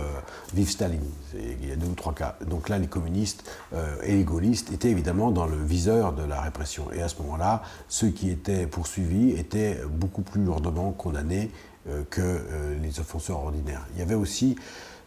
Vive 0.53 0.69
Staline. 0.69 1.09
Il 1.33 1.67
y 1.67 1.71
a 1.71 1.75
deux 1.75 1.87
ou 1.87 1.95
trois 1.95 2.13
cas. 2.13 2.35
Donc 2.47 2.69
là, 2.69 2.77
les 2.77 2.87
communistes 2.87 3.49
euh, 3.73 3.95
et 4.03 4.13
les 4.13 4.23
gaullistes 4.23 4.71
étaient 4.71 4.89
évidemment 4.89 5.31
dans 5.31 5.45
le 5.45 5.57
viseur 5.57 6.13
de 6.13 6.23
la 6.23 6.41
répression. 6.41 6.91
Et 6.93 7.01
à 7.01 7.07
ce 7.07 7.21
moment-là, 7.21 7.63
ceux 7.87 8.09
qui 8.09 8.29
étaient 8.29 8.67
poursuivis 8.67 9.31
étaient 9.31 9.81
beaucoup 9.89 10.21
plus 10.21 10.43
lourdement 10.43 10.91
condamnés 10.91 11.51
euh, 11.89 12.03
que 12.09 12.41
les 12.81 12.99
offenseurs 12.99 13.39
ordinaires. 13.39 13.85
Il 13.93 13.99
y 13.99 14.01
avait 14.01 14.15
aussi 14.15 14.55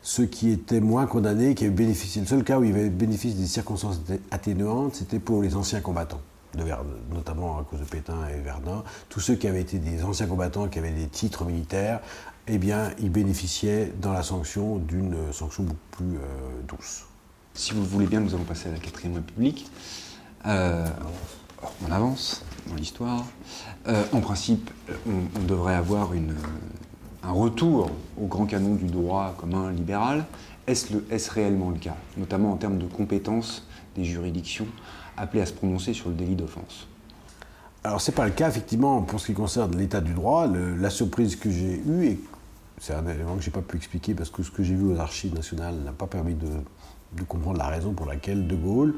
ceux 0.03 0.27
qui 0.27 0.51
étaient 0.51 0.81
moins 0.81 1.07
condamnés, 1.07 1.55
qui 1.55 1.65
avaient 1.65 1.75
bénéficié. 1.75 2.23
Le 2.23 2.27
seul 2.27 2.45
cas 2.45 2.59
où 2.59 2.65
il 2.65 2.71
y 2.71 2.75
avait 2.75 2.89
bénéficié 2.89 3.39
des 3.39 3.47
circonstances 3.47 4.01
atténuantes, 4.31 4.95
c'était 4.95 5.19
pour 5.19 5.43
les 5.43 5.57
anciens 5.57 5.81
combattants. 5.81 6.21
Notamment 7.13 7.59
à 7.59 7.65
cause 7.65 7.79
de 7.79 7.85
Pétain 7.85 8.27
et 8.35 8.41
Verdun, 8.41 8.83
tous 9.09 9.21
ceux 9.21 9.37
qui 9.37 9.47
avaient 9.47 9.61
été 9.61 9.79
des 9.79 10.03
anciens 10.03 10.27
combattants, 10.27 10.67
qui 10.67 10.81
avaient 10.81 10.91
des 10.91 11.07
titres 11.07 11.45
militaires, 11.45 12.01
eh 12.53 12.59
bien, 12.59 12.91
il 12.99 13.11
bénéficiait 13.11 13.93
dans 14.03 14.13
la 14.13 14.25
sanction 14.25 14.79
d'une 14.79 15.15
sanction 15.33 15.63
beaucoup 15.63 15.79
plus 15.93 16.17
euh, 16.17 16.21
douce. 16.67 17.05
Si 17.55 17.73
vous 17.73 17.81
le 17.81 17.87
voulez 17.87 18.07
bien, 18.07 18.19
nous 18.19 18.35
allons 18.35 18.43
passer 18.43 18.69
à 18.69 18.73
la 18.73 18.79
quatrième 18.79 19.15
République. 19.15 19.71
Euh, 20.47 20.85
on 21.87 21.93
avance 21.93 22.43
dans 22.67 22.75
l'histoire. 22.75 23.25
Euh, 23.87 24.03
en 24.13 24.21
principe, 24.21 24.69
on, 25.07 25.47
devrait 25.47 25.77
avoir 25.77 26.13
une, 26.13 26.35
un 27.23 27.31
retour 27.31 27.89
au 28.21 28.27
grand 28.27 28.47
canon 28.47 28.75
du 28.75 28.87
droit 28.87 29.37
commun 29.39 29.71
libéral. 29.71 30.25
Est-ce 30.67 30.93
est 31.09 31.29
réellement 31.29 31.71
le 31.71 31.79
cas, 31.79 31.97
notamment 32.17 32.51
en 32.51 32.57
termes 32.57 32.79
de 32.79 32.87
compétences 32.87 33.65
des 33.95 34.05
juridictions 34.05 34.67
appelées 35.17 35.43
à 35.43 35.47
se 35.47 35.53
prononcer 35.53 35.95
sur 35.95 36.09
le 36.09 36.17
délit 36.17 36.35
d'offense 36.35 36.89
alors, 37.83 37.99
ce 38.03 38.11
n'est 38.11 38.15
pas 38.15 38.27
le 38.27 38.33
cas, 38.33 38.51
effectivement, 38.51 39.01
pour 39.01 39.21
ce 39.21 39.27
qui 39.29 39.33
concerne 39.33 39.75
l'état 39.75 40.03
du 40.03 40.13
droit. 40.13 40.47
la 40.47 40.91
surprise 40.91 41.35
que 41.37 41.51
j'ai 41.51 41.81
eue, 41.87 42.07
et 42.09 42.21
c'est 42.81 42.95
un 42.95 43.07
élément 43.07 43.37
que 43.37 43.43
je 43.43 43.49
n'ai 43.49 43.53
pas 43.53 43.61
pu 43.61 43.77
expliquer 43.77 44.15
parce 44.15 44.31
que 44.31 44.43
ce 44.43 44.51
que 44.51 44.63
j'ai 44.63 44.75
vu 44.75 44.93
aux 44.93 44.99
archives 44.99 45.35
nationales 45.35 45.77
n'a 45.85 45.93
pas 45.93 46.07
permis 46.07 46.35
de, 46.35 46.49
comprendre 47.29 47.59
la 47.59 47.67
raison 47.67 47.93
pour 47.93 48.07
laquelle 48.07 48.47
De 48.47 48.57
Gaulle, 48.57 48.95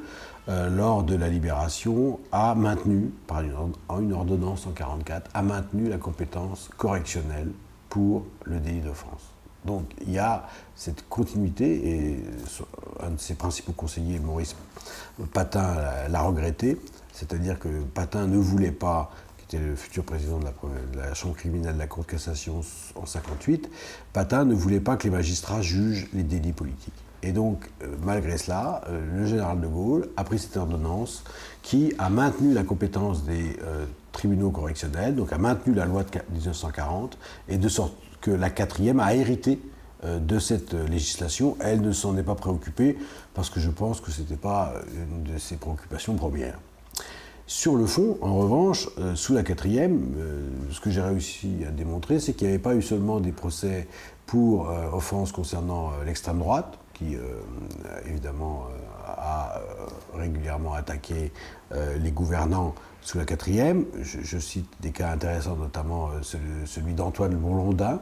euh, 0.49 0.71
lors 0.71 1.03
de 1.03 1.17
la 1.17 1.29
libération, 1.29 2.21
a 2.31 2.55
maintenu, 2.55 3.11
par 3.27 3.41
une, 3.41 3.51
une 3.51 4.13
ordonnance 4.13 4.67
en 4.67 4.71
1944, 4.71 5.31
a 5.35 5.43
maintenu 5.43 5.89
la 5.89 5.99
compétence 5.99 6.71
correctionnelle 6.77 7.51
pour 7.89 8.25
le 8.45 8.61
délit 8.61 8.81
d'offense. 8.81 9.33
Donc 9.65 9.85
il 10.07 10.13
y 10.13 10.19
a 10.19 10.47
cette 10.75 11.09
continuité 11.09 11.89
et 11.89 12.25
un 13.03 13.11
de 13.11 13.21
ses 13.21 13.35
principaux 13.35 13.73
conseillers, 13.73 14.19
Maurice 14.19 14.57
Patin, 15.33 15.77
l'a 16.09 16.23
regretté, 16.23 16.79
c'est-à-dire 17.13 17.59
que 17.59 17.69
Patin 17.95 18.27
ne 18.27 18.39
voulait 18.39 18.73
pas 18.73 19.11
le 19.59 19.77
futur 19.77 20.05
président 20.05 20.39
de 20.39 20.47
la, 20.97 21.15
Chambre 21.15 21.35
criminelle 21.35 21.75
de 21.75 21.79
la 21.79 21.87
Cour 21.87 22.05
de 22.05 22.11
cassation 22.11 22.61
en 22.95 23.07
58, 23.07 23.71
Patin 24.13 24.45
ne 24.45 24.55
voulait 24.55 24.81
pas 24.81 24.97
que 24.97 25.05
les 25.05 25.11
magistrats 25.11 25.63
jugent 25.63 26.09
les 26.13 26.23
délits 26.23 26.53
politiques. 26.53 26.95
Et 27.23 27.33
donc, 27.33 27.71
euh, 27.83 27.87
malgré 28.03 28.37
cela, 28.37 28.83
euh, 28.89 29.01
le 29.17 29.27
général 29.27 29.61
de 29.61 29.67
Gaulle 29.67 30.09
a 30.17 30.25
pris 30.25 30.39
cette 30.39 30.57
ordonnance 30.57 31.23
qui 31.63 31.95
a 31.99 32.11
maintenu 32.11 32.53
la 32.53 32.65
compétence 32.65 33.25
des 33.25 33.57
euh, 33.63 33.87
tribunaux 34.11 34.51
correctionnels, 34.51 35.15
donc 35.15 35.33
a 35.33 35.39
maintenu 35.39 35.73
la 35.75 35.85
loi 35.85 36.03
de 36.03 36.11
1940, 36.33 37.17
et 37.49 37.59
de 37.59 37.69
sorte 37.69 37.95
que 38.21 38.31
la 38.31 38.51
quatrième 38.51 39.01
a 39.01 39.15
hérité 39.15 39.61
de 40.05 40.41
cette 40.41 40.75
législation. 40.75 41.57
Elle 41.61 41.81
ne 41.81 41.93
s'en 41.93 42.17
est 42.17 42.25
pas 42.25 42.35
préoccupée 42.35 42.99
parce 43.35 43.51
que 43.51 43.61
je 43.61 43.71
pense 43.71 44.01
que 44.01 44.11
ce 44.11 44.21
n'était 44.21 44.37
pas 44.37 44.75
une 44.97 45.33
de 45.33 45.39
ses 45.39 45.57
préoccupations 45.57 46.15
premières. 46.15 46.59
Sur 47.53 47.77
le 47.77 47.85
fond, 47.85 48.17
en 48.23 48.35
revanche, 48.35 48.89
euh, 48.99 49.15
sous 49.15 49.35
la 49.35 49.43
quatrième, 49.43 50.15
euh, 50.17 50.49
ce 50.71 50.81
que 50.81 50.89
j'ai 50.89 51.03
réussi 51.03 51.67
à 51.69 51.71
démontrer, 51.71 52.19
c'est 52.19 52.33
qu'il 52.33 52.47
n'y 52.47 52.55
avait 52.55 52.63
pas 52.63 52.75
eu 52.75 52.81
seulement 52.81 53.21
des 53.21 53.31
procès 53.31 53.89
pour 54.25 54.71
euh, 54.71 54.89
offenses 54.91 55.33
concernant 55.33 55.91
l'extrême 56.07 56.39
droite, 56.39 56.79
qui 56.95 57.17
évidemment 58.07 58.69
a 59.07 59.61
régulièrement 60.15 60.73
attaqué 60.73 61.33
les 61.73 62.11
gouvernants 62.13 62.75
sous 63.01 63.19
la 63.19 63.25
quatrième. 63.25 63.87
Je, 64.01 64.39
cite 64.39 64.69
des 64.81 64.91
cas 64.91 65.11
intéressants, 65.11 65.57
notamment 65.57 66.11
celui, 66.23 66.95
d'Antoine 66.95 67.35
Bourlondin, 67.35 67.99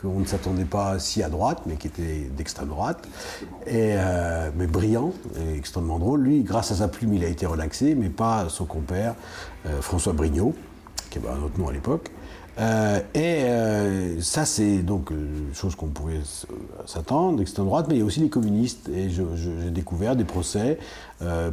qu'on 0.00 0.20
ne 0.20 0.24
s'attendait 0.24 0.64
pas 0.64 0.98
si 0.98 1.22
à 1.22 1.28
droite, 1.28 1.62
mais 1.66 1.76
qui 1.76 1.86
était 1.86 2.30
d'extrême 2.36 2.68
droite, 2.68 3.06
euh, 3.68 4.50
mais 4.56 4.66
brillant 4.66 5.12
et 5.38 5.56
extrêmement 5.56 5.98
drôle. 5.98 6.22
Lui, 6.22 6.42
grâce 6.42 6.70
à 6.70 6.76
sa 6.76 6.88
plume, 6.88 7.14
il 7.14 7.24
a 7.24 7.28
été 7.28 7.46
relaxé, 7.46 7.94
mais 7.94 8.08
pas 8.08 8.48
son 8.48 8.64
compère, 8.64 9.14
euh, 9.66 9.80
François 9.80 10.12
Brignot, 10.12 10.54
qui 11.10 11.18
avait 11.18 11.28
un 11.28 11.42
autre 11.42 11.58
nom 11.58 11.68
à 11.68 11.72
l'époque. 11.72 12.10
Euh, 12.58 13.00
et 13.14 14.20
ça, 14.20 14.44
c'est 14.44 14.78
donc 14.78 15.10
une 15.10 15.54
chose 15.54 15.74
qu'on 15.74 15.86
pouvait 15.86 16.20
s'attendre, 16.84 17.38
d'extrême 17.38 17.66
droite, 17.66 17.86
mais 17.88 17.94
il 17.94 17.98
y 17.98 18.02
a 18.02 18.04
aussi 18.04 18.20
les 18.20 18.28
communistes. 18.28 18.88
Et 18.88 19.08
j'ai 19.08 19.70
découvert 19.70 20.14
des 20.14 20.24
procès 20.24 20.78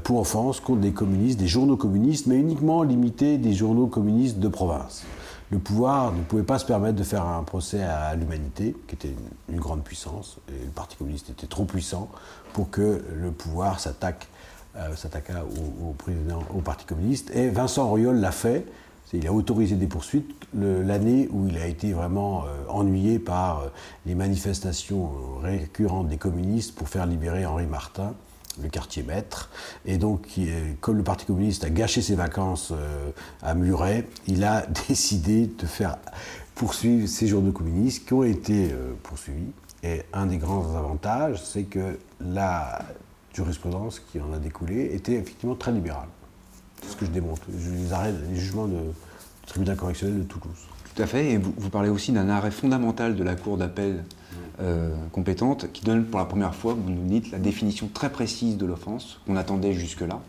pour 0.03 0.19
offense 0.19 0.60
contre 0.60 0.81
des 0.81 0.91
communistes, 0.91 1.39
des 1.39 1.47
journaux 1.47 1.77
communistes, 1.77 2.27
mais 2.27 2.36
uniquement 2.36 2.83
limités 2.83 3.38
des 3.38 3.53
journaux 3.53 3.88
communistes 3.88 4.39
de 4.39 4.47
province 4.49 5.05
le 5.49 5.60
pouvoir 5.60 6.12
ne 6.12 6.21
pouvait 6.23 6.43
pas 6.43 6.60
se 6.60 6.65
permettre 6.65 6.97
de 6.97 7.03
faire 7.03 7.25
un 7.25 7.43
procès 7.43 7.81
à 7.81 8.15
l'humanité, 8.15 8.75
qui 8.88 8.95
était 8.95 9.15
une, 9.49 9.60
grande 9.60 9.83
puissance, 9.83 10.38
et 10.49 10.65
le 10.65 10.71
Parti 10.71 10.97
communiste 10.97 11.29
était 11.29 11.47
trop 11.47 11.63
puissant 11.63 12.10
pour 12.53 12.69
que 12.69 13.01
le 13.15 13.31
pouvoir 13.31 13.79
s'attaque 13.79 14.27
euh, 14.75 14.95
s'attaqua 14.95 15.43
au, 15.43 15.95
au 16.55 16.62
Parti 16.62 16.86
communiste. 16.86 17.31
Et 17.33 17.49
Vincent 17.49 17.89
Auriol 17.89 18.17
l'a 18.17 18.31
fait. 18.31 18.65
Il 19.13 19.25
a 19.25 19.31
autorisé 19.31 19.75
des 19.75 19.88
poursuites 19.88 20.36
l'année 20.53 21.29
où 21.31 21.47
il 21.47 21.57
a 21.57 21.65
été 21.65 21.93
vraiment 21.93 22.43
euh, 22.43 22.69
ennuyé 22.69 23.19
par 23.19 23.60
euh, 23.60 23.67
les 24.05 24.15
manifestations 24.15 25.10
récurrentes 25.41 26.10
des 26.10 26.17
communistes 26.17 26.75
pour 26.75 26.89
faire 26.89 27.05
libérer 27.05 27.45
Henri 27.45 27.67
Martin 27.67 28.13
le 28.62 28.70
quartier 28.70 29.04
maître. 29.04 29.50
Et 29.86 29.98
donc, 29.98 30.27
comme 30.81 30.98
le 30.98 31.04
Parti 31.04 31.25
communiste 31.25 31.63
a 31.63 31.69
gâché 31.69 32.02
ses 32.02 32.15
vacances 32.15 32.71
euh, 32.71 33.12
à 33.42 33.54
Muret, 33.54 34.08
il 34.27 34.44
a 34.44 34.65
décidé 34.88 35.48
de 35.48 35.65
faire 35.65 35.98
poursuivre 36.56 37.08
ces 37.08 37.27
journaux 37.27 37.52
communistes 37.52 38.06
qui 38.06 38.13
ont 38.13 38.23
été 38.23 38.71
euh, 38.71 38.94
poursuivis. 39.04 39.52
Et 39.84 40.02
un 40.12 40.25
des 40.25 40.38
grands 40.38 40.75
avantages, 40.75 41.42
c'est 41.44 41.63
que 41.63 42.00
la 42.19 42.81
jurisprudence 43.34 44.00
qui 44.00 44.19
en 44.19 44.34
a 44.34 44.40
découlé 44.40 44.90
était 44.94 45.13
effectivement 45.13 45.56
très 45.56 45.71
libérale. 45.71 46.08
C'est 46.81 46.92
ce 46.92 46.96
que 46.96 47.06
je 47.06 47.12
démontre. 47.12 47.44
Les 47.50 47.94
arrête 47.94 48.15
les 48.29 48.36
jugements 48.40 48.67
de, 48.67 48.77
du 48.77 49.46
tribunal 49.46 49.77
correctionnel 49.77 50.19
de 50.19 50.23
Toulouse. 50.23 50.58
Tout 50.96 51.04
à 51.04 51.06
fait. 51.06 51.34
Et 51.34 51.38
vous 51.38 51.69
parlez 51.69 51.90
aussi 51.90 52.12
d'un 52.12 52.27
arrêt 52.29 52.50
fondamental 52.50 53.15
de 53.15 53.23
la 53.23 53.36
Cour 53.36 53.58
d'appel 53.58 54.04
euh, 54.60 54.90
compétente 55.12 55.71
qui 55.71 55.84
donne 55.84 56.06
pour 56.06 56.19
la 56.19 56.25
première 56.25 56.56
fois, 56.56 56.73
vous 56.73 56.90
nous 56.90 57.08
dites, 57.08 57.32
la 57.32 57.40
définition 57.40 57.90
très 57.94 58.12
précise 58.12 58.58
de 58.58 58.65
l'offense 58.65 59.19
qu'on 59.25 59.36
attendait 59.36 59.73
jusque-là. 59.73 60.19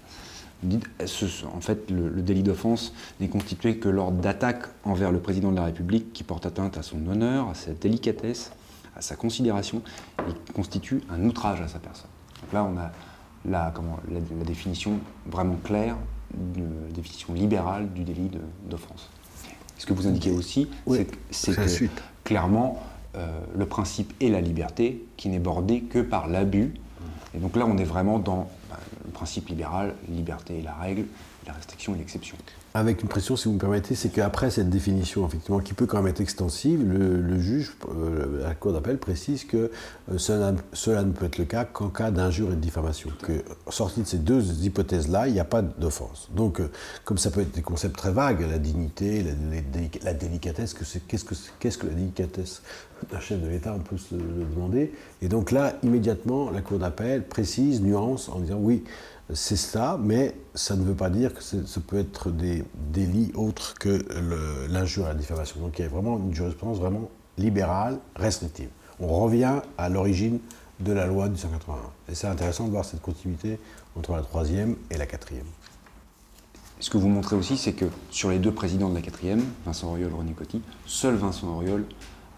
en 0.64 1.60
fait, 1.60 1.90
le, 1.90 2.10
délit 2.22 2.42
d'offense 2.42 2.92
n'est 3.20 3.28
constitué 3.28 3.78
que 3.78 3.88
lors 3.88 4.12
d'attaques 4.12 4.66
envers 4.84 5.12
le 5.12 5.18
président 5.18 5.50
de 5.50 5.56
la 5.56 5.64
République 5.64 6.12
qui 6.12 6.24
porte 6.24 6.46
atteinte 6.46 6.76
à 6.76 6.82
son 6.82 7.06
honneur, 7.06 7.48
à 7.48 7.54
sa 7.54 7.72
délicatesse, 7.72 8.52
à 8.96 9.00
sa 9.00 9.16
considération, 9.16 9.82
et 10.20 10.52
constitue 10.52 11.00
un 11.10 11.24
outrage 11.24 11.60
à 11.60 11.68
sa 11.68 11.78
personne. 11.78 12.10
Donc 12.42 12.52
là, 12.52 12.64
on 12.64 12.76
a 12.78 12.92
la, 13.44 13.72
comment, 13.74 13.98
la, 14.10 14.20
définition 14.44 15.00
vraiment 15.26 15.56
claire, 15.64 15.96
une 16.56 16.92
définition 16.92 17.32
libérale 17.32 17.92
du 17.92 18.04
délit 18.04 18.30
d'offense. 18.68 19.08
Ce 19.78 19.86
que 19.86 19.92
vous 19.92 20.06
indiquez 20.06 20.32
aussi, 20.32 20.68
c'est 21.30 21.54
que 21.54 21.88
clairement, 22.24 22.82
le 23.54 23.66
principe 23.66 24.12
est 24.20 24.28
la 24.28 24.40
liberté 24.40 25.04
qui 25.16 25.28
n'est 25.28 25.38
bordé 25.38 25.80
que 25.80 25.98
par 25.98 26.28
l'abus. 26.28 26.74
Et 27.34 27.38
donc 27.38 27.56
là, 27.56 27.66
on 27.66 27.76
est 27.76 27.84
vraiment 27.84 28.18
dans 28.18 28.48
le 29.04 29.10
principe 29.10 29.48
libéral, 29.48 29.94
liberté 30.08 30.58
est 30.58 30.62
la 30.62 30.74
règle, 30.74 31.04
la 31.48 31.54
restriction 31.54 31.94
est 31.94 31.98
l'exception. 31.98 32.36
Avec 32.74 33.02
une 33.02 33.08
pression, 33.08 33.34
si 33.34 33.48
vous 33.48 33.54
me 33.54 33.58
permettez, 33.58 33.94
c'est 33.94 34.10
qu'après 34.10 34.50
cette 34.50 34.68
définition, 34.68 35.26
effectivement, 35.26 35.58
qui 35.60 35.72
peut 35.72 35.86
quand 35.86 35.96
même 35.96 36.08
être 36.08 36.20
extensive, 36.20 36.86
le, 36.86 37.40
juge, 37.40 37.74
euh, 37.88 38.42
la 38.42 38.54
Cour 38.54 38.74
d'appel 38.74 38.98
précise 38.98 39.44
que 39.44 39.70
euh, 40.12 40.18
cela, 40.18 40.52
ne 40.52 41.12
peut 41.12 41.24
être 41.24 41.38
le 41.38 41.46
cas 41.46 41.64
qu'en 41.64 41.88
cas 41.88 42.10
d'injure 42.10 42.48
et 42.48 42.56
de 42.56 42.60
diffamation. 42.60 43.10
Que, 43.22 43.42
sorti 43.70 44.02
de 44.02 44.06
ces 44.06 44.18
deux 44.18 44.62
hypothèses-là, 44.62 45.26
il 45.28 45.32
n'y 45.32 45.40
a 45.40 45.46
pas 45.46 45.62
d'offense. 45.62 46.28
Donc, 46.36 46.60
euh, 46.60 46.70
comme 47.04 47.16
ça 47.16 47.30
peut 47.30 47.40
être 47.40 47.54
des 47.54 47.62
concepts 47.62 47.96
très 47.96 48.12
vagues, 48.12 48.42
la 48.48 48.58
dignité, 48.58 49.24
la, 50.02 50.12
délicatesse, 50.12 50.74
qu'est-ce 50.74 51.24
que, 51.24 51.34
qu'est-ce 51.58 51.78
que 51.78 51.86
la 51.86 51.94
délicatesse 51.94 52.62
Un 53.14 53.20
chef 53.20 53.40
de 53.40 53.48
l'État, 53.48 53.74
on 53.74 53.80
peut 53.80 53.96
se 53.96 54.14
le 54.14 54.44
demander. 54.54 54.92
Et 55.22 55.28
donc 55.28 55.50
là, 55.52 55.76
immédiatement, 55.82 56.50
la 56.50 56.60
Cour 56.60 56.78
d'appel 56.78 57.26
précise, 57.26 57.80
nuance, 57.80 58.28
en 58.28 58.40
disant 58.40 58.58
oui, 58.60 58.84
c'est 59.34 59.56
ça, 59.56 59.98
mais 60.00 60.34
ça 60.54 60.74
ne 60.74 60.82
veut 60.82 60.94
pas 60.94 61.10
dire 61.10 61.34
que 61.34 61.42
ça 61.42 61.80
peut 61.86 61.98
être 61.98 62.30
des 62.30 62.64
délits 62.74 63.30
autres 63.34 63.74
que 63.74 64.06
l'injure 64.70 65.04
et 65.04 65.08
la 65.08 65.14
diffamation. 65.14 65.60
Donc 65.60 65.78
il 65.78 65.82
y 65.82 65.84
a 65.84 65.88
vraiment 65.88 66.16
une 66.18 66.34
jurisprudence 66.34 66.78
vraiment 66.78 67.10
libérale, 67.36 67.98
restrictive. 68.16 68.68
On 69.00 69.08
revient 69.08 69.60
à 69.76 69.88
l'origine 69.88 70.40
de 70.80 70.92
la 70.92 71.06
loi 71.06 71.28
du 71.28 71.36
181. 71.36 71.76
Et 72.08 72.14
c'est 72.14 72.26
intéressant 72.26 72.66
de 72.66 72.70
voir 72.70 72.84
cette 72.84 73.02
continuité 73.02 73.58
entre 73.96 74.12
la 74.12 74.22
troisième 74.22 74.76
et 74.90 74.96
la 74.96 75.06
quatrième. 75.06 75.46
Ce 76.80 76.88
que 76.90 76.96
vous 76.96 77.08
montrez 77.08 77.36
aussi, 77.36 77.58
c'est 77.58 77.72
que 77.72 77.86
sur 78.10 78.30
les 78.30 78.38
deux 78.38 78.52
présidents 78.52 78.88
de 78.88 78.94
la 78.94 79.02
quatrième, 79.02 79.42
Vincent 79.66 79.88
Auriol 79.88 80.10
et 80.10 80.14
René 80.14 80.32
Coty, 80.32 80.62
seul 80.86 81.16
Vincent 81.16 81.48
Auriol 81.48 81.84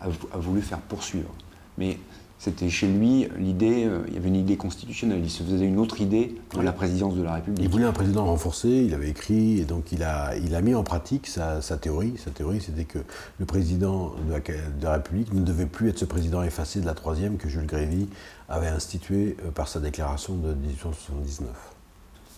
a 0.00 0.38
voulu 0.38 0.62
faire 0.62 0.80
poursuivre. 0.80 1.30
Mais 1.76 1.98
c'était 2.40 2.70
chez 2.70 2.88
lui 2.88 3.28
l'idée, 3.38 3.84
euh, 3.84 4.02
il 4.08 4.14
y 4.14 4.16
avait 4.16 4.28
une 4.28 4.36
idée 4.36 4.56
constitutionnelle, 4.56 5.20
il 5.22 5.30
se 5.30 5.42
faisait 5.42 5.66
une 5.66 5.78
autre 5.78 6.00
idée 6.00 6.34
de 6.56 6.62
la 6.62 6.72
présidence 6.72 7.14
de 7.14 7.22
la 7.22 7.34
République. 7.34 7.62
Il 7.62 7.70
voulait 7.70 7.84
un 7.84 7.92
président 7.92 8.24
renforcé, 8.24 8.68
il 8.68 8.94
avait 8.94 9.10
écrit, 9.10 9.60
et 9.60 9.64
donc 9.64 9.92
il 9.92 10.02
a, 10.02 10.34
il 10.36 10.54
a 10.54 10.62
mis 10.62 10.74
en 10.74 10.82
pratique 10.82 11.26
sa, 11.26 11.60
théorie. 11.78 12.14
Sa 12.16 12.30
théorie, 12.30 12.62
c'était 12.62 12.84
que 12.84 12.98
le 13.38 13.44
président 13.44 14.14
de 14.26 14.82
la, 14.82 14.92
République 14.94 15.34
ne 15.34 15.42
devait 15.42 15.66
plus 15.66 15.90
être 15.90 15.98
ce 15.98 16.06
président 16.06 16.42
effacé 16.42 16.80
de 16.80 16.86
la 16.86 16.94
troisième 16.94 17.36
que 17.36 17.50
Jules 17.50 17.66
Grévy 17.66 18.08
avait 18.48 18.68
institué 18.68 19.36
euh, 19.44 19.50
par 19.50 19.68
sa 19.68 19.78
déclaration 19.78 20.34
de 20.34 20.54
1879. 20.54 21.50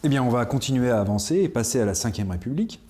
Eh 0.03 0.09
bien, 0.09 0.25
on 0.25 0.31
va 0.31 0.45
continuer 0.47 0.91
à 0.91 0.99
avancer 0.99 1.37
et 1.37 1.49
passer 1.49 1.81
à 1.81 1.85
la 1.85 1.93
Ve 1.93 2.29
République. 2.29 2.81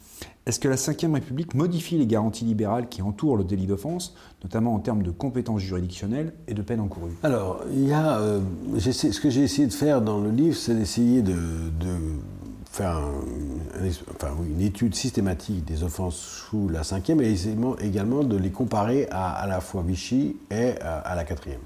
Est-ce 0.45 0.59
que 0.59 0.66
la 0.66 0.74
Ve 0.74 1.12
République 1.12 1.55
modifie 1.55 1.97
les 1.97 2.07
garanties 2.07 2.45
libérales 2.45 2.88
qui 2.88 3.01
entourent 3.01 3.36
le 3.36 3.45
délit 3.45 3.66
d'offense, 3.66 4.14
notamment 4.43 4.74
en 4.74 4.80
termes 4.80 5.05
de 5.05 5.12
compétences 5.12 5.61
juridictionnelles 5.61 6.32
et 6.49 6.55
de 6.55 6.62
peines 6.62 6.80
encourues 6.80 7.16
Alors, 7.22 7.61
euh, 7.70 8.40
ce 8.80 9.20
que 9.20 9.30
j'ai 9.30 9.43
essayé 9.43 9.68
de 9.68 9.72
faire 9.72 10.03
dans 10.03 10.20
le 10.20 10.30
livre, 10.30 10.57
c'est 10.57 10.74
d'essayer 10.74 11.22
de, 11.22 11.34
faire 12.72 12.99
une 14.45 14.62
étude 14.62 14.95
systématique 14.95 15.64
des 15.64 15.84
offenses 15.84 16.16
sous 16.16 16.68
la 16.70 16.82
cinquième 16.82 17.20
et 17.20 17.36
également 17.80 18.24
de 18.24 18.36
les 18.36 18.51
comparer 18.51 19.07
à, 19.11 19.47
la 19.47 19.61
fois 19.61 19.84
Vichy 19.86 20.38
et 20.51 20.72
à, 20.80 21.14
la 21.14 21.24
quatrième. 21.24 21.61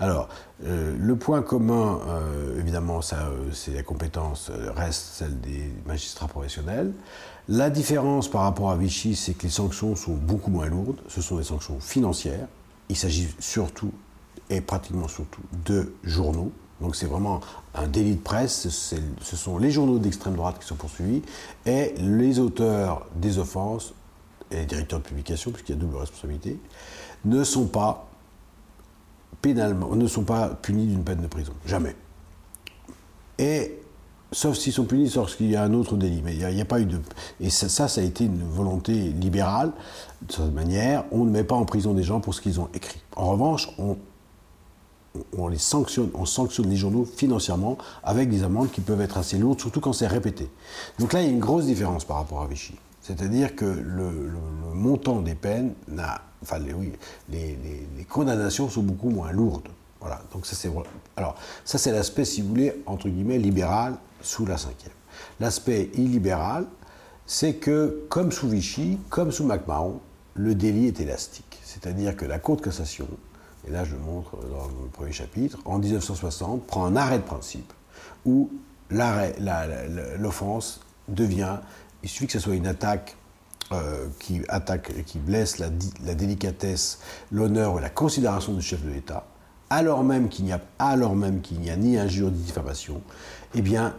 Alors, 0.00 0.28
euh, 0.64 0.94
le 0.98 1.16
point 1.16 1.42
commun, 1.42 2.00
euh, 2.08 2.58
évidemment, 2.58 3.00
c'est 3.00 3.72
la 3.72 3.82
compétence 3.84 4.50
reste 4.76 5.14
celle 5.14 5.40
des 5.40 5.72
magistrats 5.86 6.28
professionnels. 6.28 6.92
La 7.48 7.70
différence 7.70 8.28
par 8.28 8.42
rapport 8.42 8.70
à 8.70 8.76
Vichy, 8.76 9.16
c'est 9.16 9.32
que 9.32 9.44
les 9.44 9.48
sanctions 9.48 9.96
sont 9.96 10.12
beaucoup 10.12 10.50
moins 10.50 10.66
lourdes. 10.66 11.00
Ce 11.08 11.22
sont 11.22 11.38
des 11.38 11.44
sanctions 11.44 11.80
financières. 11.80 12.46
Il 12.90 12.96
s'agit 12.96 13.28
surtout, 13.38 13.90
et 14.50 14.60
pratiquement 14.60 15.08
surtout, 15.08 15.40
de 15.64 15.94
journaux. 16.04 16.52
Donc 16.82 16.94
c'est 16.94 17.06
vraiment 17.06 17.40
un 17.74 17.86
délit 17.86 18.16
de 18.16 18.20
presse. 18.20 18.68
Ce 18.68 19.36
sont 19.36 19.56
les 19.56 19.70
journaux 19.70 19.98
d'extrême 19.98 20.36
droite 20.36 20.58
qui 20.60 20.66
sont 20.66 20.76
poursuivis 20.76 21.22
et 21.64 21.94
les 21.98 22.38
auteurs 22.38 23.06
des 23.16 23.38
offenses 23.38 23.94
et 24.50 24.56
les 24.56 24.66
directeurs 24.66 25.00
de 25.00 25.04
publication, 25.04 25.50
puisqu'il 25.50 25.72
y 25.72 25.78
a 25.78 25.80
double 25.80 25.96
responsabilité, 25.96 26.58
ne 27.24 27.44
sont 27.44 27.66
pas 27.66 28.08
pénalement, 29.40 29.94
ne 29.94 30.06
sont 30.06 30.24
pas 30.24 30.48
punis 30.48 30.86
d'une 30.86 31.02
peine 31.02 31.20
de 31.20 31.26
prison. 31.26 31.52
Jamais. 31.64 31.96
Et 33.38 33.77
sauf 34.32 34.56
s'ils 34.56 34.72
sont 34.72 34.84
punis 34.84 35.12
lorsqu'il 35.14 35.50
y 35.50 35.56
a 35.56 35.62
un 35.62 35.72
autre 35.74 35.96
délit. 35.96 36.22
Mais 36.24 36.34
il 36.34 36.54
n'y 36.54 36.60
a, 36.60 36.64
pas 36.64 36.80
eu 36.80 36.86
de. 36.86 37.00
Et 37.40 37.50
ça, 37.50 37.68
ça, 37.68 38.00
a 38.00 38.04
été 38.04 38.24
une 38.24 38.42
volonté 38.42 38.92
libérale, 38.92 39.72
de 40.22 40.32
cette 40.32 40.52
manière. 40.52 41.04
On 41.12 41.24
ne 41.24 41.30
met 41.30 41.44
pas 41.44 41.54
en 41.54 41.64
prison 41.64 41.94
des 41.94 42.02
gens 42.02 42.20
pour 42.20 42.34
ce 42.34 42.40
qu'ils 42.40 42.60
ont 42.60 42.68
écrit. 42.74 43.00
En 43.16 43.30
revanche, 43.30 43.68
on, 43.78 43.96
les 45.48 45.58
sanctionne, 45.58 46.10
on 46.14 46.26
sanctionne 46.26 46.68
les 46.68 46.76
journaux 46.76 47.04
financièrement 47.04 47.78
avec 48.04 48.28
des 48.28 48.42
amendes 48.42 48.70
qui 48.70 48.80
peuvent 48.80 49.00
être 49.00 49.18
assez 49.18 49.38
lourdes, 49.38 49.60
surtout 49.60 49.80
quand 49.80 49.92
c'est 49.92 50.06
répété. 50.06 50.48
Donc 50.98 51.12
là, 51.12 51.22
il 51.22 51.26
y 51.26 51.28
a 51.28 51.32
une 51.32 51.40
grosse 51.40 51.64
différence 51.64 52.04
par 52.04 52.18
rapport 52.18 52.42
à 52.42 52.46
Vichy. 52.46 52.74
C'est-à-dire 53.00 53.56
que 53.56 53.64
le, 53.64 54.32
montant 54.74 55.20
des 55.20 55.34
peines 55.34 55.72
n'a. 55.88 56.20
Enfin, 56.42 56.58
les, 56.60 56.72
oui, 56.72 56.92
les 57.30 58.04
condamnations 58.08 58.68
sont 58.68 58.82
beaucoup 58.82 59.10
moins 59.10 59.32
lourdes. 59.32 59.68
Voilà, 60.00 60.20
donc 60.32 60.46
ça 60.46 60.54
c'est 60.54 60.70
alors 61.16 61.34
ça 61.64 61.76
c'est 61.76 61.90
l'aspect 61.90 62.24
si 62.24 62.40
vous 62.40 62.48
voulez 62.50 62.82
entre 62.86 63.08
guillemets 63.08 63.38
libéral 63.38 63.96
sous 64.22 64.46
la 64.46 64.56
cinquième. 64.56 64.92
L'aspect 65.40 65.90
illibéral, 65.94 66.66
c'est 67.26 67.54
que, 67.54 68.06
comme 68.08 68.32
sous 68.32 68.48
Vichy, 68.48 68.98
comme 69.10 69.30
sous 69.32 69.44
MacMahon, 69.44 70.00
le 70.34 70.54
délit 70.54 70.86
est 70.86 71.00
élastique. 71.00 71.58
C'est-à-dire 71.62 72.16
que 72.16 72.24
la 72.24 72.38
Cour 72.38 72.56
de 72.56 72.62
cassation, 72.62 73.08
et 73.66 73.70
là 73.70 73.84
je 73.84 73.92
le 73.92 74.00
montre 74.00 74.36
dans 74.36 74.66
le 74.66 74.88
premier 74.92 75.12
chapitre, 75.12 75.58
en 75.64 75.78
1960, 75.78 76.66
prend 76.66 76.86
un 76.86 76.96
arrêt 76.96 77.18
de 77.18 77.24
principe 77.24 77.72
où 78.24 78.50
l'offense 78.90 80.80
devient, 81.08 81.58
il 82.02 82.08
suffit 82.08 82.26
que 82.26 82.32
ce 82.32 82.38
soit 82.38 82.54
une 82.54 82.66
attaque 82.66 83.16
euh, 83.72 84.06
qui 84.18 84.40
attaque, 84.48 85.04
qui 85.04 85.18
blesse 85.18 85.58
la, 85.58 85.68
délicatesse, 86.14 87.00
l'honneur 87.30 87.74
ou 87.74 87.78
la 87.78 87.90
considération 87.90 88.54
du 88.54 88.62
chef 88.62 88.82
de 88.82 88.90
l'État, 88.90 89.26
alors 89.68 90.02
même 90.04 90.30
qu'il 90.30 90.46
n'y 90.46 90.52
a, 90.52 90.60
alors 90.78 91.14
même 91.14 91.42
qu'il 91.42 91.60
n'y 91.60 91.68
a 91.70 91.76
ni 91.76 91.98
injure 91.98 92.30
ni 92.30 92.38
diffamation, 92.38 93.02
eh 93.54 93.60
bien, 93.60 93.94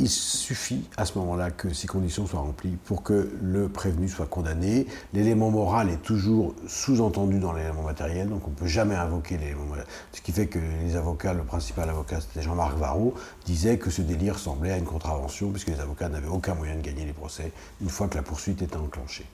il 0.00 0.08
suffit 0.08 0.88
à 0.96 1.04
ce 1.04 1.18
moment-là 1.18 1.50
que 1.50 1.72
ces 1.74 1.86
conditions 1.86 2.26
soient 2.26 2.40
remplies 2.40 2.76
pour 2.84 3.02
que 3.02 3.30
le 3.42 3.68
prévenu 3.68 4.08
soit 4.08 4.26
condamné. 4.26 4.86
L'élément 5.12 5.50
moral 5.50 5.90
est 5.90 6.02
toujours 6.02 6.54
sous-entendu 6.66 7.38
dans 7.38 7.52
l'élément 7.52 7.82
matériel, 7.82 8.28
donc 8.28 8.46
on 8.46 8.50
ne 8.50 8.54
peut 8.54 8.66
jamais 8.66 8.94
invoquer 8.94 9.36
l'élément 9.36 9.64
moral. 9.64 9.86
Ce 10.12 10.20
qui 10.22 10.32
fait 10.32 10.46
que 10.46 10.58
les 10.58 10.96
avocats, 10.96 11.34
le 11.34 11.42
principal 11.42 11.88
avocat, 11.90 12.20
c'était 12.20 12.42
Jean-Marc 12.42 12.76
Varro, 12.78 13.14
disait 13.44 13.78
que 13.78 13.90
ce 13.90 14.00
délit 14.02 14.30
ressemblait 14.30 14.72
à 14.72 14.78
une 14.78 14.84
contravention, 14.84 15.50
puisque 15.50 15.68
les 15.68 15.80
avocats 15.80 16.08
n'avaient 16.08 16.28
aucun 16.28 16.54
moyen 16.54 16.76
de 16.76 16.80
gagner 16.80 17.04
les 17.04 17.12
procès 17.12 17.52
une 17.80 17.90
fois 17.90 18.08
que 18.08 18.16
la 18.16 18.22
poursuite 18.22 18.62
était 18.62 18.76
enclenchée. 18.76 19.26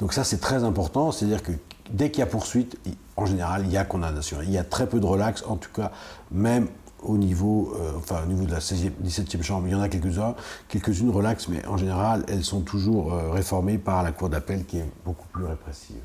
Donc 0.00 0.12
ça, 0.12 0.24
c'est 0.24 0.40
très 0.40 0.64
important, 0.64 1.12
c'est-à-dire 1.12 1.42
que 1.42 1.52
dès 1.90 2.10
qu'il 2.10 2.20
y 2.20 2.22
a 2.22 2.26
poursuite, 2.26 2.78
en 3.16 3.26
général, 3.26 3.62
il 3.66 3.70
y 3.70 3.76
a 3.76 3.84
condamnation. 3.84 4.38
Il 4.42 4.50
y 4.50 4.58
a 4.58 4.64
très 4.64 4.88
peu 4.88 4.98
de 4.98 5.06
relax, 5.06 5.44
en 5.46 5.56
tout 5.56 5.70
cas, 5.70 5.92
même 6.30 6.68
au 7.02 7.16
niveau, 7.16 7.74
euh, 7.76 7.92
enfin, 7.96 8.22
au 8.24 8.26
niveau 8.26 8.44
de 8.44 8.52
la 8.52 8.58
17e 8.58 9.42
chambre. 9.42 9.66
Il 9.66 9.72
y 9.72 9.74
en 9.74 9.80
a 9.80 9.88
quelques-uns, 9.88 10.34
quelques-unes 10.68 11.10
relaxes, 11.10 11.48
mais 11.48 11.64
en 11.66 11.76
général, 11.76 12.24
elles 12.28 12.44
sont 12.44 12.60
toujours 12.60 13.12
euh, 13.12 13.30
réformées 13.30 13.78
par 13.78 14.02
la 14.02 14.12
Cour 14.12 14.28
d'appel 14.28 14.64
qui 14.64 14.78
est 14.78 14.90
beaucoup 15.04 15.26
plus 15.28 15.44
répressive. 15.44 16.00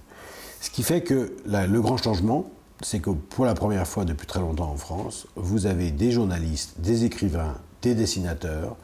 Ce 0.61 0.69
qui 0.69 0.83
fait 0.83 1.01
que 1.01 1.33
le 1.45 1.79
grand 1.79 1.97
changement, 1.97 2.49
c'est 2.81 2.99
que 2.99 3.11
pour 3.11 3.45
la 3.45 3.53
première 3.53 3.87
fois 3.87 4.05
depuis 4.05 4.27
très 4.27 4.39
longtemps 4.39 4.69
en 4.71 4.77
France, 4.77 5.27
vous 5.35 5.67
avez 5.67 5.91
des 5.91 6.11
journalistes, 6.11 6.79
des 6.79 7.05
écrivains, 7.05 7.55
des 7.81 7.93
dessinateurs 7.93 8.75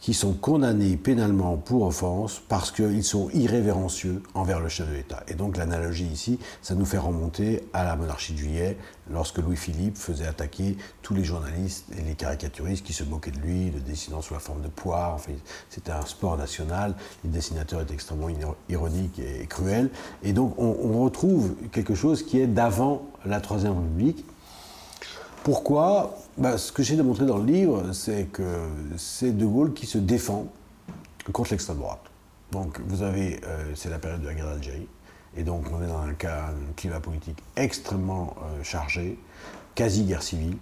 qui 0.00 0.14
sont 0.14 0.34
condamnés 0.34 0.96
pénalement 0.96 1.56
pour 1.56 1.82
offense 1.82 2.40
parce 2.48 2.70
qu'ils 2.70 3.04
sont 3.04 3.28
irrévérencieux 3.30 4.22
envers 4.34 4.60
le 4.60 4.68
chef 4.68 4.88
de 4.88 4.94
l'État. 4.94 5.22
Et 5.28 5.34
donc 5.34 5.56
l'analogie 5.56 6.06
ici, 6.06 6.38
ça 6.62 6.74
nous 6.74 6.84
fait 6.84 6.98
remonter 6.98 7.66
à 7.72 7.84
la 7.84 7.96
monarchie 7.96 8.34
de 8.34 8.38
juillet, 8.38 8.76
lorsque 9.10 9.38
Louis-Philippe 9.38 9.96
faisait 9.96 10.26
attaquer 10.26 10.76
tous 11.02 11.14
les 11.14 11.24
journalistes 11.24 11.86
et 11.98 12.02
les 12.02 12.14
caricaturistes 12.14 12.84
qui 12.84 12.92
se 12.92 13.04
moquaient 13.04 13.30
de 13.30 13.38
lui, 13.38 13.70
le 13.70 13.80
dessinant 13.80 14.22
sous 14.22 14.34
la 14.34 14.40
forme 14.40 14.62
de 14.62 14.68
poire. 14.68 15.14
Enfin, 15.14 15.32
c'était 15.70 15.92
un 15.92 16.04
sport 16.04 16.36
national. 16.36 16.94
Les 17.24 17.30
dessinateurs 17.30 17.80
étaient 17.80 17.94
extrêmement 17.94 18.28
ironiques 18.68 19.18
et 19.18 19.46
cruels. 19.46 19.90
Et 20.22 20.32
donc 20.32 20.54
on, 20.58 20.76
on 20.82 21.02
retrouve 21.04 21.54
quelque 21.72 21.94
chose 21.94 22.24
qui 22.24 22.40
est 22.40 22.46
d'avant 22.46 23.06
la 23.24 23.40
Troisième 23.40 23.76
République. 23.76 24.24
Pourquoi 25.42 26.16
bah, 26.38 26.58
ce 26.58 26.70
que 26.70 26.82
j'ai 26.82 26.96
démontré 26.96 27.24
dans 27.24 27.38
le 27.38 27.46
livre, 27.46 27.92
c'est 27.92 28.24
que 28.24 28.42
c'est 28.96 29.36
De 29.36 29.46
Gaulle 29.46 29.72
qui 29.72 29.86
se 29.86 29.98
défend 29.98 30.46
contre 31.32 31.50
l'extrême 31.52 31.78
droite. 31.78 32.02
Donc 32.52 32.78
vous 32.86 33.02
avez, 33.02 33.40
euh, 33.44 33.72
c'est 33.74 33.88
la 33.88 33.98
période 33.98 34.20
de 34.20 34.26
la 34.26 34.34
guerre 34.34 34.46
d'Algérie, 34.46 34.86
et 35.36 35.42
donc 35.42 35.64
on 35.72 35.82
est 35.82 35.86
dans 35.86 36.00
un, 36.00 36.12
cas, 36.12 36.50
climat 36.76 37.00
politique 37.00 37.38
extrêmement 37.56 38.34
euh, 38.42 38.62
chargé, 38.62 39.18
quasi 39.74 40.04
guerre 40.04 40.22
civile. 40.22 40.56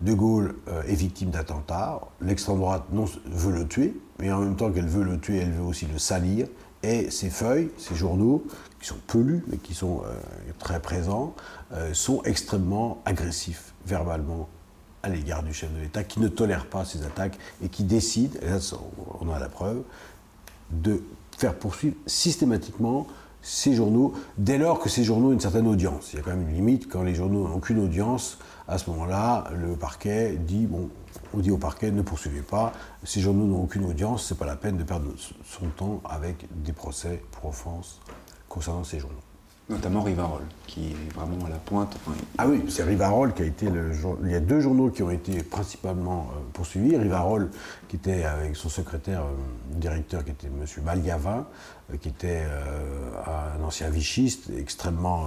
De 0.00 0.14
Gaulle 0.14 0.56
euh, 0.68 0.82
est 0.84 0.94
victime 0.94 1.30
d'attentats. 1.30 2.00
L'extrême 2.22 2.56
droite 2.56 2.84
non, 2.90 3.04
veut 3.26 3.52
le 3.52 3.68
tuer, 3.68 3.94
mais 4.18 4.32
en 4.32 4.40
même 4.40 4.56
temps 4.56 4.70
qu'elle 4.70 4.88
veut 4.88 5.04
le 5.04 5.20
tuer, 5.20 5.38
elle 5.38 5.52
veut 5.52 5.64
aussi 5.64 5.86
le 5.86 5.98
salir. 5.98 6.46
Et 6.82 7.10
ces 7.10 7.28
feuilles, 7.28 7.70
ces 7.76 7.94
journaux, 7.94 8.42
qui 8.80 8.88
sont 8.88 8.96
peu 9.06 9.20
lus, 9.20 9.44
mais 9.48 9.58
qui 9.58 9.74
sont 9.74 10.00
très 10.58 10.80
présents, 10.80 11.34
sont 11.92 12.22
extrêmement 12.22 13.02
agressifs 13.04 13.74
verbalement 13.84 14.48
à 15.02 15.08
l'égard 15.08 15.42
du 15.42 15.52
chef 15.52 15.72
de 15.72 15.80
l'État, 15.80 16.04
qui 16.04 16.20
ne 16.20 16.28
tolère 16.28 16.66
pas 16.66 16.84
ces 16.84 17.04
attaques 17.04 17.38
et 17.62 17.68
qui 17.68 17.84
décide, 17.84 18.38
et 18.42 18.46
là 18.46 18.58
on 19.20 19.30
a 19.30 19.38
la 19.38 19.48
preuve, 19.48 19.82
de 20.70 21.02
faire 21.36 21.54
poursuivre 21.54 21.96
systématiquement 22.06 23.06
ces 23.42 23.74
journaux, 23.74 24.12
dès 24.36 24.58
lors 24.58 24.78
que 24.78 24.90
ces 24.90 25.02
journaux 25.02 25.30
ont 25.30 25.32
une 25.32 25.40
certaine 25.40 25.66
audience. 25.66 26.12
Il 26.12 26.16
y 26.16 26.18
a 26.20 26.22
quand 26.22 26.30
même 26.30 26.48
une 26.48 26.54
limite, 26.54 26.88
quand 26.88 27.02
les 27.02 27.14
journaux 27.14 27.48
n'ont 27.48 27.54
aucune 27.54 27.78
audience, 27.78 28.38
à 28.68 28.76
ce 28.76 28.90
moment-là, 28.90 29.50
le 29.56 29.74
parquet 29.76 30.36
dit, 30.36 30.66
bon, 30.66 30.90
on 31.32 31.38
dit 31.38 31.50
au 31.50 31.56
parquet, 31.56 31.90
ne 31.90 32.02
poursuivez 32.02 32.42
pas, 32.42 32.72
ces 33.02 33.20
journaux 33.20 33.46
n'ont 33.46 33.62
aucune 33.62 33.86
audience, 33.86 34.26
c'est 34.26 34.38
pas 34.38 34.46
la 34.46 34.56
peine 34.56 34.76
de 34.76 34.84
perdre 34.84 35.10
son 35.44 35.66
temps 35.68 36.02
avec 36.04 36.46
des 36.62 36.72
procès 36.72 37.22
pour 37.30 37.46
offense 37.46 38.00
concernant 38.48 38.84
ces 38.84 39.00
journaux 39.00 39.16
notamment 39.70 40.02
Rivarol, 40.02 40.42
qui 40.66 40.90
est 40.90 41.14
vraiment 41.14 41.46
à 41.46 41.48
la 41.48 41.56
pointe. 41.56 41.96
ah 42.36 42.46
oui, 42.46 42.64
c'est 42.68 42.82
Rivarol 42.82 43.32
qui 43.32 43.42
a 43.42 43.44
été 43.46 43.70
le. 43.70 43.92
Il 44.24 44.30
y 44.30 44.34
a 44.34 44.40
deux 44.40 44.60
journaux 44.60 44.90
qui 44.90 45.02
ont 45.02 45.10
été 45.10 45.42
principalement 45.42 46.28
euh, 46.32 46.40
poursuivis. 46.52 46.96
Rivarol, 46.96 47.50
qui 47.88 47.96
était 47.96 48.24
avec 48.24 48.56
son 48.56 48.68
secrétaire 48.68 49.22
euh, 49.22 49.78
directeur, 49.78 50.24
qui 50.24 50.32
était 50.32 50.48
M. 50.48 50.84
Maliavin, 50.84 51.46
euh, 51.92 51.96
qui 51.96 52.08
était 52.08 52.42
un 53.26 53.62
ancien 53.64 53.88
vichiste, 53.88 54.50
extrêmement. 54.58 55.26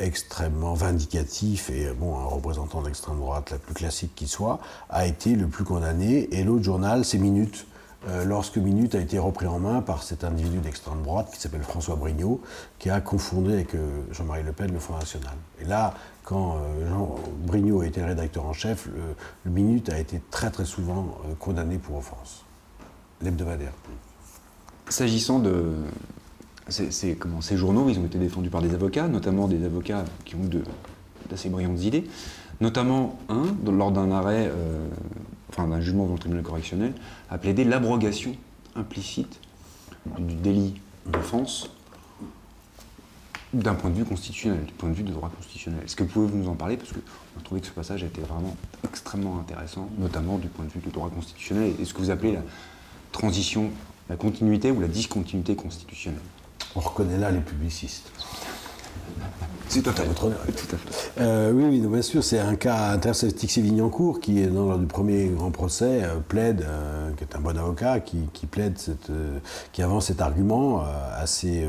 extrêmement 0.00 0.74
vindicatif 0.74 1.70
et 1.70 1.92
bon, 1.96 2.18
un 2.18 2.24
représentant 2.24 2.82
d'extrême 2.82 3.18
droite 3.18 3.52
la 3.52 3.58
plus 3.58 3.74
classique 3.74 4.12
qui 4.16 4.26
soit, 4.26 4.58
a 4.90 5.06
été 5.06 5.36
le 5.36 5.46
plus 5.46 5.62
condamné. 5.62 6.28
Et 6.34 6.42
l'autre 6.42 6.64
journal, 6.64 7.04
c'est 7.04 7.18
Minute, 7.18 7.64
euh, 8.08 8.24
lorsque 8.24 8.58
Minute 8.58 8.94
a 8.94 9.00
été 9.00 9.18
repris 9.18 9.46
en 9.46 9.58
main 9.58 9.80
par 9.80 10.02
cet 10.02 10.24
individu 10.24 10.58
d'extrême 10.58 11.02
droite 11.02 11.30
qui 11.32 11.40
s'appelle 11.40 11.62
François 11.62 11.96
Brignot, 11.96 12.40
qui 12.78 12.90
a 12.90 13.00
confondu 13.00 13.52
avec 13.52 13.74
euh, 13.74 14.02
Jean-Marie 14.10 14.42
Le 14.42 14.52
Pen 14.52 14.70
le 14.72 14.78
Front 14.78 14.98
National. 14.98 15.34
Et 15.60 15.64
là, 15.64 15.94
quand 16.22 16.56
euh, 16.56 16.88
Jean 16.88 17.16
Brignot 17.46 17.80
a 17.80 17.86
été 17.86 18.02
rédacteur 18.02 18.44
en 18.44 18.52
chef, 18.52 18.88
le, 19.44 19.50
Minute 19.50 19.88
a 19.88 19.98
été 19.98 20.20
très 20.30 20.50
très 20.50 20.64
souvent 20.64 21.16
condamné 21.38 21.78
pour 21.78 21.96
offense. 21.96 22.44
L'hebdomadaire. 23.22 23.72
S'agissant 24.88 25.38
de. 25.38 25.72
comment, 27.18 27.40
ces 27.40 27.56
journaux, 27.56 27.88
ils 27.88 27.98
ont 27.98 28.04
été 28.04 28.18
défendus 28.18 28.50
par 28.50 28.60
des 28.60 28.74
avocats, 28.74 29.08
notamment 29.08 29.48
des 29.48 29.64
avocats 29.64 30.04
qui 30.24 30.34
ont 30.34 30.48
d'assez 31.30 31.48
brillantes 31.48 31.82
idées, 31.82 32.04
notamment 32.60 33.18
un, 33.28 33.44
lors 33.70 33.92
d'un 33.92 34.10
arrêt 34.10 34.50
enfin 35.56 35.68
d'un 35.68 35.80
jugement 35.80 36.04
devant 36.04 36.14
le 36.14 36.20
tribunal 36.20 36.44
correctionnel, 36.44 36.92
a 37.30 37.38
plaidé 37.38 37.64
l'abrogation 37.64 38.36
implicite 38.74 39.40
du 40.18 40.34
délit 40.34 40.74
d'offense 41.06 41.70
d'un 43.52 43.74
point 43.74 43.90
de 43.90 43.94
vue 43.94 44.04
constitutionnel, 44.04 44.64
du 44.64 44.72
point 44.72 44.88
de 44.88 44.94
vue 44.94 45.04
de 45.04 45.12
droit 45.12 45.30
constitutionnel. 45.30 45.80
Est-ce 45.84 45.94
que 45.94 46.02
vous 46.02 46.08
pouvez 46.08 46.36
nous 46.36 46.48
en 46.48 46.54
parler? 46.54 46.76
Parce 46.76 46.90
qu'on 46.90 46.98
a 46.98 47.42
trouvé 47.44 47.60
que 47.60 47.68
ce 47.68 47.72
passage 47.72 48.02
était 48.02 48.20
vraiment 48.20 48.56
extrêmement 48.82 49.38
intéressant, 49.38 49.88
notamment 49.98 50.38
du 50.38 50.48
point 50.48 50.64
de 50.64 50.70
vue 50.70 50.80
du 50.80 50.90
droit 50.90 51.08
constitutionnel, 51.08 51.72
et 51.78 51.84
ce 51.84 51.94
que 51.94 51.98
vous 51.98 52.10
appelez 52.10 52.32
la 52.32 52.42
transition, 53.12 53.70
la 54.08 54.16
continuité 54.16 54.72
ou 54.72 54.80
la 54.80 54.88
discontinuité 54.88 55.54
constitutionnelle. 55.54 56.20
On 56.74 56.80
reconnaît 56.80 57.18
là 57.18 57.30
les 57.30 57.40
publicistes. 57.40 58.10
C'est 59.68 59.88
à 59.88 59.90
votre 59.90 60.24
honneur. 60.24 60.38
Tout 60.46 60.76
à 60.76 60.78
fait. 60.78 61.20
Euh, 61.20 61.50
oui, 61.52 61.64
oui, 61.68 61.80
bien 61.80 62.02
sûr, 62.02 62.22
c'est 62.22 62.38
un 62.38 62.54
cas 62.54 62.90
intéressant. 62.92 63.26
Tixier-Vignancourt, 63.28 64.20
qui, 64.20 64.40
est 64.40 64.46
dans, 64.46 64.68
lors 64.68 64.78
du 64.78 64.86
premier 64.86 65.26
grand 65.28 65.50
procès, 65.50 66.04
euh, 66.04 66.20
plaide, 66.20 66.64
euh, 66.68 67.10
qui 67.16 67.24
est 67.24 67.34
un 67.34 67.40
bon 67.40 67.56
avocat, 67.58 68.00
qui, 68.00 68.46
plaide, 68.46 68.78
cette, 68.78 69.10
qui 69.72 69.82
avance 69.82 70.06
cet 70.06 70.20
argument 70.20 70.84
assez 71.16 71.66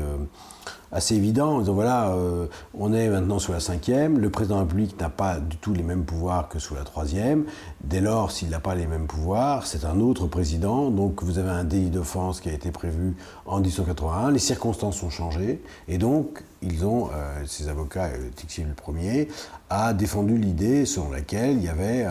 assez 0.92 1.14
évident 1.14 1.62
euh, 1.68 2.46
on 2.74 2.92
est 2.92 3.08
maintenant 3.08 3.38
sous 3.38 3.52
la 3.52 3.60
cinquième, 3.60 4.18
le 4.18 4.30
président 4.30 4.56
de 4.56 4.60
la 4.60 4.64
République 4.64 5.00
n'a 5.00 5.08
pas 5.08 5.38
du 5.38 5.56
tout 5.56 5.74
les 5.74 5.82
mêmes 5.82 6.04
pouvoirs 6.04 6.48
que 6.48 6.58
sous 6.58 6.74
la 6.74 6.82
troisième. 6.84 7.44
Dès 7.82 8.00
lors, 8.00 8.30
s'il 8.30 8.48
n'a 8.50 8.60
pas 8.60 8.74
les 8.74 8.86
mêmes 8.86 9.06
pouvoirs, 9.06 9.66
c'est 9.66 9.84
un 9.84 10.00
autre 10.00 10.26
président. 10.26 10.90
Donc 10.90 11.22
vous 11.22 11.38
avez 11.38 11.50
un 11.50 11.64
délit 11.64 11.90
d'offense 11.90 12.40
qui 12.40 12.48
a 12.48 12.52
été 12.52 12.70
prévu 12.70 13.16
en 13.46 13.60
1881. 13.60 14.30
Les 14.30 14.38
circonstances 14.38 15.02
ont 15.02 15.10
changé 15.10 15.62
et 15.88 15.98
donc 15.98 16.42
ils 16.62 16.84
ont, 16.84 17.10
euh, 17.12 17.42
ces 17.46 17.68
avocats, 17.68 18.06
euh, 18.06 18.30
Tixier 18.34 18.64
le 18.64 18.74
premier, 18.74 19.28
a 19.70 19.92
défendu 19.92 20.36
l'idée 20.36 20.86
selon 20.86 21.10
laquelle 21.10 21.56
il 21.56 21.64
y 21.64 21.68
avait 21.68 22.06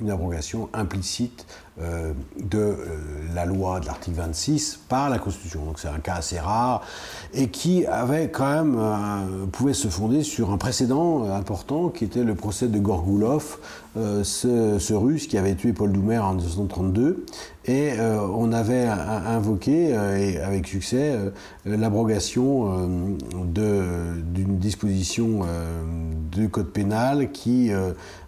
une 0.00 0.10
abrogation 0.10 0.68
implicite 0.72 1.46
euh, 1.80 2.12
de 2.38 2.58
euh, 2.58 2.76
la 3.34 3.46
loi 3.46 3.80
de 3.80 3.86
l'article 3.86 4.18
26 4.18 4.80
par 4.88 5.08
la 5.08 5.18
Constitution. 5.18 5.64
Donc 5.64 5.78
c'est 5.78 5.88
un 5.88 6.00
cas 6.00 6.16
assez 6.16 6.38
rare 6.38 6.82
et 7.32 7.48
qui 7.48 7.86
avait 7.86 8.28
quand 8.28 8.48
même 8.48 8.76
euh, 8.78 9.46
pouvait 9.50 9.72
se 9.72 9.88
fonder 9.88 10.22
sur 10.22 10.52
un 10.52 10.58
précédent 10.58 11.24
important 11.32 11.88
qui 11.88 12.04
était 12.04 12.24
le 12.24 12.34
procès 12.34 12.68
de 12.68 12.78
Gorgoulov, 12.78 13.56
ce, 13.94 14.94
Russe 14.94 15.26
qui 15.26 15.36
avait 15.38 15.54
tué 15.54 15.72
Paul 15.72 15.92
Doumer 15.92 16.18
en 16.18 16.34
1932 16.34 17.26
et 17.66 17.92
on 18.00 18.52
avait 18.52 18.86
invoqué 18.86 19.90
et 19.90 20.38
avec 20.38 20.66
succès 20.66 21.16
l'abrogation 21.64 23.18
d'une 23.54 24.58
disposition 24.58 25.40
du 26.32 26.48
code 26.48 26.70
pénal 26.70 27.30
qui 27.32 27.70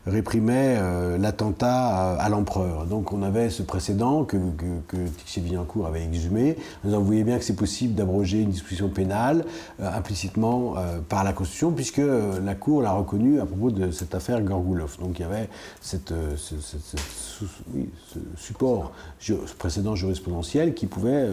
réprimait 0.06 0.76
euh, 0.78 1.18
l'attentat 1.18 2.14
à, 2.16 2.28
l'empereur. 2.28 2.86
Donc 2.86 3.12
on 3.12 3.22
avait 3.22 3.50
ce 3.50 3.62
précédent 3.62 4.24
que, 4.24 4.36
que, 4.36 4.96
que 4.96 5.86
avait 5.86 6.04
exhumé. 6.04 6.56
Nous 6.84 6.92
vous 6.92 7.04
voyez 7.04 7.24
bien 7.24 7.38
que 7.38 7.44
c'est 7.44 7.56
possible 7.56 7.94
d'abroger 7.94 8.40
une 8.40 8.50
disposition 8.50 8.88
pénale 8.88 9.44
euh, 9.80 9.90
implicitement 9.92 10.74
euh, 10.76 10.98
par 11.08 11.24
la 11.24 11.32
Constitution, 11.32 11.72
puisque 11.72 12.00
la 12.42 12.54
Cour 12.54 12.82
l'a 12.82 12.92
reconnu 12.92 13.40
à 13.40 13.46
propos 13.46 13.70
de 13.70 13.90
cette 13.90 14.14
affaire 14.14 14.40
Gorgoulov. 14.42 14.98
Donc 15.00 15.18
il 15.18 15.22
y 15.22 15.24
avait 15.24 15.48
ce, 15.80 15.96
support 18.36 18.92
ce 19.18 19.32
précédent 19.58 19.94
jurisprudentiel 19.94 20.74
qui 20.74 20.86
pouvait... 20.86 21.30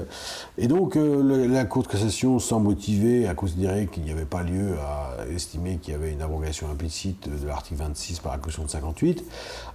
et 0.58 0.68
donc 0.68 0.96
la 0.96 1.66
Cour 1.66 1.84
de 1.84 1.88
cassation, 1.88 2.40
sans 2.40 2.60
motiver, 2.60 3.28
a 3.28 3.34
considéré 3.34 3.88
qu'il 3.88 4.04
n'y 4.04 4.12
avait 4.12 4.26
pas 4.26 4.44
lieu 4.44 4.76
à 4.80 5.26
estimer 5.28 5.78
qu'il 5.78 5.94
y 5.94 5.96
avait 5.96 6.12
une 6.12 6.22
abrogation 6.22 6.70
implicite 6.70 7.30
de 7.30 7.48
l'article 7.48 7.82
26 7.82 8.20
par 8.20 8.32
la 8.34 8.38
Constitution 8.38 8.61
de 8.64 8.70
58, 8.70 9.24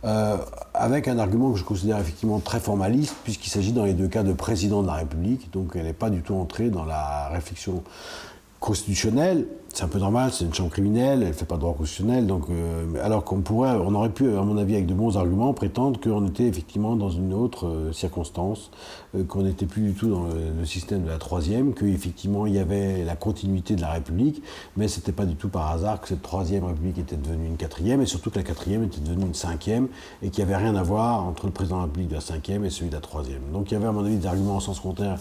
euh, 0.04 0.36
avec 0.74 1.08
un 1.08 1.18
argument 1.18 1.52
que 1.52 1.58
je 1.58 1.64
considère 1.64 1.98
effectivement 1.98 2.40
très 2.40 2.60
formaliste, 2.60 3.14
puisqu'il 3.24 3.50
s'agit 3.50 3.72
dans 3.72 3.84
les 3.84 3.94
deux 3.94 4.08
cas 4.08 4.22
de 4.22 4.32
président 4.32 4.82
de 4.82 4.86
la 4.86 4.94
République, 4.94 5.50
donc 5.52 5.72
elle 5.74 5.84
n'est 5.84 5.92
pas 5.92 6.10
du 6.10 6.22
tout 6.22 6.34
entrée 6.34 6.70
dans 6.70 6.84
la 6.84 7.28
réflexion 7.28 7.82
constitutionnelle, 8.60 9.46
c'est 9.76 9.84
un 9.84 9.88
peu 9.88 9.98
normal, 9.98 10.30
c'est 10.32 10.46
une 10.46 10.54
chambre 10.54 10.70
criminelle, 10.70 11.20
elle 11.20 11.28
ne 11.28 11.32
fait 11.34 11.44
pas 11.44 11.56
de 11.56 11.60
droit 11.60 11.74
constitutionnel, 11.74 12.26
donc, 12.26 12.44
euh, 12.48 12.86
alors 13.04 13.24
qu'on 13.24 13.42
pourrait, 13.42 13.72
on 13.72 13.94
aurait 13.94 14.08
pu, 14.08 14.26
à 14.34 14.40
mon 14.40 14.56
avis, 14.56 14.72
avec 14.72 14.86
de 14.86 14.94
bons 14.94 15.18
arguments, 15.18 15.52
prétendre 15.52 16.00
qu'on 16.00 16.26
était 16.26 16.44
effectivement 16.44 16.96
dans 16.96 17.10
une 17.10 17.34
autre 17.34 17.66
euh, 17.66 17.92
circonstance, 17.92 18.70
euh, 19.14 19.22
qu'on 19.24 19.42
n'était 19.42 19.66
plus 19.66 19.82
du 19.82 19.92
tout 19.92 20.08
dans 20.08 20.28
le, 20.28 20.64
système 20.64 21.02
de 21.02 21.10
la 21.10 21.18
troisième, 21.18 21.74
qu'effectivement 21.74 22.46
il 22.46 22.54
y 22.54 22.58
avait 22.58 23.04
la 23.04 23.16
continuité 23.16 23.76
de 23.76 23.82
la 23.82 23.90
République, 23.90 24.42
mais 24.78 24.88
ce 24.88 24.98
n'était 24.98 25.12
pas 25.12 25.26
du 25.26 25.36
tout 25.36 25.50
par 25.50 25.70
hasard 25.70 26.00
que 26.00 26.08
cette 26.08 26.22
troisième 26.22 26.64
République 26.64 26.96
était 26.96 27.16
devenue 27.16 27.46
une 27.46 27.58
quatrième, 27.58 28.00
et 28.00 28.06
surtout 28.06 28.30
que 28.30 28.38
la 28.38 28.44
quatrième 28.44 28.82
était 28.82 29.00
devenue 29.00 29.26
une 29.26 29.34
cinquième, 29.34 29.88
et 30.22 30.30
qu'il 30.30 30.42
n'y 30.42 30.54
avait 30.54 30.64
rien 30.64 30.74
à 30.74 30.82
voir 30.82 31.22
entre 31.22 31.44
le 31.44 31.52
président 31.52 31.76
de 31.76 31.80
la 31.80 31.86
République 31.86 32.08
de 32.08 32.14
la 32.14 32.22
cinquième 32.22 32.64
et 32.64 32.70
celui 32.70 32.88
de 32.88 32.94
la 32.94 33.02
troisième. 33.02 33.42
Donc 33.52 33.70
il 33.70 33.74
y 33.74 33.76
avait, 33.76 33.88
à 33.88 33.92
mon 33.92 34.06
avis, 34.06 34.16
des 34.16 34.26
arguments 34.26 34.56
en 34.56 34.60
sens 34.60 34.80
contraire 34.80 35.18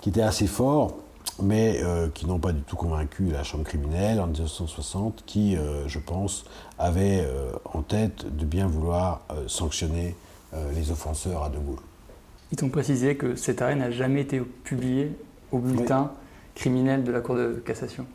qui 0.00 0.10
étaient 0.10 0.22
assez 0.22 0.46
forts 0.46 0.94
mais 1.42 1.80
euh, 1.82 2.08
qui 2.12 2.26
n'ont 2.26 2.38
pas 2.38 2.52
du 2.52 2.62
tout 2.62 2.76
convaincu 2.76 3.26
la 3.30 3.44
Chambre 3.44 3.64
criminelle 3.64 4.20
en 4.20 4.26
1960, 4.26 5.22
qui, 5.26 5.56
euh, 5.56 5.86
je 5.86 5.98
pense, 5.98 6.44
avait 6.78 7.20
euh, 7.22 7.50
en 7.72 7.82
tête 7.82 8.36
de 8.36 8.44
bien 8.44 8.66
vouloir 8.66 9.22
sanctionner 9.46 10.16
les 10.74 10.90
offenseurs 10.90 11.42
à 11.42 11.50
De 11.50 11.58
Gaulle. 11.58 11.76
Ils 12.52 12.64
ont 12.64 12.70
précisé 12.70 13.16
que 13.16 13.36
cet 13.36 13.60
arrêt 13.60 13.76
n'a 13.76 13.90
jamais 13.90 14.22
été 14.22 14.40
publié 14.40 15.12
au 15.52 15.58
bulletin 15.58 16.10
criminel 16.54 17.04
de 17.04 17.12
la 17.12 17.20
Cour 17.20 17.34
de 17.34 17.62
cassation. 17.64 18.06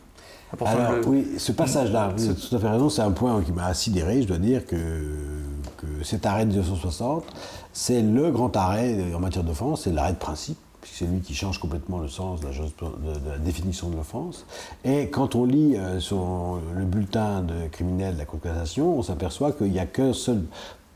Alors, 0.60 1.06
oui, 1.06 1.26
ce 1.38 1.52
passage-là, 1.52 2.12
vous 2.16 2.30
avez 2.30 2.34
tout 2.34 2.56
à 2.56 2.58
fait 2.58 2.68
raison, 2.68 2.88
c'est 2.88 3.02
un 3.02 3.12
point 3.12 3.40
qui 3.42 3.52
m'a 3.52 3.72
sidéré. 3.72 4.22
Je 4.22 4.26
dois 4.26 4.38
dire 4.38 4.66
que, 4.66 4.76
que 5.76 6.02
cet 6.02 6.26
arrêt 6.26 6.44
de 6.44 6.50
1960, 6.50 7.24
c'est 7.72 8.02
le 8.02 8.32
grand 8.32 8.56
arrêt 8.56 8.96
en 9.14 9.20
matière 9.20 9.44
d'offense, 9.44 9.82
c'est 9.82 9.92
l'arrêt 9.92 10.12
de 10.12 10.18
principe 10.18 10.58
c'est 10.92 11.06
lui 11.06 11.20
qui 11.20 11.34
change 11.34 11.58
complètement 11.58 11.98
le 11.98 12.08
sens 12.08 12.40
de 12.40 12.46
la, 12.46 13.38
définition 13.38 13.88
de 13.88 13.96
l'offense. 13.96 14.46
Et 14.84 15.08
quand 15.08 15.34
on 15.34 15.44
lit 15.44 15.74
euh, 15.76 16.00
le 16.74 16.84
bulletin 16.84 17.42
de 17.42 17.68
criminel 17.70 18.14
de 18.14 18.18
la 18.18 18.24
Cour 18.24 18.40
on 18.78 19.02
s'aperçoit 19.02 19.52
qu'il 19.52 19.70
n'y 19.70 19.78
a 19.78 19.86
qu'un 19.86 20.12
seul 20.12 20.42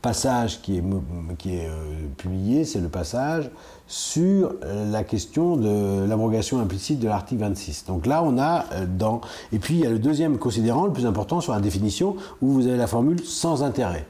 passage 0.01 0.61
qui 0.61 0.77
est, 0.77 0.83
qui 1.37 1.55
est 1.55 1.69
publié, 2.17 2.63
c'est 2.63 2.79
le 2.79 2.87
passage 2.87 3.49
sur 3.85 4.53
la 4.63 5.03
question 5.03 5.57
de 5.57 6.05
l'abrogation 6.07 6.59
implicite 6.59 6.99
de 6.99 7.07
l'article 7.07 7.41
26. 7.41 7.85
Donc 7.85 8.05
là, 8.05 8.23
on 8.23 8.37
a 8.37 8.65
dans... 8.85 9.19
Et 9.51 9.59
puis, 9.59 9.73
il 9.73 9.79
y 9.81 9.85
a 9.85 9.89
le 9.89 9.99
deuxième 9.99 10.37
considérant, 10.37 10.85
le 10.85 10.93
plus 10.93 11.05
important, 11.05 11.41
sur 11.41 11.51
la 11.51 11.59
définition, 11.59 12.15
où 12.41 12.47
vous 12.47 12.67
avez 12.67 12.77
la 12.77 12.87
formule 12.87 13.21
sans 13.25 13.61
intérêt. 13.61 14.05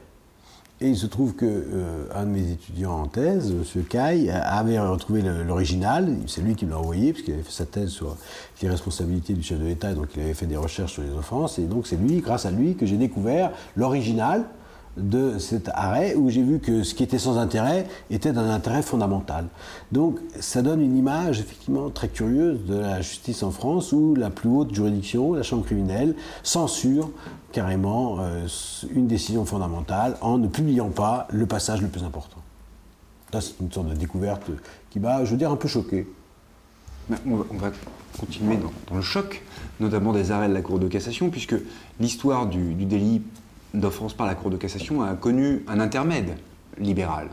Et 0.82 0.88
il 0.88 0.96
se 0.96 1.04
trouve 1.04 1.34
qu'un 1.34 1.46
euh, 1.46 2.24
de 2.24 2.30
mes 2.30 2.52
étudiants 2.52 3.02
en 3.02 3.06
thèse, 3.06 3.50
M. 3.50 3.84
Caille, 3.84 4.30
avait 4.30 4.78
retrouvé 4.78 5.20
l'original. 5.46 6.16
C'est 6.26 6.40
lui 6.40 6.54
qui 6.54 6.64
me 6.64 6.70
l'a 6.70 6.78
envoyé, 6.78 7.12
puisqu'il 7.12 7.34
avait 7.34 7.42
fait 7.42 7.52
sa 7.52 7.66
thèse 7.66 7.90
sur 7.90 8.16
les 8.62 8.68
responsabilités 8.70 9.34
du 9.34 9.42
chef 9.42 9.58
de 9.58 9.66
l'État, 9.66 9.92
donc 9.92 10.08
il 10.16 10.22
avait 10.22 10.32
fait 10.32 10.46
des 10.46 10.56
recherches 10.56 10.94
sur 10.94 11.02
les 11.02 11.10
offenses. 11.10 11.58
Et 11.58 11.64
donc 11.64 11.86
c'est 11.86 11.96
lui, 11.96 12.20
grâce 12.20 12.46
à 12.46 12.50
lui, 12.50 12.76
que 12.76 12.86
j'ai 12.86 12.96
découvert 12.96 13.52
l'original 13.76 14.46
de 15.00 15.38
cet 15.38 15.68
arrêt 15.74 16.14
où 16.14 16.30
j'ai 16.30 16.42
vu 16.42 16.58
que 16.58 16.82
ce 16.82 16.94
qui 16.94 17.02
était 17.02 17.18
sans 17.18 17.38
intérêt 17.38 17.86
était 18.10 18.32
d'un 18.32 18.50
intérêt 18.50 18.82
fondamental. 18.82 19.46
Donc 19.92 20.18
ça 20.38 20.62
donne 20.62 20.80
une 20.80 20.96
image 20.96 21.40
effectivement 21.40 21.90
très 21.90 22.08
curieuse 22.08 22.64
de 22.66 22.76
la 22.76 23.00
justice 23.00 23.42
en 23.42 23.50
France 23.50 23.92
où 23.92 24.14
la 24.14 24.30
plus 24.30 24.48
haute 24.48 24.74
juridiction, 24.74 25.34
la 25.34 25.42
Chambre 25.42 25.64
criminelle, 25.64 26.14
censure 26.42 27.10
carrément 27.52 28.18
euh, 28.20 28.46
une 28.94 29.06
décision 29.06 29.44
fondamentale 29.44 30.16
en 30.20 30.38
ne 30.38 30.48
publiant 30.48 30.90
pas 30.90 31.26
le 31.30 31.46
passage 31.46 31.82
le 31.82 31.88
plus 31.88 32.04
important. 32.04 32.38
Ça 33.32 33.40
c'est 33.40 33.60
une 33.60 33.72
sorte 33.72 33.88
de 33.88 33.94
découverte 33.94 34.50
qui 34.90 35.00
m'a, 35.00 35.24
je 35.24 35.32
veux 35.32 35.36
dire, 35.36 35.50
un 35.50 35.56
peu 35.56 35.68
choqué. 35.68 36.06
On 37.26 37.56
va, 37.58 37.72
continuer 38.18 38.56
dans, 38.88 38.96
le 38.96 39.02
choc, 39.02 39.42
notamment 39.78 40.12
des 40.12 40.30
arrêts 40.30 40.48
de 40.48 40.54
la 40.54 40.62
Cour 40.62 40.78
de 40.78 40.88
cassation, 40.88 41.30
puisque 41.30 41.54
l'histoire 41.98 42.46
du, 42.46 42.74
du 42.74 42.84
délit 42.84 43.22
d'offense 43.74 44.14
par 44.14 44.26
la 44.26 44.34
Cour 44.34 44.50
de 44.50 44.56
cassation 44.56 45.02
a 45.02 45.14
connu 45.14 45.64
un 45.68 45.80
intermède 45.80 46.36
libéral, 46.78 47.28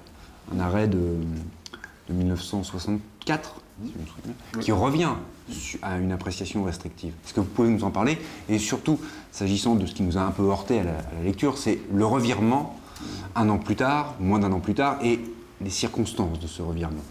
un 0.56 0.60
arrêt 0.60 0.88
de, 0.88 1.00
1964, 2.10 3.62
qui 4.62 4.72
revient 4.72 5.14
à 5.82 5.98
une 5.98 6.12
appréciation 6.12 6.64
restrictive. 6.64 7.14
Est-ce 7.26 7.34
que 7.34 7.40
vous 7.40 7.48
pouvez 7.48 7.70
nous 7.70 7.84
en 7.84 7.92
parler? 7.92 8.18
Et 8.50 8.60
surtout, 8.60 9.00
s'agissant 9.32 9.76
de 9.76 9.86
ce 9.86 9.94
qui 9.94 10.04
nous 10.04 10.18
a 10.18 10.22
un 10.22 10.32
peu 10.32 10.44
heurté 10.44 10.80
à 10.80 10.84
la, 10.84 10.94
lecture, 11.24 11.58
c'est 11.58 11.80
le 11.94 12.06
revirement 12.06 12.78
un 13.36 13.50
an 13.50 13.58
plus 13.58 13.76
tard, 13.76 14.16
moins 14.20 14.40
d'un 14.40 14.52
an 14.52 14.60
plus 14.60 14.74
tard, 14.74 14.98
et 15.04 15.20
les 15.62 15.70
circonstances 15.70 16.40
de 16.40 16.48
ce 16.48 16.62
revirement. 16.62 17.04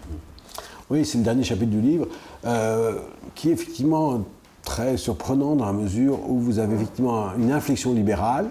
Oui, 0.91 1.05
c'est 1.05 1.19
le 1.19 1.25
dernier 1.25 1.45
chapitre 1.45 1.71
du 1.71 1.81
livre, 1.81 2.09
euh, 2.45 2.99
qui 3.35 3.51
est 3.51 3.53
effectivement 3.53 4.25
très 4.65 4.97
surprenant 4.97 5.57
dans 5.57 5.67
la 5.67 5.73
mesure 5.73 6.29
où 6.29 6.41
vous 6.41 6.59
avez 6.59 6.75
effectivement 6.75 7.35
une 7.37 7.53
inflexion 7.53 7.95
libérale, 7.95 8.51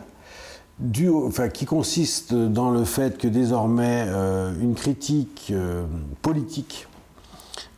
qui 1.53 1.65
consiste 1.65 2.33
dans 2.33 2.71
le 2.71 2.83
fait 2.83 3.17
que 3.17 3.27
désormais 3.27 4.05
euh, 4.07 4.53
une 4.59 4.75
critique 4.75 5.49
euh, 5.51 5.85
politique, 6.21 6.87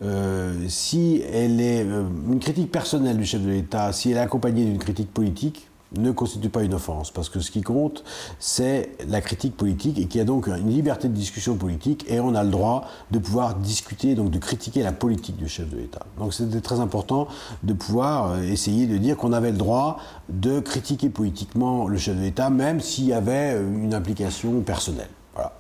euh, 0.02 0.54
si 0.68 1.24
elle 1.32 1.60
est 1.62 1.82
une 1.82 2.40
critique 2.40 2.72
personnelle 2.72 3.18
du 3.18 3.26
chef 3.26 3.42
de 3.42 3.50
l'État, 3.50 3.92
si 3.94 4.12
elle 4.12 4.18
est 4.18 4.22
accompagnée 4.22 4.66
d'une 4.66 4.78
critique 4.78 5.12
politique, 5.12 5.67
ne 5.96 6.12
constitue 6.12 6.50
pas 6.50 6.64
une 6.64 6.74
offense, 6.74 7.12
parce 7.12 7.30
que 7.30 7.40
ce 7.40 7.52
qui 7.52 7.62
compte, 7.62 8.04
c'est 8.40 8.92
la 9.08 9.22
critique 9.22 9.56
politique, 9.56 9.98
et 10.00 10.06
qu'il 10.06 10.20
y 10.20 10.22
a 10.22 10.26
donc 10.26 10.48
une 10.48 10.70
liberté 10.70 11.08
de 11.08 11.14
discussion 11.14 11.56
politique, 11.56 12.06
et 12.10 12.20
on 12.20 12.36
a 12.36 12.44
le 12.44 12.50
droit 12.50 12.86
de 13.12 13.20
pouvoir 13.20 13.56
discuter, 13.56 14.16
donc 14.16 14.32
de 14.32 14.40
critiquer 14.40 14.84
la 14.84 14.92
politique 14.92 15.38
du 15.38 15.48
chef 15.48 15.70
de 15.70 15.78
l'État. 15.78 16.06
Donc 16.20 16.34
c'était 16.34 16.62
très 16.62 16.80
important 16.80 17.28
de 17.64 17.74
pouvoir 17.74 18.32
euh, 18.32 18.42
essayer 18.42 18.88
de 18.88 18.98
dire 18.98 19.18
qu'on 19.18 19.34
avait 19.34 19.52
le 19.52 19.58
droit 19.58 19.98
de 20.30 20.60
critiquer 20.60 21.10
politiquement 21.10 21.88
le 21.88 21.98
chef 21.98 22.16
de 22.16 22.22
l'État, 22.22 22.50
même 22.50 22.82
s'il 22.82 23.06
y 23.06 23.14
avait 23.14 23.54
euh, 23.56 23.84
une 23.84 23.94
implication 23.94 24.62
personnelle. 24.62 25.10
Voilà. 25.34 25.54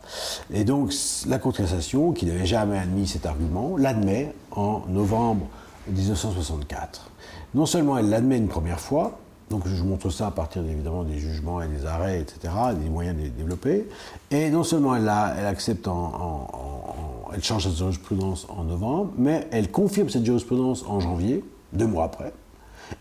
Et 0.51 0.63
donc 0.63 0.91
la 1.27 1.37
cassation, 1.37 2.11
qui 2.11 2.25
n'avait 2.25 2.47
jamais 2.47 2.79
admis 2.79 3.07
cet 3.07 3.27
argument, 3.27 3.77
l'admet 3.77 4.33
en 4.51 4.81
novembre 4.89 5.45
1964. 5.87 7.11
Non 7.53 7.65
seulement 7.65 7.97
elle 7.97 8.09
l'admet 8.09 8.37
une 8.37 8.47
première 8.47 8.79
fois, 8.79 9.19
donc 9.49 9.67
je 9.67 9.83
montre 9.83 10.09
ça 10.09 10.27
à 10.27 10.31
partir 10.31 10.63
évidemment 10.65 11.03
des 11.03 11.19
jugements 11.19 11.61
et 11.61 11.67
des 11.67 11.85
arrêts, 11.85 12.19
etc., 12.19 12.53
des 12.77 12.89
moyens 12.89 13.15
de 13.17 13.23
les 13.23 13.29
développer. 13.29 13.87
Et 14.29 14.49
non 14.49 14.63
seulement 14.63 14.95
elle, 14.95 15.07
accepte 15.07 15.87
en, 15.87 17.29
elle 17.33 17.43
change 17.43 17.63
sa 17.63 17.75
jurisprudence 17.75 18.45
en 18.49 18.65
novembre, 18.65 19.13
mais 19.17 19.47
elle 19.51 19.71
confirme 19.71 20.09
cette 20.09 20.25
jurisprudence 20.25 20.83
en 20.83 20.99
janvier, 20.99 21.43
deux 21.71 21.87
mois 21.87 22.05
après. 22.05 22.33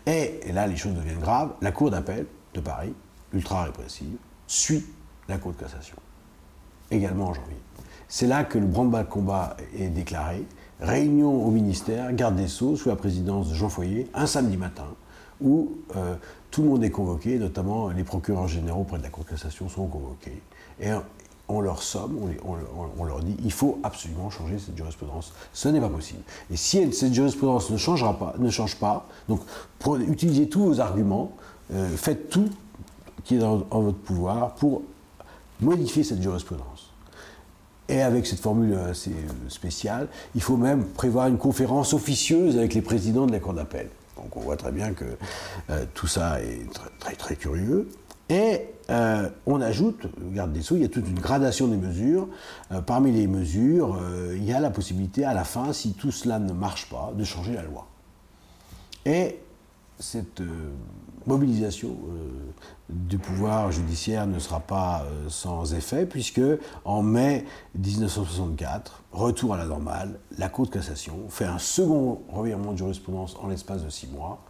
Et, 0.05 0.51
là, 0.53 0.67
les 0.67 0.75
choses 0.75 0.93
deviennent 0.93 1.19
graves. 1.19 1.51
La 1.61 1.71
Cour 1.71 1.91
d'appel 1.91 2.25
de 2.53 2.59
Paris, 2.59 2.93
ultra 3.33 3.63
répressive, 3.63 4.15
suit 4.47 4.85
la 5.27 5.37
Cour 5.37 5.51
de 5.51 5.57
cassation, 5.57 5.97
également 6.91 7.27
en 7.27 7.33
janvier. 7.33 7.57
C'est 8.07 8.27
là 8.27 8.45
que 8.45 8.57
le 8.57 8.65
branle-bas 8.65 9.03
de 9.03 9.09
combat 9.09 9.57
est 9.77 9.89
déclaré. 9.89 10.45
Réunion 10.79 11.45
au 11.45 11.51
ministère, 11.51 12.13
garde 12.13 12.35
des 12.35 12.47
Sceaux, 12.47 12.77
sous 12.77 12.87
la 12.87 12.95
présidence 12.95 13.49
de 13.49 13.53
Jean 13.53 13.67
Foyer, 13.67 14.09
un 14.13 14.27
samedi 14.27 14.55
matin, 14.55 14.87
où 15.41 15.71
euh, 15.95 16.15
tout 16.51 16.63
le 16.63 16.69
monde 16.69 16.83
est 16.83 16.89
convoqué, 16.89 17.37
notamment 17.37 17.89
les 17.89 18.03
procureurs 18.03 18.47
généraux 18.47 18.83
près 18.83 18.97
de 18.97 19.03
la 19.03 19.09
Cour 19.09 19.23
de 19.23 19.29
cassation 19.29 19.69
sont 19.69 19.87
convoqués. 19.87 20.41
Et 20.79 20.89
on 21.49 21.61
leur 21.61 21.81
somme, 21.81 22.17
on, 22.97 23.05
leur 23.05 23.21
dit, 23.21 23.35
il 23.43 23.51
faut 23.51 23.79
absolument 23.83 24.29
changer 24.29 24.59
cette 24.59 24.75
jurisprudence. 24.75 25.33
Ce 25.53 25.69
n'est 25.69 25.79
pas 25.79 25.89
possible. 25.89 26.21
Et 26.51 26.57
si 26.57 26.91
cette 26.91 27.13
jurisprudence 27.13 27.69
ne, 27.69 27.77
changera 27.77 28.17
pas, 28.17 28.35
ne 28.37 28.49
change 28.49 28.75
pas, 28.75 29.07
donc 29.29 29.41
utilisez 30.07 30.49
tous 30.49 30.63
vos 30.63 30.79
arguments, 30.79 31.31
euh, 31.73 31.95
faites 31.95 32.29
tout 32.29 32.49
qui 33.23 33.35
est 33.35 33.43
en 33.43 33.81
votre 33.81 33.97
pouvoir 33.97 34.55
pour 34.55 34.83
modifier 35.59 36.03
cette 36.03 36.21
jurisprudence. 36.21 36.91
Et 37.89 38.01
avec 38.01 38.25
cette 38.25 38.39
formule 38.39 38.75
assez 38.75 39.13
spéciale, 39.47 40.07
il 40.35 40.41
faut 40.41 40.57
même 40.57 40.85
prévoir 40.85 41.27
une 41.27 41.37
conférence 41.37 41.93
officieuse 41.93 42.57
avec 42.57 42.73
les 42.73 42.81
présidents 42.81 43.25
de 43.25 43.31
la 43.31 43.39
Cour 43.39 43.53
d'appel. 43.53 43.89
Donc 44.17 44.35
on 44.35 44.41
voit 44.41 44.57
très 44.57 44.71
bien 44.71 44.93
que 44.93 45.05
euh, 45.69 45.85
tout 45.93 46.07
ça 46.07 46.41
est 46.41 46.67
très 46.99 47.15
très, 47.15 47.35
curieux. 47.35 47.89
Et 48.29 48.61
euh, 48.89 49.29
on 49.45 49.61
ajoute, 49.61 50.07
garde 50.33 50.51
des 50.51 50.61
Sceaux, 50.61 50.75
il 50.75 50.81
y 50.81 50.85
a 50.85 50.89
toute 50.89 51.07
une 51.07 51.19
gradation 51.19 51.67
des 51.67 51.77
mesures. 51.77 52.27
Euh, 52.71 52.81
parmi 52.81 53.11
les 53.11 53.27
mesures, 53.27 53.97
il 54.35 54.43
y 54.43 54.53
a 54.53 54.59
la 54.59 54.69
possibilité 54.69 55.23
à 55.23 55.33
la 55.33 55.43
fin, 55.43 55.71
si 55.71 55.93
tout 55.93 56.11
cela 56.11 56.39
ne 56.39 56.51
marche 56.51 56.89
pas, 56.89 57.13
de 57.15 57.23
changer 57.23 57.53
la 57.53 57.63
loi. 57.63 57.87
Et 59.05 59.39
cette 59.99 60.41
mobilisation 61.27 61.95
du 62.89 63.17
pouvoir 63.17 63.71
judiciaire 63.71 64.27
ne 64.27 64.39
sera 64.39 64.59
pas 64.59 65.03
euh, 65.03 65.29
sans 65.29 65.73
effet, 65.73 66.05
puisque 66.05 66.41
en 66.85 67.01
mai 67.03 67.45
1964, 67.75 69.03
retour 69.11 69.53
à 69.53 69.57
la 69.57 69.65
normale, 69.65 70.19
la 70.37 70.47
Cour 70.47 70.67
de 70.67 70.71
cassation 70.71 71.25
fait 71.29 71.45
un 71.45 71.59
second 71.59 72.21
revirement 72.29 72.71
de 72.71 72.77
jurisprudence 72.77 73.35
en 73.41 73.47
l'espace 73.47 73.83
de 73.83 73.89
six 73.89 74.07
mois. 74.07 74.43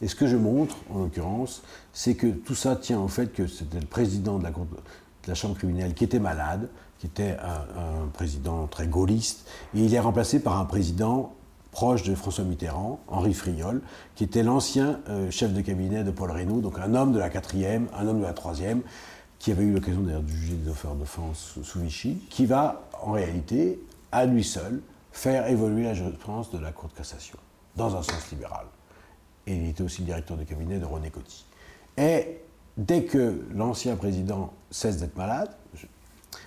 Et 0.00 0.08
ce 0.08 0.14
que 0.14 0.26
je 0.26 0.36
montre, 0.36 0.76
en 0.92 1.00
l'occurrence, 1.00 1.62
c'est 1.92 2.14
que 2.14 2.26
tout 2.26 2.54
ça 2.54 2.76
tient 2.76 2.98
au 2.98 3.08
fait 3.08 3.32
que 3.32 3.46
c'était 3.46 3.78
le 3.78 3.86
président 3.86 4.38
de 4.38 4.44
la, 4.44 4.50
Cour 4.50 4.64
de 4.64 5.28
la 5.28 5.34
Chambre 5.34 5.54
criminelle 5.54 5.94
qui 5.94 6.04
était 6.04 6.18
malade, 6.18 6.68
qui 6.98 7.06
était 7.06 7.36
un 7.40 8.06
président 8.12 8.66
très 8.68 8.86
gaulliste, 8.86 9.48
et 9.74 9.80
il 9.80 9.94
est 9.94 10.00
remplacé 10.00 10.40
par 10.40 10.58
un 10.58 10.64
président 10.64 11.34
proche 11.72 12.04
de 12.04 12.14
François 12.14 12.44
Mitterrand, 12.44 13.00
Henri 13.08 13.34
Friol, 13.34 13.82
qui 14.14 14.22
était 14.24 14.42
l'ancien 14.42 15.00
euh, 15.08 15.30
chef 15.30 15.52
de 15.52 15.60
cabinet 15.62 16.04
de 16.04 16.10
Paul 16.12 16.30
Reynaud, 16.30 16.60
donc 16.60 16.78
un 16.78 16.94
homme 16.94 17.12
de 17.12 17.18
la 17.18 17.30
quatrième, 17.30 17.88
un 17.98 18.06
homme 18.06 18.20
de 18.20 18.24
la 18.24 18.34
troisième, 18.34 18.82
qui 19.38 19.50
avait 19.50 19.64
eu 19.64 19.72
l'occasion 19.72 20.02
d'ailleurs 20.02 20.22
de 20.22 20.28
juger 20.28 20.54
des 20.54 20.70
affaires 20.70 20.94
de 20.94 21.04
France 21.04 21.58
sous 21.62 21.80
Vichy, 21.80 22.18
qui 22.30 22.46
va 22.46 22.88
en 23.02 23.12
réalité, 23.12 23.80
à 24.12 24.26
lui 24.26 24.44
seul, 24.44 24.80
faire 25.10 25.48
évoluer 25.48 25.84
la 25.84 25.94
jurisprudence 25.94 26.50
de 26.52 26.58
la 26.58 26.70
Cour 26.70 26.90
de 26.90 26.94
cassation, 26.94 27.38
dans 27.74 27.96
un 27.96 28.02
sens 28.02 28.30
libéral. 28.30 28.66
Et 29.46 29.56
il 29.56 29.68
était 29.68 29.82
aussi 29.82 30.02
le 30.02 30.06
directeur 30.06 30.36
de 30.36 30.44
cabinet 30.44 30.78
de 30.78 30.84
René 30.84 31.10
Coty. 31.10 31.44
Et 31.96 32.38
dès 32.76 33.04
que 33.04 33.42
l'ancien 33.52 33.96
président 33.96 34.52
cesse 34.70 34.98
d'être 34.98 35.16
malade, 35.16 35.50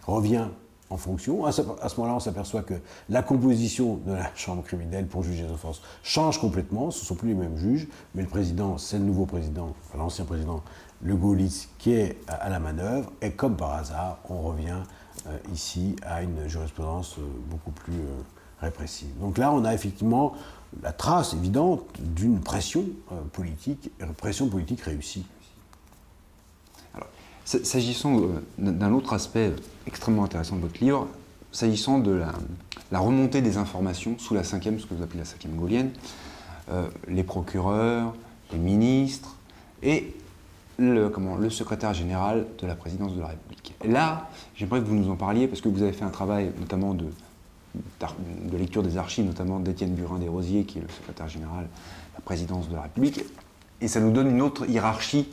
revient 0.08 0.48
en 0.90 0.98
fonction. 0.98 1.46
À 1.46 1.52
ce, 1.52 1.62
moment-là, 1.62 2.16
on 2.16 2.20
s'aperçoit 2.20 2.62
que 2.62 2.76
la 3.10 3.24
composition 3.24 3.98
de 4.06 4.14
la 4.14 4.30
chambre 4.36 4.64
criminelle 4.64 5.08
pour 5.08 5.24
juger 5.24 5.44
les 5.44 5.52
offenses 5.52 5.82
change 6.04 6.40
complètement. 6.40 6.92
Ce 6.92 7.02
ne 7.02 7.06
sont 7.06 7.16
plus 7.16 7.30
les 7.30 7.36
mêmes 7.36 7.58
juges, 7.58 7.88
mais 8.14 8.22
le 8.22 8.28
président, 8.28 8.78
c'est 8.78 8.98
le 8.98 9.06
nouveau 9.06 9.26
président, 9.26 9.74
l'ancien 9.98 10.26
président, 10.26 10.64
le 11.02 11.16
Gaulliste, 11.16 11.70
qui 11.78 11.94
est 11.94 12.18
à, 12.28 12.50
la 12.50 12.60
manœuvre. 12.60 13.12
Et 13.22 13.32
comme 13.32 13.56
par 13.56 13.74
hasard, 13.74 14.20
on 14.30 14.42
revient 14.42 14.82
euh, 15.28 15.38
ici 15.54 15.96
à 16.04 16.22
une 16.22 16.48
jurisprudence 16.48 17.18
euh, 17.18 17.22
beaucoup 17.50 17.72
plus 17.72 17.94
euh, 17.94 18.22
répressive. 18.62 19.18
Donc 19.20 19.38
là, 19.38 19.52
on 19.52 19.66
a 19.66 19.74
effectivement 19.74 20.34
la 20.84 20.92
trace 20.92 21.34
évidente 21.34 21.84
d'une 22.00 22.42
pression 22.42 22.84
politique, 23.32 23.92
pression 24.18 24.50
politique 24.50 24.82
réussie. 24.82 25.26
S'agissant 27.46 28.20
euh, 28.20 28.42
d'un 28.58 28.92
autre 28.92 29.14
aspect 29.14 29.54
extrêmement 29.86 30.24
intéressant 30.24 30.56
de 30.56 30.62
votre 30.62 30.84
livre, 30.84 31.08
s'agissant 31.52 32.00
de 32.00 32.24
la, 32.92 33.00
remontée 33.00 33.42
des 33.42 33.58
informations 33.58 34.18
sous 34.18 34.34
la 34.34 34.44
cinquième, 34.44 34.80
ce 34.80 34.88
que 34.88 34.96
vous 34.96 35.04
appelez 35.04 35.20
la 35.20 35.26
cinquième 35.26 35.56
gaulienne, 35.56 35.92
euh, 36.72 36.88
les 37.08 37.24
procureurs, 37.24 38.16
les 38.52 38.58
ministres 38.58 39.36
et 39.84 40.16
le, 40.80 41.12
secrétaire 41.52 41.94
général 41.94 42.48
de 42.60 42.66
la 42.66 42.74
présidence 42.74 43.14
de 43.14 43.22
la 43.22 43.28
République. 43.28 43.76
Là, 43.86 44.28
j'aimerais 44.56 44.80
que 44.80 44.86
vous 44.86 44.96
nous 44.96 45.12
en 45.12 45.16
parliez, 45.16 45.48
parce 45.48 45.62
que 45.62 45.70
vous 45.70 45.84
avez 45.84 45.94
fait 45.94 46.04
un 46.04 46.10
travail 46.10 46.52
notamment 46.60 46.96
de, 46.96 47.06
de 47.76 48.58
lecture 48.58 48.82
des 48.82 48.98
archives, 48.98 49.26
notamment 49.26 49.60
d'Étienne 49.60 49.94
Burin 49.94 50.18
des 50.18 50.28
Rosiers, 50.28 50.64
qui 50.64 50.80
est 50.80 50.82
le 50.82 50.90
secrétaire 50.90 51.30
général 51.30 51.66
de 51.66 52.16
la 52.16 52.22
présidence 52.22 52.70
de 52.70 52.76
la 52.76 52.82
République, 52.82 53.22
et 53.82 53.88
ça 53.88 54.00
nous 54.00 54.12
donne 54.12 54.32
une 54.32 54.42
autre 54.42 54.68
hiérarchie 54.68 55.28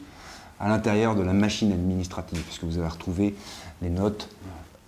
à 0.61 0.69
l'intérieur 0.69 1.15
de 1.15 1.23
la 1.23 1.33
machine 1.33 1.73
administrative, 1.73 2.41
puisque 2.43 2.65
vous 2.65 2.79
avez 2.79 2.89
retrouvé 2.89 3.35
les 3.81 3.91
notes 3.91 4.29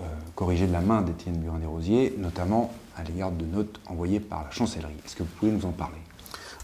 euh, 0.00 0.04
corrigées 0.34 0.66
de 0.66 0.72
la 0.72 0.80
main 0.80 1.02
d'Étienne 1.02 1.36
Burin 1.38 1.58
des 1.58 1.66
Rosiers, 1.66 2.14
notamment 2.18 2.72
à 2.96 3.02
l'égard 3.02 3.32
de 3.32 3.44
notes 3.44 3.80
envoyées 3.86 4.20
par 4.20 4.44
la 4.44 4.50
chancellerie. 4.50 4.94
Est-ce 5.04 5.16
que 5.16 5.22
vous 5.22 5.28
pouvez 5.38 5.52
nous 5.52 5.64
en 5.64 5.72
parler? 5.72 6.03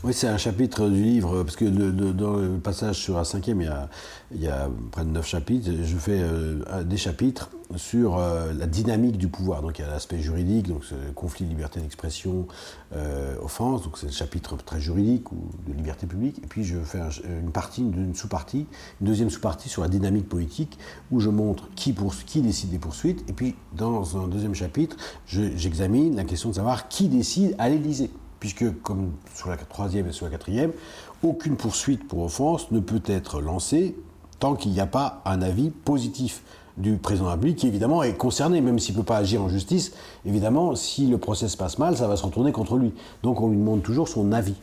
Oui, 0.02 0.14
c'est 0.14 0.28
un 0.28 0.38
chapitre 0.38 0.88
du 0.88 1.02
livre, 1.02 1.42
parce 1.42 1.56
que 1.56 1.64
dans 1.66 2.36
le 2.36 2.58
passage 2.58 2.96
sur 2.96 3.18
la 3.18 3.24
cinquième, 3.24 3.60
il 3.60 3.66
y, 3.66 3.68
a, 3.68 3.88
il 4.34 4.40
y 4.40 4.48
a 4.48 4.70
près 4.92 5.04
de 5.04 5.10
neuf 5.10 5.26
chapitres. 5.26 5.68
Je 5.82 5.96
fais 5.96 6.20
euh, 6.22 6.82
des 6.84 6.96
chapitres 6.96 7.50
sur 7.76 8.16
euh, 8.18 8.54
la 8.54 8.66
dynamique 8.66 9.18
du 9.18 9.28
pouvoir. 9.28 9.60
Donc 9.60 9.78
il 9.78 9.82
y 9.82 9.84
a 9.84 9.88
l'aspect 9.88 10.18
juridique, 10.18 10.68
donc 10.68 10.84
conflit 11.14 11.44
de 11.44 11.50
liberté 11.50 11.80
d'expression, 11.80 12.46
euh, 12.94 13.34
offense, 13.42 13.82
donc 13.82 13.98
c'est 13.98 14.06
le 14.06 14.12
chapitre 14.12 14.56
très 14.56 14.80
juridique 14.80 15.30
ou 15.32 15.50
de 15.68 15.74
liberté 15.74 16.06
publique. 16.06 16.38
Et 16.42 16.46
puis 16.46 16.64
je 16.64 16.78
fais 16.78 17.00
une 17.24 17.52
partie, 17.52 17.82
une 17.82 18.14
sous-partie, 18.14 18.66
une 19.02 19.06
deuxième 19.06 19.28
sous-partie 19.28 19.68
sur 19.68 19.82
la 19.82 19.88
dynamique 19.88 20.30
politique, 20.30 20.78
où 21.10 21.20
je 21.20 21.28
montre 21.28 21.68
qui, 21.74 21.92
pour, 21.92 22.14
qui 22.14 22.40
décide 22.40 22.70
des 22.70 22.78
poursuites. 22.78 23.22
Et 23.28 23.34
puis 23.34 23.54
dans 23.76 24.16
un 24.16 24.28
deuxième 24.28 24.54
chapitre, 24.54 24.96
j'examine 25.26 26.16
la 26.16 26.24
question 26.24 26.48
de 26.48 26.54
savoir 26.54 26.88
qui 26.88 27.08
décide 27.08 27.54
à 27.58 27.68
l'Élysée 27.68 28.10
puisque, 28.40 28.82
comme 28.82 29.12
sur 29.34 29.48
la 29.50 29.56
troisième 29.56 30.08
et 30.08 30.12
sur 30.12 30.26
la 30.26 30.32
quatrième, 30.32 30.72
aucune 31.22 31.56
poursuite 31.56 32.08
pour 32.08 32.24
offense 32.24 32.70
ne 32.70 32.80
peut 32.80 33.02
être 33.06 33.40
lancée 33.40 33.94
tant 34.40 34.54
qu'il 34.54 34.72
n'y 34.72 34.80
a 34.80 34.86
pas 34.86 35.22
un 35.26 35.42
avis 35.42 35.70
positif 35.70 36.42
du 36.76 36.96
président 36.96 37.24
de 37.24 37.28
la 37.28 37.34
République, 37.34 37.58
qui 37.58 37.68
évidemment 37.68 38.02
est 38.02 38.14
concerné, 38.14 38.60
même 38.62 38.78
s'il 38.78 38.94
ne 38.94 39.00
peut 39.00 39.06
pas 39.06 39.18
agir 39.18 39.42
en 39.42 39.48
justice. 39.48 39.92
Évidemment, 40.24 40.74
si 40.74 41.06
le 41.06 41.18
procès 41.18 41.48
se 41.48 41.56
passe 41.56 41.78
mal, 41.78 41.96
ça 41.96 42.08
va 42.08 42.16
se 42.16 42.24
retourner 42.24 42.52
contre 42.52 42.76
lui. 42.76 42.94
Donc 43.22 43.40
on 43.40 43.48
lui 43.48 43.58
demande 43.58 43.82
toujours 43.82 44.08
son 44.08 44.32
avis. 44.32 44.54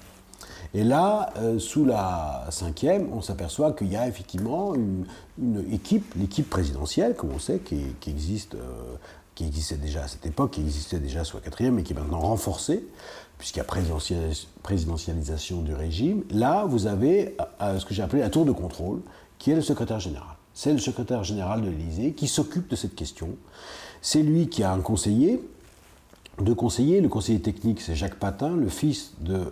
Et 0.74 0.84
là, 0.84 1.32
euh, 1.38 1.60
sous 1.60 1.86
la 1.86 2.46
cinquième, 2.50 3.08
on 3.14 3.22
s'aperçoit 3.22 3.72
qu'il 3.72 3.88
y 3.88 3.96
a 3.96 4.08
effectivement 4.08 4.74
une, 4.76 5.06
équipe, 5.72 6.14
l'équipe 6.16 6.50
présidentielle, 6.50 7.16
comme 7.16 7.32
on 7.34 7.40
sait, 7.40 7.60
qui, 7.60 8.10
existe, 8.10 8.56
euh, 8.56 8.96
qui 9.36 9.46
existait 9.46 9.78
déjà 9.78 10.04
à 10.04 10.08
cette 10.08 10.26
époque, 10.26 10.52
qui 10.52 10.62
existait 10.62 11.00
déjà 11.00 11.24
sous 11.24 11.38
la 11.38 11.44
quatrième, 11.44 11.76
mais 11.76 11.84
qui 11.84 11.94
est 11.94 11.96
maintenant 11.96 12.20
renforcée, 12.20 12.86
puisqu'il 13.38 13.60
y 13.60 13.62
a 13.62 13.66
présidentialisation 14.64 15.62
du 15.62 15.74
régime, 15.74 16.24
là, 16.32 16.66
vous 16.66 16.88
avez 16.88 17.36
euh, 17.40 17.44
euh, 17.62 17.80
ce 17.80 17.86
que 17.86 17.94
j'ai 17.94 18.02
appelé 18.02 18.22
la 18.22 18.30
tour 18.30 18.46
de 18.46 18.52
contrôle, 18.52 19.02
qui 19.38 19.52
est 19.52 19.56
le 19.56 19.62
secrétaire 19.62 20.00
général. 20.00 20.36
C'est 20.54 20.74
le 20.74 20.80
secrétaire 20.80 21.24
général 21.24 21.62
de 21.62 21.70
l'Élysée 21.70 22.14
qui 22.14 22.28
s'occupe 22.28 22.68
de 22.68 22.76
cette 22.76 22.96
question. 22.96 23.30
C'est 24.02 24.24
lui 24.24 24.48
qui 24.50 24.64
a 24.64 24.72
un 24.72 24.80
conseiller, 24.80 25.40
deux 26.42 26.56
conseillers. 26.56 27.00
Le 27.00 27.10
conseiller 27.10 27.40
technique, 27.40 27.80
c'est 27.80 27.96
Jacques 27.96 28.16
Patin, 28.16 28.56
le 28.56 28.70
fils 28.70 29.14
de 29.20 29.36
euh, 29.36 29.50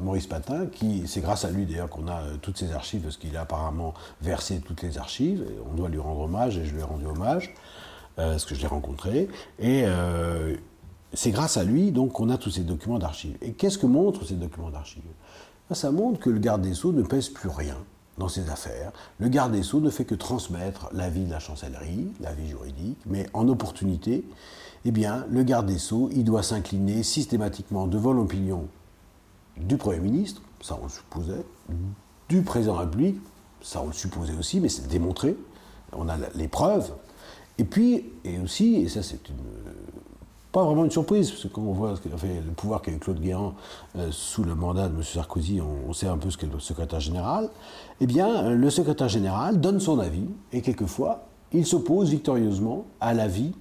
Maurice 0.00 0.26
Patin, 0.26 0.66
qui, 0.66 1.02
c'est 1.06 1.20
grâce 1.20 1.44
à 1.44 1.50
lui 1.50 1.66
d'ailleurs 1.66 1.90
qu'on 1.90 2.08
a 2.08 2.22
toutes 2.40 2.56
ces 2.56 2.72
archives, 2.72 3.02
parce 3.02 3.18
qu'il 3.18 3.36
a 3.36 3.42
apparemment 3.42 3.92
versé 4.22 4.60
toutes 4.64 4.82
les 4.82 4.96
archives. 4.96 5.44
On 5.70 5.74
doit 5.74 5.90
lui 5.90 5.98
rendre 5.98 6.20
hommage, 6.20 6.56
et 6.56 6.64
je 6.64 6.72
lui 6.72 6.80
ai 6.80 6.84
rendu 6.84 7.04
hommage, 7.04 7.54
parce 8.16 8.46
que 8.46 8.54
je 8.54 8.62
l'ai 8.62 8.66
rencontré. 8.66 9.28
Et 9.58 9.84
c'est 11.14 11.30
grâce 11.30 11.56
à 11.56 11.64
lui 11.64 11.90
donc 11.92 12.12
qu'on 12.12 12.28
a 12.30 12.38
tous 12.38 12.50
ces 12.50 12.62
documents 12.62 12.98
d'archives. 12.98 13.36
Et 13.40 13.52
qu'est-ce 13.52 13.78
que 13.78 13.86
montrent 13.86 14.24
ces 14.26 14.34
documents 14.34 14.70
d'archives? 14.70 15.02
Ben, 15.68 15.74
Ça 15.74 15.90
montre 15.90 16.20
que 16.20 16.30
le 16.30 16.38
garde 16.38 16.62
des 16.62 16.74
Sceaux 16.74 16.92
ne 16.92 17.02
pèse 17.02 17.28
plus 17.28 17.48
rien 17.48 17.76
dans 18.18 18.28
ses 18.28 18.50
affaires. 18.50 18.92
Le 19.18 19.28
garde 19.28 19.52
des 19.52 19.62
Sceaux 19.62 19.80
ne 19.80 19.90
fait 19.90 20.04
que 20.04 20.14
transmettre 20.14 20.88
l'avis 20.92 21.24
de 21.24 21.30
la 21.30 21.38
chancellerie, 21.38 22.08
l'avis 22.20 22.48
juridique, 22.48 22.98
mais 23.06 23.26
en 23.32 23.48
opportunité, 23.48 24.24
eh 24.84 24.90
bien, 24.90 25.24
le 25.30 25.42
garde 25.42 25.66
des 25.66 25.78
Sceaux, 25.78 26.10
il 26.12 26.24
doit 26.24 26.42
s'incliner 26.42 27.02
systématiquement 27.02 27.86
devant 27.86 28.12
l'opinion 28.12 28.66
du 29.56 29.76
Premier 29.76 30.00
ministre, 30.00 30.42
ça 30.60 30.78
on 30.80 30.84
le 30.84 30.90
supposait, 30.90 31.44
du 32.28 32.42
Président 32.42 32.74
de 32.74 32.78
la 32.78 32.84
République, 32.84 33.20
ça 33.62 33.82
on 33.82 33.88
le 33.88 33.92
supposait 33.92 34.34
aussi, 34.34 34.60
mais 34.60 34.68
c'est 34.68 34.88
démontré, 34.88 35.36
on 35.92 36.08
a 36.08 36.16
les 36.34 36.48
preuves, 36.48 36.92
et 37.58 37.64
puis, 37.64 38.04
et 38.24 38.38
aussi, 38.38 38.76
et 38.76 38.88
ça 38.88 39.02
c'est 39.02 39.28
une 39.28 39.36
pas 40.58 40.64
vraiment 40.64 40.84
une 40.84 40.90
surprise, 40.90 41.30
parce 41.30 41.44
que 41.44 41.48
quand 41.48 41.62
on 41.62 41.72
voit 41.72 41.92
le 41.92 42.52
pouvoir 42.52 42.82
qu'a 42.82 42.90
eu 42.90 42.98
Claude 42.98 43.20
Guéant 43.20 43.54
euh, 43.96 44.08
sous 44.10 44.42
le 44.42 44.56
mandat 44.56 44.88
de 44.88 44.94
M. 44.96 45.02
Sarkozy, 45.04 45.60
on, 45.60 45.92
sait 45.92 46.08
un 46.08 46.18
peu 46.18 46.30
ce 46.30 46.36
qu'est 46.36 46.52
le 46.52 46.58
secrétaire 46.58 46.98
général, 46.98 47.48
eh 48.00 48.06
bien, 48.06 48.44
euh, 48.44 48.54
le 48.56 48.70
secrétaire 48.70 49.08
général 49.08 49.60
donne 49.60 49.78
son 49.78 50.00
avis, 50.00 50.26
et 50.52 50.60
quelquefois, 50.60 51.26
il 51.52 51.64
s'oppose 51.64 52.10
victorieusement 52.10 52.86
à 53.00 53.14
l'avis 53.14 53.52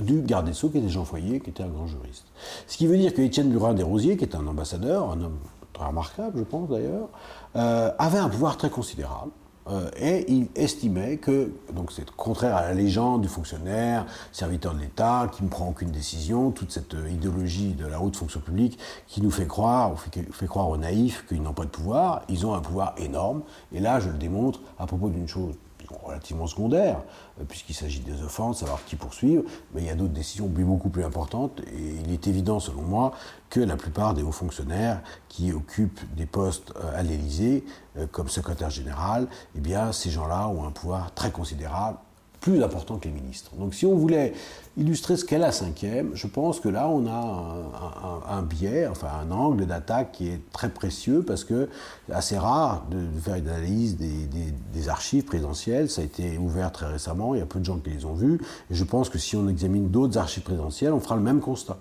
du 0.00 0.22
garde 0.22 0.46
des 0.46 0.54
Sceaux, 0.54 0.70
qui 0.70 0.78
était 0.78 0.88
Jean 0.88 1.04
Foyer, 1.04 1.40
qui 1.40 1.50
était 1.50 1.62
un 1.62 1.68
grand 1.68 1.86
juriste. 1.86 2.24
Ce 2.66 2.78
qui 2.78 2.86
veut 2.86 2.96
dire 2.96 3.12
que 3.12 3.20
Étienne 3.20 3.50
Burin 3.50 3.74
Desrosiers, 3.74 4.16
qui 4.16 4.24
est 4.24 4.34
un 4.34 4.46
ambassadeur, 4.46 5.10
un 5.10 5.20
homme 5.20 5.38
très 5.74 5.84
remarquable, 5.84 6.38
je 6.38 6.44
pense 6.44 6.70
d'ailleurs, 6.70 7.08
euh, 7.56 7.90
avait 7.98 8.18
un 8.18 8.30
pouvoir 8.30 8.56
très 8.56 8.70
considérable. 8.70 9.32
Euh, 9.68 9.90
et 9.96 10.30
il 10.32 10.48
estimait 10.54 11.18
que, 11.18 11.52
donc 11.74 11.92
c'est 11.92 12.10
contraire 12.12 12.56
à 12.56 12.62
la 12.62 12.74
légende 12.74 13.22
du 13.22 13.28
fonctionnaire, 13.28 14.06
serviteur 14.32 14.74
de 14.74 14.80
l'État, 14.80 15.30
qui 15.34 15.44
ne 15.44 15.48
prend 15.48 15.68
aucune 15.68 15.90
décision, 15.90 16.50
toute 16.50 16.72
cette 16.72 16.94
euh, 16.94 17.10
idéologie 17.10 17.74
de 17.74 17.86
la 17.86 18.00
haute 18.00 18.16
fonction 18.16 18.40
publique 18.40 18.78
qui 19.06 19.20
nous 19.20 19.30
fait 19.30 19.46
croire, 19.46 19.92
ou 19.92 19.96
fait, 19.96 20.26
fait 20.32 20.46
croire 20.46 20.68
aux 20.68 20.76
naïfs 20.76 21.26
qu'ils 21.26 21.42
n'ont 21.42 21.52
pas 21.52 21.64
de 21.64 21.70
pouvoir, 21.70 22.22
ils 22.28 22.46
ont 22.46 22.54
un 22.54 22.60
pouvoir 22.60 22.94
énorme. 22.96 23.42
Et 23.72 23.80
là, 23.80 24.00
je 24.00 24.08
le 24.08 24.16
démontre 24.16 24.60
à 24.78 24.86
propos 24.86 25.10
d'une 25.10 25.28
chose 25.28 25.54
relativement 26.02 26.46
secondaire, 26.46 27.02
euh, 27.40 27.44
puisqu'il 27.48 27.74
s'agit 27.74 28.00
des 28.00 28.22
offenses, 28.22 28.60
savoir 28.60 28.84
qui 28.84 28.96
poursuivre, 28.96 29.44
mais 29.74 29.82
il 29.82 29.86
y 29.86 29.90
a 29.90 29.94
d'autres 29.94 30.12
décisions 30.12 30.46
beaucoup 30.46 30.88
plus 30.88 31.04
importantes, 31.04 31.60
et 31.60 32.00
il 32.04 32.12
est 32.12 32.26
évident, 32.26 32.60
selon 32.60 32.82
moi, 32.82 33.12
que 33.50 33.60
la 33.60 33.76
plupart 33.76 34.14
des 34.14 34.22
hauts 34.22 34.32
fonctionnaires 34.32 35.02
qui 35.28 35.52
occupent 35.52 36.00
des 36.14 36.26
postes 36.26 36.72
euh, 36.76 36.98
à 36.98 37.02
l'Élysée, 37.02 37.64
euh, 37.96 38.06
comme 38.10 38.28
secrétaire 38.28 38.70
général, 38.70 39.28
eh 39.56 39.60
bien, 39.60 39.92
ces 39.92 40.10
gens-là 40.10 40.48
ont 40.48 40.64
un 40.64 40.70
pouvoir 40.70 41.12
très 41.14 41.30
considérable 41.30 41.98
plus 42.40 42.62
important 42.62 42.98
que 42.98 43.06
les 43.06 43.14
ministres. 43.14 43.50
Donc 43.56 43.74
si 43.74 43.84
on 43.84 43.96
voulait 43.96 44.32
illustrer 44.78 45.16
ce 45.16 45.24
qu'est 45.24 45.38
la 45.38 45.50
cinquième, 45.50 46.12
je 46.14 46.28
pense 46.28 46.60
que 46.60 46.68
là 46.68 46.88
on 46.88 47.06
a 47.06 48.30
un, 48.30 48.42
biais, 48.42 48.86
enfin 48.86 49.08
un 49.22 49.30
angle 49.32 49.66
d'attaque 49.66 50.12
qui 50.12 50.28
est 50.28 50.40
très 50.52 50.68
précieux 50.68 51.24
parce 51.26 51.44
que 51.44 51.68
assez 52.12 52.38
rare 52.38 52.84
de, 52.90 52.98
faire 53.20 53.34
une 53.34 53.48
analyse 53.48 53.96
des, 53.96 54.88
archives 54.88 55.24
présidentielles. 55.24 55.90
Ça 55.90 56.00
a 56.00 56.04
été 56.04 56.38
ouvert 56.38 56.70
très 56.72 56.86
récemment, 56.86 57.34
il 57.34 57.40
y 57.40 57.42
a 57.42 57.46
peu 57.46 57.58
de 57.58 57.64
gens 57.64 57.76
qui 57.78 57.90
les 57.90 58.04
ont 58.04 58.14
vues. 58.14 58.40
Et 58.70 58.74
je 58.74 58.84
pense 58.84 59.10
que 59.10 59.18
si 59.18 59.36
on 59.36 59.48
examine 59.48 59.88
d'autres 59.88 60.16
archives 60.16 60.44
présidentielles, 60.44 60.92
on 60.92 61.00
fera 61.00 61.16
le 61.16 61.22
même 61.22 61.40
constat. 61.40 61.76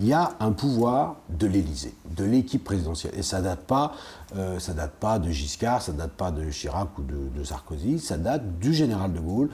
Il 0.00 0.06
y 0.06 0.12
a 0.12 0.32
un 0.40 0.52
pouvoir 0.52 1.16
de 1.30 1.46
l'Élysée, 1.46 1.94
de 2.16 2.24
l'équipe 2.24 2.64
présidentielle. 2.64 3.12
Et 3.16 3.22
ça 3.22 3.40
date 3.40 3.60
pas, 3.60 3.94
euh, 4.36 4.58
date 4.74 4.92
pas 4.92 5.18
de 5.18 5.30
Giscard, 5.30 5.80
ça 5.80 5.92
date 5.92 6.12
pas 6.12 6.30
de 6.30 6.50
Chirac 6.50 6.88
ou 6.98 7.02
de 7.02 7.44
Sarkozy, 7.44 8.00
ça 8.00 8.16
date 8.18 8.58
du 8.58 8.74
général 8.74 9.12
de 9.12 9.20
Gaulle. 9.20 9.48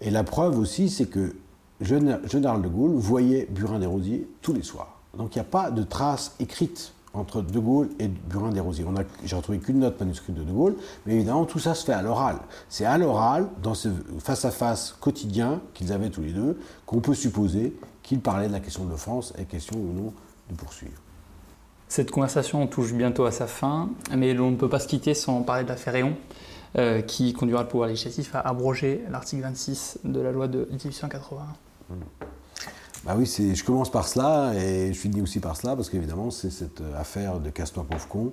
Et 0.00 0.10
la 0.10 0.24
preuve 0.24 0.58
aussi, 0.58 0.90
c'est 0.90 1.06
que 1.06 1.34
Général 1.80 2.62
de 2.62 2.68
Gaulle 2.68 2.92
voyait 2.92 3.46
Burin 3.50 3.78
des 3.78 3.86
Rosiers 3.86 4.28
tous 4.42 4.52
les 4.52 4.62
soirs. 4.62 4.98
Donc 5.16 5.34
il 5.34 5.38
n'y 5.38 5.42
a 5.42 5.48
pas 5.48 5.70
de 5.70 5.82
trace 5.82 6.34
écrite 6.40 6.92
entre 7.14 7.40
De 7.40 7.58
Gaulle 7.58 7.88
et 7.98 8.08
Burin 8.08 8.50
des 8.50 8.60
Rosiers. 8.60 8.84
J'ai 9.24 9.36
retrouvé 9.36 9.58
qu'une 9.58 9.78
note 9.78 9.98
manuscrite 9.98 10.34
de 10.34 10.42
De 10.42 10.52
Gaulle, 10.52 10.76
mais 11.06 11.14
évidemment 11.14 11.44
tout 11.44 11.58
ça 11.58 11.74
se 11.74 11.84
fait 11.84 11.92
à 11.92 12.02
l'oral. 12.02 12.36
C'est 12.68 12.84
à 12.84 12.98
l'oral, 12.98 13.48
dans 13.62 13.74
ce 13.74 13.88
face-à-face 14.18 14.96
quotidien 15.00 15.60
qu'ils 15.74 15.92
avaient 15.92 16.10
tous 16.10 16.22
les 16.22 16.32
deux, 16.32 16.58
qu'on 16.84 17.00
peut 17.00 17.14
supposer 17.14 17.74
qu'ils 18.02 18.20
parlaient 18.20 18.48
de 18.48 18.52
la 18.52 18.60
question 18.60 18.84
de 18.84 18.90
l'offense 18.90 19.32
et 19.38 19.44
question 19.44 19.76
ou 19.78 19.92
non 19.92 20.12
de 20.50 20.54
poursuivre. 20.54 21.00
Cette 21.88 22.10
conversation 22.10 22.66
touche 22.66 22.92
bientôt 22.92 23.24
à 23.24 23.30
sa 23.30 23.46
fin, 23.46 23.88
mais 24.14 24.34
l'on 24.34 24.50
ne 24.50 24.56
peut 24.56 24.68
pas 24.68 24.80
se 24.80 24.88
quitter 24.88 25.14
sans 25.14 25.42
parler 25.42 25.64
de 25.64 25.68
l'affaire 25.68 25.92
Réon. 25.92 26.16
Euh, 26.78 27.00
qui 27.00 27.32
conduira 27.32 27.62
le 27.62 27.68
pouvoir 27.68 27.88
législatif 27.88 28.34
à 28.34 28.40
abroger 28.40 29.02
l'article 29.08 29.40
26 29.40 30.00
de 30.04 30.20
la 30.20 30.30
loi 30.30 30.46
de 30.46 30.68
1881. 30.68 31.46
Bah 33.06 33.14
oui, 33.16 33.26
je 33.26 33.62
commence 33.62 33.88
par 33.88 34.08
cela 34.08 34.52
et 34.56 34.92
je 34.92 34.98
finis 34.98 35.20
aussi 35.20 35.38
par 35.38 35.56
cela 35.56 35.76
parce 35.76 35.90
qu'évidemment 35.90 36.32
c'est 36.32 36.50
cette 36.50 36.80
euh, 36.80 37.00
affaire 37.00 37.38
de 37.38 37.50
Pauvcon 37.50 38.32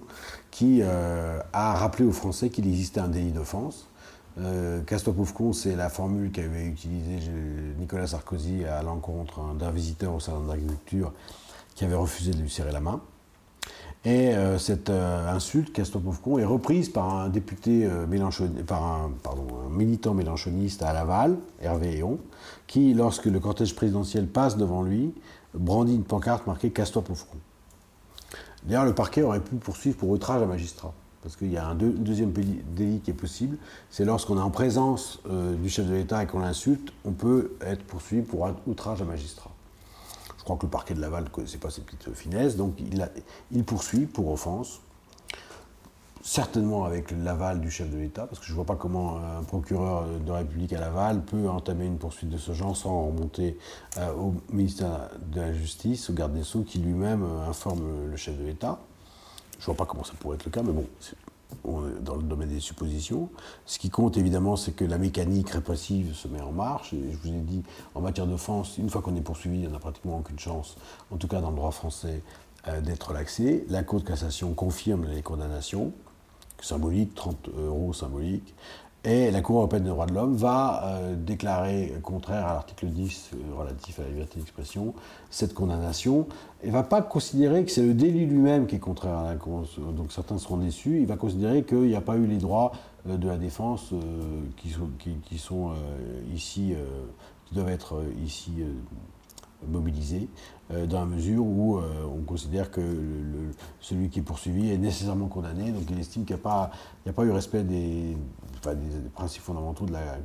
qui 0.49 0.79
euh, 0.81 1.39
a 1.53 1.75
rappelé 1.75 2.05
aux 2.05 2.11
Français 2.11 2.49
qu'il 2.49 2.67
existait 2.67 2.99
un 2.99 3.07
délit 3.07 3.31
d'offense. 3.31 3.87
Euh, 4.39 4.81
Pauvcon, 4.81 5.53
c'est 5.53 5.75
la 5.75 5.89
formule 5.89 6.31
qu'avait 6.31 6.65
utilisée 6.65 7.19
Nicolas 7.77 8.07
Sarkozy 8.07 8.65
à 8.65 8.81
l'encontre 8.81 9.53
d'un 9.53 9.69
visiteur 9.69 10.15
au 10.15 10.19
salon 10.19 10.47
d'agriculture 10.47 11.13
qui 11.75 11.85
avait 11.85 11.93
refusé 11.93 12.31
de 12.31 12.41
lui 12.41 12.49
serrer 12.49 12.71
la 12.71 12.79
main. 12.79 12.99
Et 14.05 14.35
euh, 14.35 14.57
cette 14.57 14.89
euh, 14.89 15.33
insulte, 15.33 15.71
Castor 15.71 16.01
Pauvcon, 16.01 16.37
est 16.37 16.43
reprise 16.43 16.89
par 16.89 17.15
un 17.15 17.29
député 17.29 17.85
euh, 17.85 18.05
par 18.67 18.83
un, 18.83 19.11
militant 19.69 20.13
mélanchoniste 20.13 20.83
à 20.83 20.91
Laval, 20.91 21.37
Hervé 21.61 21.97
Héon, 21.97 22.19
qui, 22.67 22.93
lorsque 22.93 23.25
le 23.25 23.39
cortège 23.39 23.75
présidentiel 23.75 24.27
passe 24.27 24.57
devant 24.57 24.83
lui, 24.83 25.13
brandit 25.53 25.95
une 25.95 26.03
pancarte 26.03 26.45
marquée 26.47 26.69
Pauvcon. 26.69 27.37
D'ailleurs, 28.63 28.85
le 28.85 28.93
parquet 28.93 29.21
aurait 29.21 29.39
pu 29.39 29.55
poursuivre 29.55 29.95
pour 29.95 30.09
outrage 30.09 30.41
à 30.41 30.45
magistrat. 30.45 30.93
Parce 31.21 31.37
qu'il 31.37 31.53
y 31.53 31.57
a 31.57 31.65
un 31.65 31.75
deuxième 31.75 32.33
délit 32.75 32.99
qui 32.99 33.11
est 33.11 33.13
possible, 33.13 33.57
c'est 33.89 34.03
lorsqu'on 34.03 34.37
est 34.37 34.41
en 34.41 34.49
présence 34.49 35.21
du 35.61 35.69
chef 35.69 35.87
de 35.87 35.93
l'État 35.93 36.21
et 36.21 36.27
qu'on 36.27 36.39
l'insulte, 36.39 36.91
on 37.05 37.13
peut 37.13 37.53
être 37.61 37.83
poursuivi 37.85 38.23
pour 38.23 38.45
outrage 38.67 39.01
à 39.01 39.05
magistrat. 39.05 39.52
Je 40.43 40.45
crois 40.45 40.57
que 40.57 40.65
le 40.65 40.71
parquet 40.71 40.93
de 40.93 40.99
Laval 40.99 41.23
ne 41.23 41.29
connaissait 41.29 41.57
pas 41.57 41.69
ces 41.69 41.79
petites 41.79 42.13
finesses, 42.13 42.57
donc 42.57 42.75
il, 43.51 43.63
poursuit 43.63 44.07
pour 44.07 44.29
offense, 44.29 44.81
certainement 46.21 46.83
avec 46.83 47.11
l'aval 47.11 47.61
du 47.61 47.71
chef 47.71 47.89
de 47.89 47.95
l'État, 47.95 48.27
parce 48.27 48.39
que 48.39 48.45
je 48.45 48.51
ne 48.51 48.57
vois 48.57 48.65
pas 48.65 48.75
comment 48.75 49.19
un 49.19 49.41
procureur 49.43 50.05
de 50.05 50.29
la 50.29 50.39
République 50.39 50.73
à 50.73 50.81
Laval 50.81 51.21
peut 51.21 51.47
entamer 51.47 51.85
une 51.85 51.97
poursuite 51.97 52.29
de 52.29 52.37
ce 52.37 52.51
genre 52.51 52.75
sans 52.75 53.05
remonter 53.07 53.57
euh, 53.97 54.13
au 54.15 54.33
ministère 54.51 55.11
de 55.31 55.39
la 55.39 55.53
Justice, 55.53 56.09
au 56.09 56.13
garde 56.13 56.33
des 56.33 56.43
Sceaux, 56.43 56.63
qui 56.63 56.79
lui-même 56.79 57.23
euh, 57.23 57.47
informe 57.47 58.09
le 58.11 58.17
chef 58.17 58.37
de 58.37 58.43
l'État. 58.43 58.79
Je 59.59 59.61
ne 59.61 59.65
vois 59.67 59.75
pas 59.75 59.85
comment 59.85 60.03
ça 60.03 60.11
pourrait 60.19 60.35
être 60.35 60.43
le 60.43 60.51
cas, 60.51 60.61
mais 60.61 60.73
bon, 60.73 60.85
dans 62.01 62.15
le 62.15 62.23
domaine 62.23 62.49
des 62.49 62.59
suppositions. 62.59 63.29
Ce 63.65 63.79
qui 63.79 63.89
compte 63.89 64.17
évidemment, 64.17 64.55
c'est 64.55 64.73
que 64.73 64.85
la 64.85 64.97
mécanique 64.97 65.49
répressive 65.49 66.13
se 66.15 66.27
met 66.27 66.41
en 66.41 66.51
marche. 66.51 66.91
Je 66.91 67.17
vous 67.17 67.35
ai 67.35 67.39
dit, 67.39 67.63
en 67.95 68.01
matière 68.01 68.27
d'offense, 68.27 68.77
une 68.77 68.89
fois 68.89 69.01
qu'on 69.01 69.15
est 69.15 69.21
poursuivi, 69.21 69.65
on 69.67 69.71
n'a 69.71 69.79
pratiquement 69.79 70.17
aucune 70.17 70.39
chance, 70.39 70.77
en 71.11 71.17
tout 71.17 71.27
cas 71.27 71.41
dans 71.41 71.49
le 71.49 71.55
droit 71.55 71.71
français, 71.71 72.21
euh, 72.67 72.81
d'être 72.81 73.09
relaxé. 73.09 73.65
La 73.69 73.83
Cour 73.83 73.99
de 73.99 74.05
cassation 74.05 74.53
confirme 74.53 75.05
les 75.05 75.21
condamnations, 75.21 75.91
symboliques, 76.61 77.13
30 77.15 77.49
euros 77.57 77.93
symboliques. 77.93 78.53
Et 79.05 79.31
la 79.31 79.41
Cour 79.41 79.57
européenne 79.57 79.83
des 79.83 79.89
droits 79.89 80.05
de 80.05 80.13
l'homme 80.13 80.35
va 80.35 80.81
euh, 80.85 81.15
déclarer 81.17 81.93
contraire 82.01 82.47
à 82.47 82.53
l'article 82.53 82.85
10 82.85 83.31
euh, 83.33 83.59
relatif 83.59 83.99
à 83.99 84.03
la 84.03 84.07
liberté 84.07 84.39
d'expression 84.39 84.93
cette 85.29 85.53
condamnation 85.53 86.25
et 86.63 86.69
va 86.69 86.83
pas 86.83 87.01
considérer 87.01 87.65
que 87.65 87.71
c'est 87.71 87.81
le 87.81 87.93
délit 87.93 88.25
lui-même 88.25 88.65
qui 88.65 88.75
est 88.75 88.79
contraire 88.79 89.17
à 89.17 89.25
la 89.25 89.35
Convention. 89.35 89.91
Donc 89.91 90.13
certains 90.13 90.37
seront 90.37 90.55
déçus. 90.55 91.01
Il 91.01 91.05
va 91.05 91.17
considérer 91.17 91.63
qu'il 91.63 91.81
n'y 91.81 91.95
a 91.95 92.01
pas 92.01 92.15
eu 92.15 92.25
les 92.25 92.37
droits 92.37 92.71
euh, 93.09 93.17
de 93.17 93.27
la 93.27 93.35
défense 93.35 93.93
qui 94.55 94.69
sont, 95.37 95.73
ici, 96.33 96.73
qui 97.45 97.55
doivent 97.55 97.69
être 97.69 98.01
ici 98.23 98.63
mobilisés. 99.67 100.29
Euh, 100.71 100.85
dans 100.85 100.99
la 100.99 101.05
mesure 101.05 101.45
où 101.45 101.77
euh, 101.77 102.05
on 102.05 102.23
considère 102.23 102.71
que 102.71 102.81
celui 103.81 104.09
qui 104.09 104.19
est 104.19 104.23
poursuivi 104.23 104.71
est 104.71 104.77
nécessairement 104.77 105.27
condamné, 105.27 105.71
donc 105.71 105.83
il 105.89 105.99
estime 105.99 106.25
qu'il 106.25 106.35
n'y 106.35 106.41
a, 106.41 107.13
pas 107.13 107.25
eu 107.25 107.31
respect 107.31 107.63
des, 107.63 108.15
principes 109.13 109.43
fondamentaux 109.43 109.85
de 109.85 109.93
la 109.93 110.17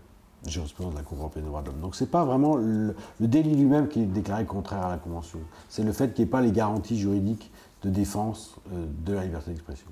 jurisprudence 0.47 0.93
de 0.93 0.99
la 0.99 1.05
Cour 1.05 1.19
européenne 1.19 1.45
des 1.45 1.51
droits 1.51 1.63
de 1.63 1.69
l'homme. 1.69 1.81
Donc 1.81 1.95
ce 1.95 2.05
n'est 2.05 2.11
pas 2.11 2.25
vraiment 2.25 2.57
le, 2.57 2.95
délit 3.21 3.55
lui-même 3.55 3.89
qui 3.89 4.03
est 4.03 4.07
déclaré 4.07 4.45
contraire 4.45 4.85
à 4.85 4.91
la 4.91 4.99
Convention, 4.99 5.41
c'est 5.69 5.83
le 5.83 5.93
fait 5.93 6.15
qu'il 6.15 6.25
n'y 6.25 6.29
ait 6.29 6.31
pas 6.31 6.41
les 6.41 6.53
garanties 6.53 6.99
juridiques 6.99 7.51
de 7.83 7.91
défense 7.91 8.57
euh, 8.73 8.87
de 9.05 9.13
la 9.13 9.25
liberté 9.25 9.51
d'expression. 9.51 9.89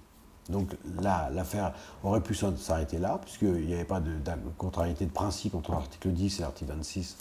Donc 0.48 0.76
là, 1.00 1.28
l'affaire 1.32 1.72
aurait 2.04 2.20
pu 2.20 2.34
s'arrêter 2.34 2.98
là, 2.98 3.18
puisqu'il 3.20 3.66
n'y 3.66 3.74
avait 3.74 3.84
pas 3.84 4.00
de, 4.00 4.12
contrariété 4.56 5.04
de 5.04 5.10
principe 5.10 5.54
entre 5.56 5.72
l'article 5.72 6.10
10 6.10 6.38
et 6.38 6.42
l'article 6.42 6.72
26 6.72 7.18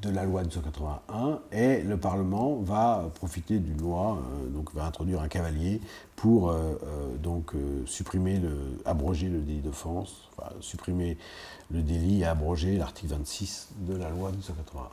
de 0.00 0.10
la 0.10 0.24
loi 0.24 0.42
de 0.42 0.48
1981 0.48 1.40
et 1.52 1.82
le 1.82 1.96
Parlement 1.96 2.56
va 2.56 3.10
profiter 3.14 3.58
d'une 3.58 3.80
loi, 3.80 4.18
euh, 4.18 4.48
donc 4.48 4.74
va 4.74 4.84
introduire 4.84 5.20
un 5.20 5.28
cavalier 5.28 5.80
pour 6.16 6.48
euh, 6.48 6.74
euh, 6.84 7.16
donc 7.18 7.52
supprimer 7.84 8.38
le, 8.38 8.56
abroger 8.84 9.28
le 9.28 9.40
délit 9.40 9.60
d'offense, 9.60 10.30
supprimer 10.60 11.18
le 11.70 11.82
délit 11.82 12.22
et 12.22 12.26
abroger 12.26 12.78
l'article 12.78 13.12
26 13.12 13.68
de 13.86 13.94
la 13.94 14.10
loi 14.10 14.30
de 14.30 14.36
1981. 14.36 14.88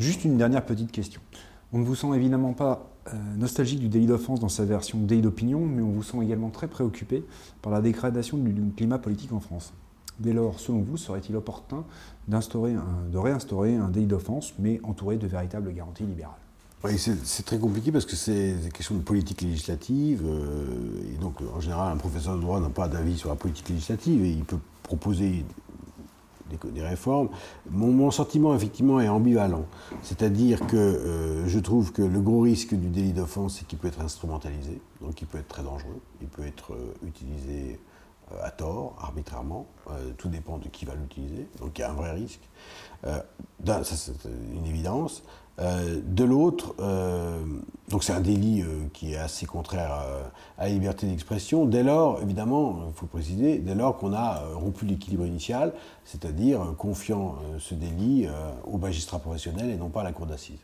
Juste 0.00 0.24
une 0.24 0.36
dernière 0.36 0.64
petite 0.64 0.90
question. 0.90 1.20
On 1.72 1.78
ne 1.78 1.84
vous 1.84 1.94
sent 1.94 2.08
évidemment 2.14 2.52
pas 2.52 2.90
nostalgique 3.36 3.80
du 3.80 3.88
délit 3.88 4.06
d'offense 4.06 4.40
dans 4.40 4.48
sa 4.48 4.64
version 4.64 4.98
délit 4.98 5.20
d'opinion, 5.20 5.60
mais 5.60 5.82
on 5.82 5.90
vous 5.90 6.02
sent 6.02 6.18
également 6.22 6.50
très 6.50 6.68
préoccupé 6.68 7.24
par 7.62 7.70
la 7.70 7.80
dégradation 7.80 8.38
du 8.38 8.54
climat 8.74 8.98
politique 8.98 9.32
en 9.32 9.40
France. 9.40 9.72
Dès 10.20 10.32
lors, 10.32 10.60
selon 10.60 10.80
vous, 10.80 10.96
serait-il 10.96 11.36
opportun 11.36 11.84
de 12.28 13.18
réinstaurer 13.18 13.74
un 13.74 13.88
délit 13.88 14.06
d'offense, 14.06 14.54
mais 14.58 14.80
entouré 14.84 15.16
de 15.16 15.26
véritables 15.26 15.72
garanties 15.72 16.04
libérales? 16.04 16.43
Oui, 16.84 16.98
c'est 16.98 17.46
très 17.46 17.58
compliqué 17.58 17.90
parce 17.90 18.04
que 18.04 18.14
c'est 18.14 18.52
des 18.52 18.68
questions 18.68 18.94
de 18.94 19.00
politique 19.00 19.40
législative. 19.40 20.22
Euh, 20.26 21.14
et 21.14 21.16
donc, 21.16 21.36
en 21.56 21.58
général, 21.58 21.90
un 21.90 21.96
professeur 21.96 22.36
de 22.36 22.42
droit 22.42 22.60
n'a 22.60 22.68
pas 22.68 22.88
d'avis 22.88 23.16
sur 23.16 23.30
la 23.30 23.36
politique 23.36 23.70
législative 23.70 24.22
et 24.22 24.28
il 24.28 24.44
peut 24.44 24.58
proposer 24.82 25.46
des, 26.50 26.82
réformes. 26.82 27.30
Mon, 27.70 28.10
sentiment, 28.10 28.54
effectivement, 28.54 29.00
est 29.00 29.08
ambivalent. 29.08 29.64
C'est-à-dire 30.02 30.66
que 30.66 30.76
euh, 30.76 31.48
je 31.48 31.58
trouve 31.58 31.90
que 31.90 32.02
le 32.02 32.20
gros 32.20 32.40
risque 32.40 32.74
du 32.74 32.90
délit 32.90 33.14
d'offense, 33.14 33.56
c'est 33.58 33.66
qu'il 33.66 33.78
peut 33.78 33.88
être 33.88 34.02
instrumentalisé, 34.02 34.80
donc 35.00 35.20
il 35.22 35.26
peut 35.26 35.38
être 35.38 35.48
très 35.48 35.62
dangereux, 35.62 36.00
il 36.20 36.28
peut 36.28 36.44
être 36.44 36.74
euh, 36.74 36.94
utilisé 37.06 37.80
à 38.42 38.50
tort, 38.50 38.96
arbitrairement, 39.00 39.66
tout 40.16 40.28
dépend 40.28 40.56
de 40.56 40.68
qui 40.68 40.86
va 40.86 40.94
l'utiliser, 40.94 41.46
donc 41.60 41.78
il 41.78 41.82
y 41.82 41.84
a 41.84 41.90
un 41.90 41.94
vrai 41.94 42.12
risque. 42.12 42.40
Ça 43.04 43.84
c'est 43.84 44.14
une 44.54 44.64
évidence. 44.64 45.22
Euh, 45.60 46.00
de 46.04 46.24
l'autre, 46.24 46.74
donc 47.88 48.02
c'est 48.02 48.12
un 48.12 48.20
délit 48.20 48.64
qui 48.92 49.12
est 49.12 49.16
assez 49.16 49.46
contraire 49.46 49.92
à, 50.58 50.64
la 50.64 50.68
liberté 50.68 51.06
d'expression. 51.06 51.64
Dès 51.64 51.82
lors, 51.82 52.20
évidemment, 52.22 52.86
il 52.88 52.94
faut 52.94 53.06
préciser, 53.06 53.58
dès 53.58 53.74
lors 53.74 53.96
qu'on 53.98 54.12
a 54.12 54.42
rompu 54.54 54.84
l'équilibre 54.84 55.26
initial, 55.26 55.72
c'est-à-dire 56.04 56.60
confiant 56.76 57.36
ce 57.58 57.74
délit 57.74 58.26
au 58.64 58.78
magistrat 58.78 59.18
professionnel 59.18 59.70
et 59.70 59.76
non 59.76 59.90
pas 59.90 60.00
à 60.00 60.04
la 60.04 60.12
cour 60.12 60.26
d'assises. 60.26 60.58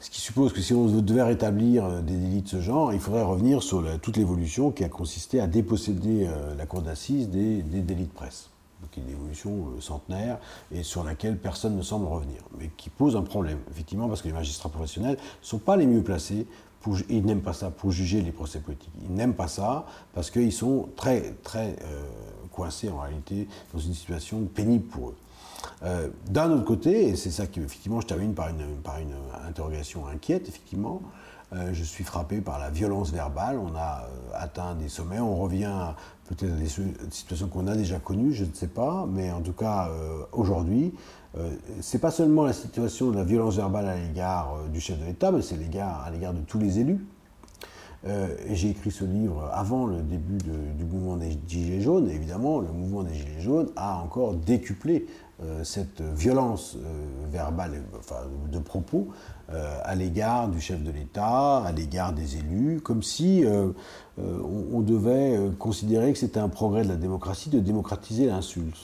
Ce 0.00 0.08
qui 0.08 0.20
suppose 0.20 0.52
que 0.52 0.62
si 0.62 0.72
on 0.72 0.86
devait 0.86 1.22
rétablir 1.22 1.84
euh, 1.84 2.00
des 2.00 2.16
délits 2.16 2.42
de 2.42 2.48
ce 2.48 2.60
genre, 2.60 2.92
il 2.92 3.00
faudrait 3.00 3.22
revenir 3.22 3.62
sur 3.62 3.84
toute 4.00 4.16
l'évolution 4.16 4.70
qui 4.70 4.82
a 4.82 4.88
consisté 4.88 5.40
à 5.40 5.46
déposséder 5.46 6.26
euh, 6.26 6.54
la 6.56 6.66
cour 6.66 6.80
d'assises 6.80 7.28
des, 7.28 7.62
délits 7.62 8.06
de 8.06 8.12
presse. 8.12 8.48
Donc 8.82 8.96
une 8.96 9.08
évolution 9.10 9.68
euh, 9.76 9.80
centenaire 9.80 10.38
et 10.72 10.82
sur 10.82 11.04
laquelle 11.04 11.38
personne 11.38 11.76
ne 11.76 11.82
semble 11.82 12.06
revenir, 12.06 12.40
mais 12.58 12.70
qui 12.76 12.90
pose 12.90 13.16
un 13.16 13.22
problème, 13.22 13.58
effectivement, 13.70 14.08
parce 14.08 14.22
que 14.22 14.28
les 14.28 14.34
magistrats 14.34 14.70
professionnels 14.70 15.16
ne 15.16 15.46
sont 15.46 15.58
pas 15.58 15.76
les 15.76 15.86
mieux 15.86 16.02
placés 16.02 16.46
pour, 16.80 16.96
ils 17.08 17.24
n'aiment 17.24 17.42
pas 17.42 17.52
ça 17.52 17.70
pour 17.70 17.90
juger 17.90 18.22
les 18.22 18.32
procès 18.32 18.60
politiques. 18.60 18.92
Ils 19.02 19.14
n'aiment 19.14 19.34
pas 19.34 19.48
ça 19.48 19.86
parce 20.14 20.30
qu'ils 20.30 20.52
sont 20.52 20.88
très, 20.96 21.34
très 21.42 21.76
coincés 22.50 22.88
en 22.88 23.00
réalité 23.00 23.48
dans 23.74 23.78
une 23.78 23.92
situation 23.92 24.40
pénible 24.46 24.84
pour 24.84 25.10
eux. 25.10 25.16
Euh, 25.82 26.08
d'un 26.28 26.50
autre 26.50 26.64
côté, 26.64 27.08
et 27.08 27.16
c'est 27.16 27.30
ça 27.30 27.46
qui, 27.46 27.60
effectivement, 27.60 28.00
je 28.00 28.06
termine 28.06 28.34
par 28.34 28.48
une, 28.48 28.76
par 28.82 28.98
une 28.98 29.14
interrogation 29.46 30.06
inquiète, 30.06 30.48
effectivement, 30.48 31.02
euh, 31.04 31.08
je 31.52 31.82
suis 31.84 32.04
frappé 32.04 32.40
par 32.40 32.58
la 32.58 32.70
violence 32.70 33.12
verbale. 33.12 33.58
On 33.58 33.74
a 33.76 34.04
euh, 34.04 34.30
atteint 34.34 34.74
des 34.74 34.88
sommets. 34.88 35.18
On 35.18 35.36
revient 35.36 35.94
peut-être 36.28 36.52
à 36.52 36.56
des 36.56 36.68
situations 37.10 37.48
qu'on 37.48 37.66
a 37.66 37.74
déjà 37.74 37.98
connues, 37.98 38.32
je 38.32 38.44
ne 38.44 38.52
sais 38.52 38.68
pas. 38.68 39.06
Mais 39.10 39.30
en 39.32 39.40
tout 39.40 39.52
cas, 39.52 39.90
aujourd'hui, 40.30 40.94
c'est 41.80 41.98
pas 41.98 42.12
seulement 42.12 42.44
la 42.44 42.52
situation 42.52 43.10
de 43.10 43.16
la 43.16 43.24
violence 43.24 43.56
verbale 43.56 43.88
à 43.88 43.96
l'égard 43.96 44.54
du 44.72 44.80
chef 44.80 45.00
de 45.00 45.06
l'État, 45.06 45.32
mais 45.32 45.42
c'est 45.42 45.56
à 45.56 46.10
l'égard 46.10 46.34
de 46.34 46.40
tous 46.46 46.60
les 46.60 46.78
élus. 46.78 47.04
J'ai 48.48 48.70
écrit 48.70 48.92
ce 48.92 49.04
livre 49.04 49.50
avant 49.52 49.86
le 49.86 50.02
début 50.02 50.38
du 50.38 50.84
mouvement 50.84 51.16
des 51.16 51.36
Gilets 51.48 51.80
jaunes. 51.80 52.08
évidemment, 52.08 52.60
le 52.60 52.70
mouvement 52.70 53.02
des 53.02 53.14
Gilets 53.14 53.40
jaunes 53.40 53.70
a 53.74 53.96
encore 53.96 54.34
décuplé 54.34 55.08
euh, 55.42 55.64
cette 55.64 56.02
violence 56.02 56.76
euh, 56.76 57.26
verbale, 57.30 57.82
enfin, 57.98 58.16
de 58.52 58.58
propos, 58.58 59.08
euh, 59.08 59.39
à 59.84 59.94
l'égard 59.94 60.48
du 60.48 60.60
chef 60.60 60.82
de 60.82 60.90
l'État, 60.90 61.58
à 61.58 61.72
l'égard 61.72 62.12
des 62.12 62.36
élus, 62.36 62.80
comme 62.80 63.02
si 63.02 63.44
on, 64.18 64.80
devait 64.80 65.38
considérer 65.58 66.12
que 66.12 66.18
c'était 66.18 66.40
un 66.40 66.48
progrès 66.48 66.84
de 66.84 66.88
la 66.88 66.96
démocratie 66.96 67.50
de 67.50 67.58
démocratiser 67.58 68.26
l'insulte, 68.26 68.76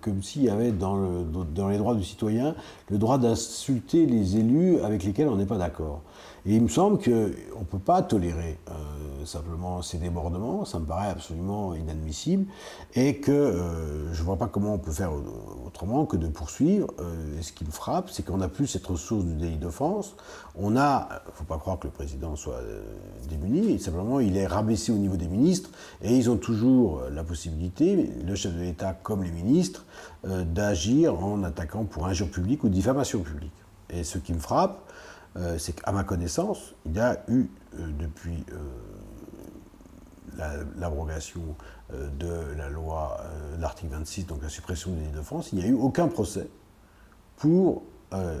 comme 0.00 0.22
s'il 0.22 0.44
y 0.44 0.48
avait 0.48 0.72
dans 0.72 1.68
les 1.68 1.78
droits 1.78 1.94
du 1.94 2.04
citoyen 2.04 2.54
le 2.90 2.98
droit 2.98 3.18
d'insulter 3.18 4.06
les 4.06 4.36
élus 4.36 4.80
avec 4.80 5.04
lesquels 5.04 5.28
on 5.28 5.36
n'est 5.36 5.46
pas 5.46 5.58
d'accord. 5.58 6.00
Et 6.46 6.56
il 6.56 6.62
me 6.62 6.68
semble 6.68 6.98
qu'on 6.98 7.10
ne 7.10 7.64
peut 7.70 7.78
pas 7.78 8.02
tolérer 8.02 8.58
euh, 8.68 9.24
simplement 9.24 9.80
ces 9.80 9.96
débordements, 9.96 10.66
ça 10.66 10.78
me 10.78 10.84
paraît 10.84 11.08
absolument 11.08 11.74
inadmissible, 11.74 12.44
et 12.94 13.16
que 13.16 13.32
euh, 13.32 14.12
je 14.12 14.20
ne 14.20 14.26
vois 14.26 14.36
pas 14.36 14.48
comment 14.48 14.74
on 14.74 14.78
peut 14.78 14.92
faire 14.92 15.12
autrement 15.66 16.04
que 16.04 16.18
de 16.18 16.28
poursuivre. 16.28 16.88
Euh, 17.00 17.38
et 17.38 17.42
ce 17.42 17.54
qui 17.54 17.64
me 17.64 17.70
frappe, 17.70 18.10
c'est 18.10 18.22
qu'on 18.26 18.36
n'a 18.36 18.48
plus 18.48 18.66
cette 18.66 18.86
ressource 18.86 19.24
du 19.24 19.34
délit 19.36 19.56
d'offense. 19.56 20.16
On 20.54 20.76
a, 20.76 21.08
il 21.24 21.30
ne 21.30 21.34
faut 21.34 21.44
pas 21.44 21.56
croire 21.56 21.78
que 21.78 21.86
le 21.86 21.92
président 21.94 22.36
soit 22.36 22.60
démuni, 23.30 23.78
simplement 23.78 24.20
il 24.20 24.36
est 24.36 24.46
rabaissé 24.46 24.92
au 24.92 24.96
niveau 24.96 25.16
des 25.16 25.28
ministres, 25.28 25.70
et 26.02 26.14
ils 26.14 26.28
ont 26.28 26.36
toujours 26.36 27.04
la 27.10 27.24
possibilité, 27.24 28.12
le 28.22 28.34
chef 28.34 28.54
de 28.54 28.60
l'État 28.60 28.92
comme 28.92 29.22
les 29.22 29.30
ministres, 29.30 29.86
d'agir 30.24 31.24
en 31.24 31.42
attaquant 31.42 31.84
pour 31.84 32.06
injure 32.06 32.30
publique 32.30 32.64
ou 32.64 32.68
diffamation 32.68 33.20
publique. 33.20 33.52
Et 33.90 34.04
ce 34.04 34.18
qui 34.18 34.32
me 34.32 34.38
frappe, 34.38 34.80
euh, 35.36 35.58
c'est 35.58 35.72
qu'à 35.72 35.90
ma 35.90 36.04
connaissance, 36.04 36.74
il 36.86 36.94
y 36.94 37.00
a 37.00 37.24
eu 37.28 37.48
euh, 37.78 37.88
depuis 37.98 38.44
euh, 38.52 38.58
l'abrogation 40.78 41.42
de 41.92 42.56
la 42.56 42.68
loi, 42.68 43.20
l'article 43.60 43.92
26, 43.92 44.26
donc 44.26 44.42
la 44.42 44.48
suppression 44.48 44.90
de 44.90 44.96
l'île 44.96 45.12
de 45.12 45.20
France, 45.20 45.50
il 45.52 45.60
n'y 45.60 45.64
a 45.64 45.68
eu 45.68 45.74
aucun 45.74 46.08
procès 46.08 46.48
pour, 47.36 47.84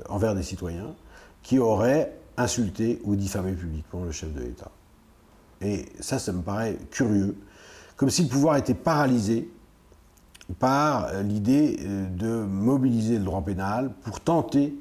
envers 0.08 0.34
des 0.34 0.42
citoyens 0.42 0.96
qui 1.44 1.60
auraient 1.60 2.18
insulté 2.36 3.00
ou 3.04 3.14
diffamé 3.14 3.52
publiquement 3.52 4.02
le 4.02 4.10
chef 4.10 4.32
de 4.32 4.40
l'État. 4.40 4.72
Et 5.60 5.86
ça, 6.00 6.18
ça 6.18 6.32
me 6.32 6.42
paraît 6.42 6.76
curieux 6.90 7.36
comme 7.96 8.10
si 8.10 8.24
le 8.24 8.28
pouvoir 8.28 8.56
était 8.56 8.74
paralysé 8.74 9.48
par 10.58 11.22
l'idée 11.22 11.76
de 12.10 12.42
mobiliser 12.42 13.18
le 13.18 13.24
droit 13.24 13.42
pénal 13.42 13.92
pour 14.02 14.18
tenter 14.18 14.74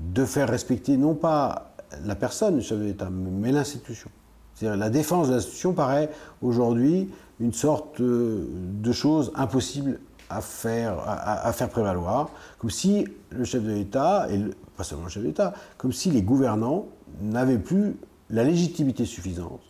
de 0.00 0.24
faire 0.24 0.48
respecter 0.48 0.96
non 0.96 1.14
pas 1.14 1.74
la 2.04 2.14
personne 2.14 2.58
du 2.58 2.62
chef 2.62 2.78
de 2.78 2.84
l'État, 2.84 3.10
mais 3.10 3.52
l'institution. 3.52 4.10
C'est-à-dire 4.54 4.78
la 4.78 4.90
défense 4.90 5.28
de 5.28 5.34
l'institution 5.34 5.72
paraît 5.72 6.10
aujourd'hui 6.42 7.10
une 7.40 7.52
sorte 7.52 8.00
euh, 8.00 8.46
de 8.50 8.92
chose 8.92 9.32
impossible 9.34 10.00
à 10.28 10.40
faire, 10.40 10.96
à, 11.06 11.52
faire 11.52 11.68
prévaloir, 11.68 12.30
comme 12.58 12.70
si 12.70 13.04
le 13.30 13.44
chef 13.44 13.64
de 13.64 13.72
l'État, 13.72 14.28
et 14.30 14.38
pas 14.76 14.84
seulement 14.84 15.04
le 15.04 15.10
chef 15.10 15.22
de 15.24 15.28
l'État, 15.28 15.54
comme 15.76 15.92
si 15.92 16.10
les 16.10 16.22
gouvernants 16.22 16.86
n'avaient 17.20 17.58
plus 17.58 17.96
la 18.28 18.44
légitimité 18.44 19.06
suffisante 19.06 19.60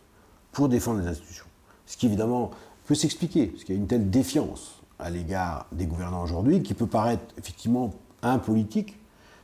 pour 0.51 0.69
défendre 0.69 0.99
les 1.01 1.07
institutions. 1.07 1.47
Ce 1.87 1.97
qui 1.97 2.05
évidemment 2.05 2.51
peut 2.85 2.93
s'expliquer, 2.93 3.47
parce 3.47 3.63
qu'il 3.63 3.73
y 3.73 3.77
a 3.77 3.81
une 3.81 3.87
telle 3.87 4.11
défiance 4.11 4.83
à 4.99 5.09
l'égard 5.09 5.65
des 5.71 5.87
gouvernants 5.87 6.21
aujourd'hui, 6.21 6.61
qui 6.61 6.75
peut 6.75 6.85
paraître 6.85 7.23
effectivement 7.39 7.91
impolitique 8.21 9.00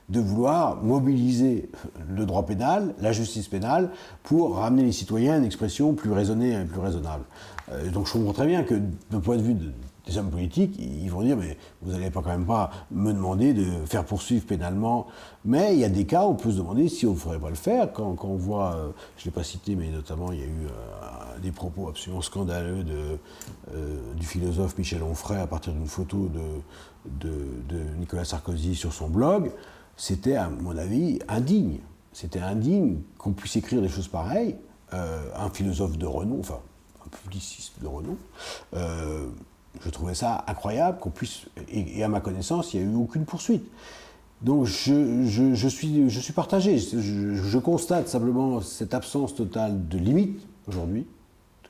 de 0.10 0.22
vouloir 0.22 0.82
mobiliser 0.84 1.70
le 2.10 2.26
droit 2.26 2.46
pénal, 2.46 2.96
la 3.00 3.12
justice 3.12 3.48
pénale, 3.48 3.92
pour 4.24 4.56
ramener 4.56 4.84
les 4.84 4.92
citoyens 4.92 5.34
à 5.34 5.38
une 5.38 5.46
expression 5.46 5.94
plus 5.94 6.12
raisonnée 6.12 6.54
et 6.54 6.64
plus 6.64 6.80
raisonnable. 6.80 7.26
Euh, 7.72 7.90
donc 7.90 8.08
je 8.08 8.14
comprends 8.14 8.34
très 8.34 8.48
bien 8.48 8.64
que, 8.64 8.76
d'un 9.12 9.20
point 9.20 9.36
de 9.36 9.42
vue 9.42 9.54
des 9.54 10.18
hommes 10.18 10.30
politiques, 10.30 10.80
ils 10.80 11.12
vont 11.12 11.22
dire 11.22 11.36
mais 11.36 11.58
vous 11.82 11.92
n'allez 11.92 12.10
pas 12.10 12.22
quand 12.22 12.30
même 12.30 12.46
pas 12.46 12.72
me 12.92 13.12
demander 13.12 13.54
de 13.54 13.66
faire 13.86 14.06
poursuivre 14.06 14.46
pénalement. 14.46 15.08
Mais 15.44 15.74
il 15.74 15.80
y 15.80 15.84
a 15.84 15.90
des 15.90 16.06
cas 16.06 16.24
où 16.24 16.30
on 16.30 16.36
peut 16.36 16.52
se 16.52 16.58
demander 16.58 16.88
si 16.88 17.06
on 17.06 17.12
ne 17.12 17.18
ferait 17.18 17.40
pas 17.40 17.50
le 17.50 17.56
faire. 17.56 17.92
Quand, 17.92 18.16
on 18.24 18.36
voit, 18.36 18.76
euh, 18.76 18.90
je 19.18 19.24
ne 19.24 19.26
l'ai 19.26 19.32
pas 19.32 19.44
cité, 19.44 19.76
mais 19.76 19.90
notamment 19.90 20.32
il 20.32 20.40
y 20.40 20.44
a 20.44 20.46
eu 20.46 20.68
euh, 20.68 21.40
des 21.42 21.52
propos 21.52 21.90
absolument 21.90 22.22
scandaleux 22.22 22.86
de, 22.86 23.20
du 24.16 24.26
philosophe 24.26 24.78
Michel 24.78 25.04
Onfray 25.04 25.40
à 25.40 25.48
partir 25.48 25.74
d'une 25.74 25.88
photo 25.88 26.30
de, 26.30 26.62
de, 27.06 27.78
Nicolas 28.00 28.26
Sarkozy 28.26 28.76
sur 28.76 28.94
son 28.94 29.10
blog. 29.10 29.52
C'était, 29.98 30.36
à 30.36 30.50
mon 30.50 30.78
avis, 30.78 31.20
indigne. 31.28 31.80
C'était 32.14 32.40
indigne 32.40 33.00
qu'on 33.18 33.34
puisse 33.34 33.56
écrire 33.58 33.82
des 33.82 33.90
choses 33.90 34.08
pareilles. 34.08 34.56
un 34.92 35.50
philosophe 35.50 35.98
de 35.98 36.06
renom, 36.06 36.40
enfin 36.40 36.60
publiciste 37.08 37.74
de 37.82 37.88
renom. 37.88 38.18
Euh, 38.76 39.28
je 39.84 39.90
trouvais 39.90 40.16
ça 40.16 40.44
incroyable 40.48 41.00
qu'on 41.00 41.10
puisse, 41.10 41.46
et, 41.70 42.04
à 42.04 42.08
ma 42.08 42.20
connaissance, 42.20 42.74
il 42.74 42.82
n'y 42.82 42.88
a 42.88 42.92
eu 42.92 42.96
aucune 42.96 43.26
poursuite. 43.26 43.64
Donc 44.42 44.66
je, 44.66 45.68
suis, 45.70 46.34
partagé. 46.34 46.78
Je, 46.78 47.58
constate 47.58 48.08
simplement 48.08 48.62
cette 48.62 48.94
absence 48.94 49.34
totale 49.34 49.88
de 49.88 49.98
limite 49.98 50.42
aujourd'hui, 50.68 51.08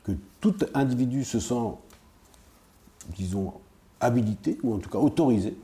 que 0.03 0.11
tout 0.41 0.55
individu 0.73 1.23
se 1.23 1.39
sent, 1.39 1.75
disons, 3.15 3.53
habilité, 3.99 4.57
ou 4.63 4.73
en 4.73 4.80
tout 4.80 4.89
cas 4.89 4.99
autorisé, 4.99 5.55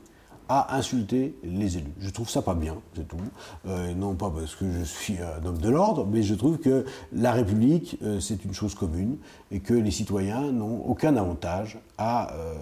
à 0.48 0.76
insulter 0.76 1.34
les 1.42 1.78
élus. 1.78 1.92
Je 1.98 2.10
trouve 2.10 2.28
ça 2.28 2.42
pas 2.42 2.54
bien, 2.54 2.76
c'est 2.94 3.08
tout. 3.08 3.16
Euh, 3.66 3.94
non 3.94 4.14
pas 4.14 4.30
parce 4.30 4.54
que 4.54 4.70
je 4.70 4.82
suis 4.82 5.16
un 5.18 5.44
homme 5.44 5.58
de 5.58 5.68
l'ordre, 5.68 6.06
mais 6.06 6.22
je 6.22 6.34
trouve 6.34 6.58
que 6.58 6.84
la 7.12 7.32
République, 7.32 7.98
euh, 8.02 8.20
c'est 8.20 8.44
une 8.44 8.52
chose 8.52 8.74
commune 8.74 9.16
et 9.50 9.60
que 9.60 9.74
les 9.74 9.90
citoyens 9.90 10.52
n'ont 10.52 10.82
aucun 10.86 11.16
avantage 11.16 11.78
à 11.96 12.32
euh, 12.34 12.54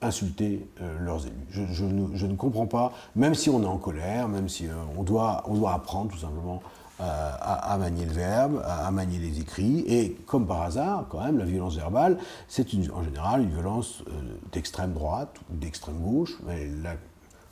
insulter 0.00 0.66
leurs 1.00 1.26
élus. 1.26 1.36
Je, 1.50 1.84
ne, 1.84 2.16
je, 2.16 2.26
ne, 2.26 2.34
comprends 2.34 2.66
pas, 2.66 2.92
même 3.14 3.34
si 3.34 3.50
on 3.50 3.62
est 3.62 3.66
en 3.66 3.78
colère, 3.78 4.28
même 4.28 4.48
si 4.48 4.66
on, 4.98 5.04
doit, 5.04 5.44
on 5.46 5.54
doit 5.54 5.74
apprendre 5.74 6.10
tout 6.10 6.18
simplement 6.18 6.60
euh, 7.02 7.30
à, 7.40 7.76
manier 7.78 8.04
le 8.04 8.12
verbe, 8.12 8.62
à, 8.64 8.88
manier 8.92 9.18
les 9.18 9.40
écrits. 9.40 9.80
Et 9.88 10.16
comme 10.24 10.46
par 10.46 10.62
hasard, 10.62 11.06
quand 11.10 11.20
même, 11.24 11.36
la 11.36 11.44
violence 11.44 11.74
verbale, 11.74 12.16
c'est 12.46 12.68
en 12.94 13.02
général 13.02 13.42
une 13.42 13.50
violence 13.50 14.04
euh, 14.06 14.20
d'extrême 14.52 14.92
droite 14.92 15.34
ou 15.50 15.56
d'extrême 15.56 15.98
gauche. 15.98 16.38
La 16.80 16.94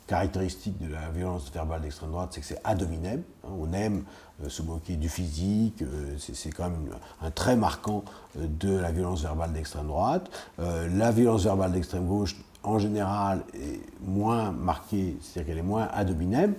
caractéristique 0.07 0.79
de 0.79 0.89
la 0.89 1.09
violence 1.09 1.51
verbale 1.51 1.81
d'extrême 1.81 2.11
droite, 2.11 2.29
c'est 2.31 2.39
que 2.39 2.47
c'est 2.47 2.61
ad 2.63 2.81
hominem. 2.81 3.23
Hein. 3.43 3.49
on 3.59 3.73
aime 3.73 4.03
euh, 4.41 4.47
se 4.47 4.61
moquer 4.61 4.95
du 4.95 5.09
physique. 5.09 5.83
c'est 6.17 6.51
quand 6.51 6.69
même 6.69 6.87
un 7.21 7.31
trait 7.31 7.57
marquant 7.57 8.05
de 8.35 8.77
la 8.77 8.91
violence 8.93 9.21
verbale 9.23 9.51
d'extrême 9.51 9.87
droite. 9.87 10.31
la 10.59 11.11
violence 11.11 11.43
verbale 11.43 11.73
d'extrême 11.73 12.07
gauche, 12.07 12.37
en 12.63 12.79
général, 12.79 13.43
est 13.53 13.81
moins 14.01 14.51
marquée, 14.51 15.17
c'est-à-dire 15.19 15.49
qu'elle 15.49 15.59
est 15.59 15.67
moins 15.67 15.89
ad 15.91 16.09
hominem. 16.09 16.55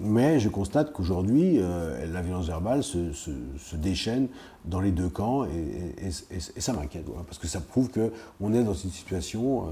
Mais 0.00 0.38
je 0.38 0.48
constate 0.48 0.92
qu'aujourd'hui, 0.92 1.58
euh, 1.58 2.06
la 2.12 2.22
violence 2.22 2.46
verbale 2.46 2.84
se, 2.84 3.74
déchaîne 3.74 4.28
dans 4.64 4.80
les 4.80 4.92
deux 4.92 5.08
camps 5.08 5.44
et, 5.44 6.10
ça 6.10 6.72
m'inquiète, 6.72 7.04
parce 7.26 7.38
que 7.38 7.48
ça 7.48 7.60
prouve 7.60 7.90
qu'on 7.90 8.54
est 8.54 8.62
dans 8.62 8.74
une 8.74 8.90
situation 8.90 9.64
euh, 9.64 9.70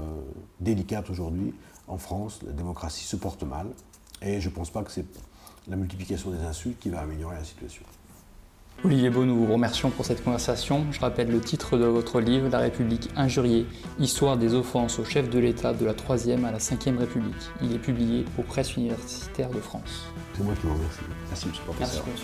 délicate 0.59 1.09
aujourd'hui 1.09 1.53
en 1.87 1.97
France. 1.97 2.41
La 2.45 2.51
démocratie 2.51 3.05
se 3.05 3.15
porte 3.15 3.43
mal 3.43 3.67
et 4.21 4.41
je 4.41 4.49
ne 4.49 4.53
pense 4.53 4.69
pas 4.69 4.83
que 4.83 4.91
c'est 4.91 5.05
la 5.69 5.77
multiplication 5.77 6.31
des 6.31 6.41
insultes 6.41 6.79
qui 6.79 6.89
va 6.89 6.99
améliorer 6.99 7.35
la 7.35 7.45
situation. 7.45 7.83
Olivier 8.83 9.09
Beau, 9.09 9.25
nous 9.25 9.35
vous 9.35 9.51
remercions 9.51 9.89
pour 9.89 10.05
cette 10.05 10.23
conversation. 10.23 10.85
Je 10.91 10.99
rappelle 10.99 11.31
le 11.31 11.41
titre 11.41 11.77
de 11.77 11.85
votre 11.85 12.19
livre, 12.19 12.47
La 12.49 12.59
République 12.59 13.09
injuriée, 13.15 13.65
histoire 13.99 14.37
des 14.37 14.53
offenses 14.53 14.99
au 14.99 15.03
chef 15.03 15.31
de 15.31 15.39
l'État 15.39 15.73
de 15.73 15.83
la 15.83 15.93
3e 15.93 16.45
à 16.45 16.51
la 16.51 16.59
5e 16.59 16.97
République. 16.97 17.33
Il 17.63 17.73
est 17.73 17.79
publié 17.79 18.25
aux 18.37 18.43
presses 18.43 18.75
universitaires 18.75 19.49
de 19.49 19.59
France. 19.59 20.03
C'est 20.37 20.43
moi 20.43 20.53
qui 20.53 20.67
vous 20.67 20.73
remercie. 20.75 20.99
Merci, 21.29 21.47
M. 21.47 21.53
le 21.55 21.63
professeur. 21.73 22.03
Merci, 22.05 22.23